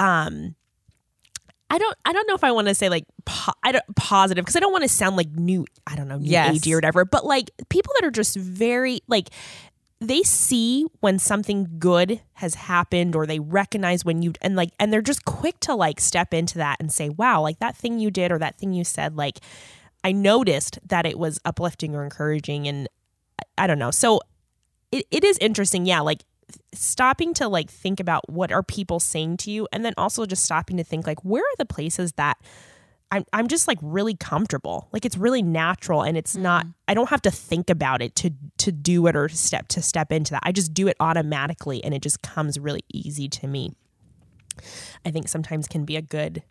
um 0.00 0.54
I 1.70 1.76
don't 1.78 1.96
I 2.04 2.12
don't 2.12 2.26
know 2.26 2.34
if 2.34 2.44
I 2.44 2.52
want 2.52 2.68
to 2.68 2.74
say 2.74 2.88
like 2.88 3.04
po- 3.26 3.52
I 3.62 3.72
don't 3.72 3.84
positive 3.96 4.44
because 4.44 4.56
I 4.56 4.60
don't 4.60 4.72
want 4.72 4.84
to 4.84 4.88
sound 4.88 5.16
like 5.16 5.30
new 5.32 5.66
I 5.86 5.96
don't 5.96 6.08
know 6.08 6.16
new 6.18 6.30
Yes. 6.30 6.58
agey 6.60 6.72
or 6.72 6.76
whatever 6.76 7.04
but 7.04 7.26
like 7.26 7.50
people 7.68 7.92
that 7.98 8.06
are 8.06 8.10
just 8.10 8.36
very 8.36 9.00
like 9.08 9.28
they 10.00 10.22
see 10.22 10.86
when 11.00 11.18
something 11.18 11.76
good 11.78 12.20
has 12.34 12.54
happened 12.54 13.16
or 13.16 13.26
they 13.26 13.40
recognize 13.40 14.04
when 14.04 14.22
you 14.22 14.32
and 14.40 14.54
like 14.54 14.70
and 14.78 14.92
they're 14.92 15.02
just 15.02 15.24
quick 15.24 15.58
to 15.60 15.74
like 15.74 16.00
step 16.00 16.32
into 16.32 16.58
that 16.58 16.76
and 16.78 16.92
say 16.92 17.08
wow 17.08 17.40
like 17.40 17.58
that 17.58 17.76
thing 17.76 17.98
you 17.98 18.10
did 18.10 18.30
or 18.30 18.38
that 18.38 18.56
thing 18.56 18.72
you 18.72 18.84
said 18.84 19.16
like 19.16 19.40
I 20.04 20.12
noticed 20.12 20.78
that 20.86 21.06
it 21.06 21.18
was 21.18 21.40
uplifting 21.44 21.94
or 21.94 22.04
encouraging 22.04 22.68
and 22.68 22.88
I, 23.56 23.66
don't 23.66 23.78
know. 23.78 23.90
So 23.90 24.20
it, 24.92 25.06
it 25.10 25.24
is 25.24 25.36
interesting. 25.38 25.86
Yeah 25.86 26.00
like 26.00 26.24
stopping 26.72 27.34
to 27.34 27.48
like 27.48 27.68
think 27.68 28.00
about 28.00 28.28
what 28.30 28.52
are 28.52 28.62
people 28.62 29.00
saying 29.00 29.36
to 29.38 29.50
you 29.50 29.68
and 29.72 29.84
then 29.84 29.92
also 29.98 30.24
just 30.24 30.44
stopping 30.44 30.76
to 30.78 30.84
think 30.84 31.06
like 31.06 31.22
where 31.24 31.42
are 31.42 31.56
the 31.58 31.66
places 31.66 32.12
that 32.12 32.38
I'm 33.10 33.24
I'm 33.32 33.48
just 33.48 33.66
like 33.68 33.78
really 33.80 34.14
comfortable. 34.14 34.88
Like 34.92 35.04
it's 35.04 35.16
really 35.16 35.42
natural 35.42 36.02
and 36.02 36.16
it's 36.16 36.36
not 36.36 36.66
I 36.86 36.94
don't 36.94 37.08
have 37.08 37.22
to 37.22 37.30
think 37.30 37.70
about 37.70 38.02
it 38.02 38.14
to 38.16 38.30
to 38.58 38.72
do 38.72 39.06
it 39.06 39.16
or 39.16 39.28
step 39.28 39.68
to 39.68 39.82
step 39.82 40.12
into 40.12 40.32
that. 40.32 40.42
I 40.44 40.52
just 40.52 40.74
do 40.74 40.88
it 40.88 40.96
automatically 41.00 41.82
and 41.82 41.94
it 41.94 42.02
just 42.02 42.22
comes 42.22 42.58
really 42.58 42.84
easy 42.92 43.28
to 43.28 43.46
me. 43.46 43.72
I 45.04 45.10
think 45.10 45.28
sometimes 45.28 45.66
can 45.68 45.84
be 45.84 45.96
a 45.96 46.02
good 46.02 46.42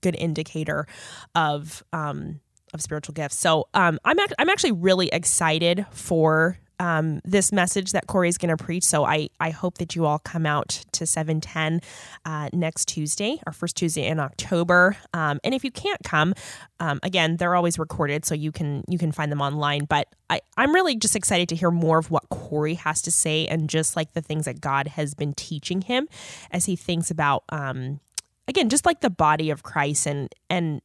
good 0.00 0.16
indicator 0.16 0.86
of 1.34 1.84
um 1.92 2.40
of 2.74 2.80
spiritual 2.80 3.12
gifts. 3.12 3.38
So 3.38 3.68
um 3.74 3.98
I'm 4.04 4.18
I'm 4.38 4.48
actually 4.48 4.72
really 4.72 5.08
excited 5.08 5.86
for 5.92 6.58
um, 6.80 7.20
this 7.24 7.52
message 7.52 7.92
that 7.92 8.06
Corey's 8.06 8.38
going 8.38 8.56
to 8.56 8.62
preach. 8.62 8.84
So 8.84 9.04
I, 9.04 9.28
I 9.38 9.50
hope 9.50 9.76
that 9.78 9.94
you 9.94 10.06
all 10.06 10.18
come 10.18 10.46
out 10.46 10.82
to 10.92 11.04
710 11.04 11.82
uh, 12.24 12.48
next 12.54 12.86
Tuesday, 12.86 13.38
our 13.46 13.52
first 13.52 13.76
Tuesday 13.76 14.06
in 14.06 14.18
October. 14.18 14.96
Um, 15.12 15.38
and 15.44 15.54
if 15.54 15.62
you 15.62 15.70
can't 15.70 16.02
come, 16.02 16.34
um, 16.80 16.98
again, 17.02 17.36
they're 17.36 17.54
always 17.54 17.78
recorded, 17.78 18.24
so 18.24 18.34
you 18.34 18.50
can 18.50 18.82
you 18.88 18.96
can 18.96 19.12
find 19.12 19.30
them 19.30 19.42
online. 19.42 19.84
But 19.84 20.08
I, 20.30 20.40
I'm 20.56 20.74
really 20.74 20.96
just 20.96 21.14
excited 21.14 21.50
to 21.50 21.54
hear 21.54 21.70
more 21.70 21.98
of 21.98 22.10
what 22.10 22.26
Corey 22.30 22.74
has 22.74 23.02
to 23.02 23.10
say 23.10 23.46
and 23.46 23.68
just 23.68 23.94
like 23.94 24.14
the 24.14 24.22
things 24.22 24.46
that 24.46 24.62
God 24.62 24.88
has 24.88 25.12
been 25.12 25.34
teaching 25.34 25.82
him 25.82 26.08
as 26.50 26.64
he 26.64 26.76
thinks 26.76 27.10
about 27.10 27.44
um, 27.50 28.00
again, 28.48 28.70
just 28.70 28.86
like 28.86 29.00
the 29.00 29.10
body 29.10 29.50
of 29.50 29.62
Christ 29.62 30.06
and 30.06 30.34
and 30.48 30.80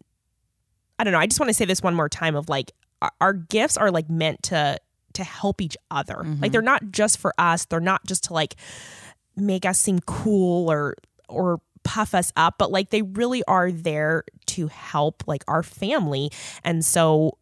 I 0.99 1.05
don't 1.05 1.13
know. 1.13 1.19
I 1.19 1.27
just 1.27 1.39
want 1.39 1.49
to 1.49 1.53
say 1.53 1.65
this 1.65 1.81
one 1.81 1.95
more 1.95 2.09
time 2.09 2.35
of 2.35 2.49
like 2.49 2.73
our, 3.01 3.11
our 3.21 3.33
gifts 3.33 3.77
are 3.77 3.91
like 3.91 4.09
meant 4.09 4.43
to 4.43 4.77
to 5.15 5.23
help 5.23 5.61
each 5.61 5.77
other. 5.91 6.17
Like 6.17 6.25
mm-hmm. 6.25 6.47
they're 6.51 6.61
not 6.61 6.91
just 6.91 7.17
for 7.17 7.33
us. 7.37 7.65
They're 7.65 7.79
not 7.79 8.05
just 8.05 8.25
to 8.25 8.33
like 8.33 8.55
make 9.35 9.65
us 9.65 9.79
seem 9.79 9.99
cool 9.99 10.71
or 10.71 10.95
or 11.27 11.59
puff 11.83 12.15
us 12.15 12.31
up, 12.35 12.55
but 12.57 12.71
like 12.71 12.89
they 12.89 13.01
really 13.01 13.43
are 13.45 13.71
there 13.71 14.23
to 14.47 14.67
help 14.67 15.23
like 15.27 15.43
our 15.47 15.63
family. 15.63 16.31
And 16.63 16.83
so 16.83 17.37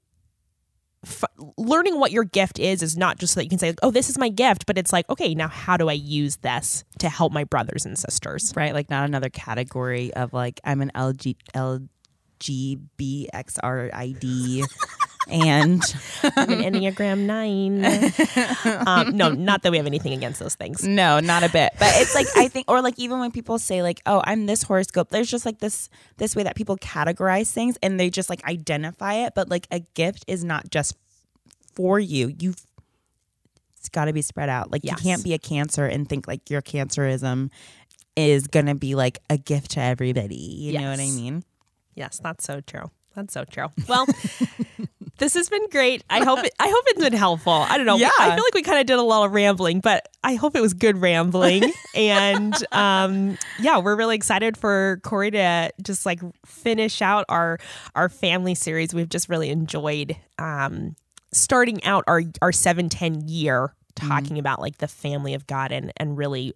f- 1.06 1.24
learning 1.58 2.00
what 2.00 2.12
your 2.12 2.26
gift 2.26 2.60
is 2.60 2.82
is 2.82 2.98
not 2.98 3.20
just 3.20 3.34
so 3.34 3.40
that 3.40 3.46
you 3.46 3.50
can 3.50 3.60
say, 3.60 3.74
"Oh, 3.82 3.92
this 3.92 4.10
is 4.10 4.18
my 4.18 4.30
gift," 4.30 4.66
but 4.66 4.78
it's 4.78 4.92
like, 4.94 5.10
"Okay, 5.10 5.34
now 5.34 5.48
how 5.48 5.78
do 5.78 5.90
I 5.90 5.94
use 5.94 6.38
this 6.38 6.84
to 7.00 7.10
help 7.10 7.32
my 7.34 7.44
brothers 7.44 7.86
and 7.86 7.98
sisters?" 7.98 8.54
right 8.56 8.74
like 8.74 8.90
not 8.90 9.06
another 9.06 9.30
category 9.30 10.14
of 10.14 10.34
like 10.34 10.60
i'm 10.64 10.82
an 10.82 10.92
lg 10.96 11.36
lgbxrid 11.56 11.94
and 15.30 15.82
I'm 16.24 16.50
an 16.52 16.60
Enneagram 16.74 17.20
9. 17.20 18.84
um, 18.88 19.16
no, 19.16 19.30
not 19.30 19.64
that 19.64 19.72
we 19.72 19.78
have 19.78 19.86
anything 19.88 20.14
against 20.14 20.40
those 20.40 20.56
things. 20.56 20.84
no 20.88 21.20
not 21.20 21.44
a 21.44 21.50
bit 21.50 21.72
but 21.80 21.90
it's 21.96 22.14
like 22.16 22.28
i 22.38 22.48
think 22.48 22.70
or 22.70 22.82
like 22.82 22.96
even 22.98 23.20
when 23.20 23.32
people 23.32 23.58
say 23.60 23.82
like 23.82 24.02
oh 24.06 24.22
i'm 24.26 24.46
this 24.46 24.64
horoscope 24.64 25.10
there's 25.10 25.30
just 25.30 25.46
like 25.46 25.60
this 25.60 25.90
this 26.18 26.36
way 26.36 26.44
that 26.44 26.56
people 26.56 26.78
categorize 26.78 27.52
things 27.52 27.78
and 27.82 28.00
they 28.00 28.10
just 28.10 28.30
like 28.30 28.44
identify 28.46 29.14
it 29.26 29.34
but 29.36 29.50
like 29.50 29.68
a 29.72 29.80
gift 29.94 30.24
is 30.28 30.44
not 30.44 30.70
just 30.70 30.96
for 31.74 32.00
you 32.00 32.32
you 32.40 32.54
it's 33.78 33.90
got 33.90 34.06
to 34.06 34.14
be 34.14 34.22
spread 34.22 34.50
out 34.50 34.72
like 34.72 34.82
Yes. 34.84 34.98
you 35.00 35.10
can't 35.10 35.24
be 35.24 35.34
a 35.34 35.40
cancer 35.40 35.86
and 35.86 36.08
think 36.08 36.28
like 36.28 36.50
your 36.50 36.62
cancerism 36.62 37.50
is 38.16 38.48
gonna 38.48 38.76
be 38.76 38.96
like 38.96 39.20
a 39.30 39.38
gift 39.38 39.72
to 39.72 39.80
everybody 39.82 40.36
you 40.36 40.78
know 40.80 40.90
what 40.90 41.00
i 41.00 41.10
mean 41.10 41.44
Yes, 41.96 42.20
that's 42.24 42.44
so 42.44 42.60
true. 42.60 42.90
That's 43.16 43.34
so 43.34 43.46
true. 43.46 43.68
Well, 43.88 44.08
this 45.18 45.36
has 45.36 45.50
been 45.50 45.70
great. 45.70 46.04
I 46.10 46.24
hope 46.24 46.40
it, 46.44 46.54
I 46.60 46.68
hope 46.68 46.84
it's 46.88 47.02
been 47.02 47.14
helpful. 47.14 47.54
I 47.54 47.78
don't 47.78 47.86
know. 47.86 47.98
Yeah. 47.98 48.10
I 48.20 48.36
feel 48.36 48.44
like 48.44 48.54
we 48.54 48.64
kind 48.64 48.80
of 48.80 48.86
did 48.86 48.98
a 48.98 49.04
lot 49.04 49.26
of 49.26 49.32
rambling, 49.34 49.80
but 49.80 50.08
I 50.24 50.36
hope 50.36 50.56
it 50.56 50.62
was 50.62 50.74
good 50.74 50.98
rambling. 50.98 51.72
and 51.96 52.54
um, 52.72 53.38
yeah, 53.60 53.80
we're 53.80 53.96
really 53.96 54.16
excited 54.16 54.58
for 54.58 55.00
Corey 55.04 55.32
to 55.32 55.72
just 55.82 56.06
like 56.06 56.20
finish 56.46 57.02
out 57.02 57.26
our 57.30 57.60
our 57.96 58.10
family 58.10 58.56
series. 58.56 58.94
We've 58.94 59.10
just 59.10 59.30
really 59.30 59.50
enjoyed 59.50 60.18
um, 60.40 60.96
starting 61.32 61.84
out 61.84 62.04
our 62.08 62.24
our 62.42 62.52
seven 62.52 62.90
ten 62.90 63.28
year 63.28 63.74
talking 63.96 64.40
about 64.40 64.60
like 64.60 64.80
the 64.80 64.88
family 64.88 65.36
of 65.36 65.46
God 65.46 65.72
and 65.72 65.94
and 65.98 66.18
really 66.18 66.54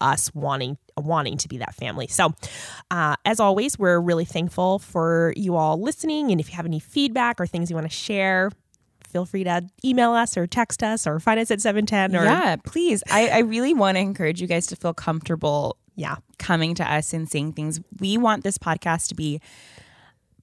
us 0.00 0.32
wanting 0.34 0.78
wanting 0.96 1.36
to 1.38 1.48
be 1.48 1.58
that 1.58 1.74
family. 1.74 2.06
So, 2.06 2.34
uh, 2.90 3.16
as 3.24 3.40
always, 3.40 3.78
we're 3.78 4.00
really 4.00 4.24
thankful 4.24 4.78
for 4.78 5.32
you 5.36 5.56
all 5.56 5.80
listening. 5.80 6.30
And 6.30 6.40
if 6.40 6.48
you 6.50 6.56
have 6.56 6.66
any 6.66 6.80
feedback 6.80 7.40
or 7.40 7.46
things 7.46 7.70
you 7.70 7.76
want 7.76 7.90
to 7.90 7.96
share, 7.96 8.50
feel 9.08 9.24
free 9.24 9.44
to 9.44 9.66
email 9.84 10.12
us 10.12 10.36
or 10.36 10.46
text 10.46 10.82
us 10.82 11.06
or 11.06 11.20
find 11.20 11.40
us 11.40 11.50
at 11.50 11.60
seven 11.60 11.86
ten 11.86 12.14
or 12.14 12.24
yeah 12.24 12.56
please 12.64 13.02
I, 13.08 13.28
I 13.28 13.38
really 13.38 13.72
want 13.72 13.96
to 13.96 14.00
encourage 14.00 14.42
you 14.42 14.46
guys 14.48 14.66
to 14.66 14.76
feel 14.76 14.92
comfortable 14.92 15.78
yeah 15.94 16.16
coming 16.38 16.74
to 16.76 16.92
us 16.92 17.12
and 17.12 17.28
saying 17.28 17.54
things. 17.54 17.80
We 18.00 18.18
want 18.18 18.44
this 18.44 18.58
podcast 18.58 19.08
to 19.08 19.14
be 19.14 19.40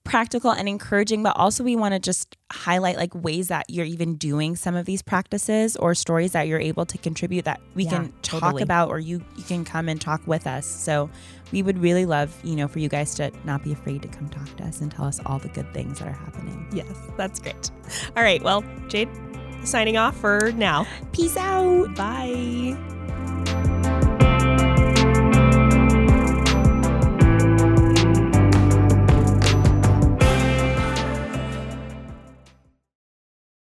practical 0.03 0.51
and 0.51 0.67
encouraging, 0.67 1.23
but 1.23 1.35
also 1.37 1.63
we 1.63 1.75
want 1.75 1.93
to 1.93 1.99
just 1.99 2.35
highlight 2.51 2.97
like 2.97 3.13
ways 3.15 3.47
that 3.47 3.65
you're 3.69 3.85
even 3.85 4.15
doing 4.15 4.55
some 4.55 4.75
of 4.75 4.85
these 4.85 5.01
practices 5.01 5.75
or 5.77 5.95
stories 5.95 6.33
that 6.33 6.47
you're 6.47 6.59
able 6.59 6.85
to 6.85 6.97
contribute 6.97 7.45
that 7.45 7.61
we 7.73 7.85
Yeah, 7.85 7.89
can 7.91 8.13
talk 8.21 8.41
totally. 8.41 8.63
about 8.63 8.89
or 8.89 8.99
you 8.99 9.23
you 9.37 9.43
can 9.43 9.63
come 9.65 9.87
and 9.89 9.99
talk 10.01 10.21
with 10.27 10.45
us. 10.45 10.65
So 10.65 11.09
we 11.51 11.61
would 11.63 11.77
really 11.79 12.05
love, 12.05 12.37
you 12.43 12.55
know, 12.55 12.67
for 12.67 12.79
you 12.79 12.89
guys 12.89 13.15
to 13.15 13.31
not 13.45 13.63
be 13.63 13.71
afraid 13.71 14.01
to 14.01 14.07
come 14.09 14.27
talk 14.29 14.55
to 14.57 14.63
us 14.65 14.81
and 14.81 14.91
tell 14.91 15.05
us 15.05 15.19
all 15.25 15.39
the 15.39 15.49
good 15.49 15.71
things 15.73 15.99
that 15.99 16.07
are 16.07 16.11
happening. 16.11 16.67
yes, 16.73 16.87
that's 17.17 17.39
great. 17.39 17.71
All 18.17 18.23
right, 18.23 18.41
well, 18.43 18.63
Jade, 18.89 19.09
signing 19.63 19.95
off 19.97 20.17
for 20.17 20.51
now. 20.53 20.85
Peace 21.13 21.37
out. 21.37 21.95
Bye. 21.95 22.75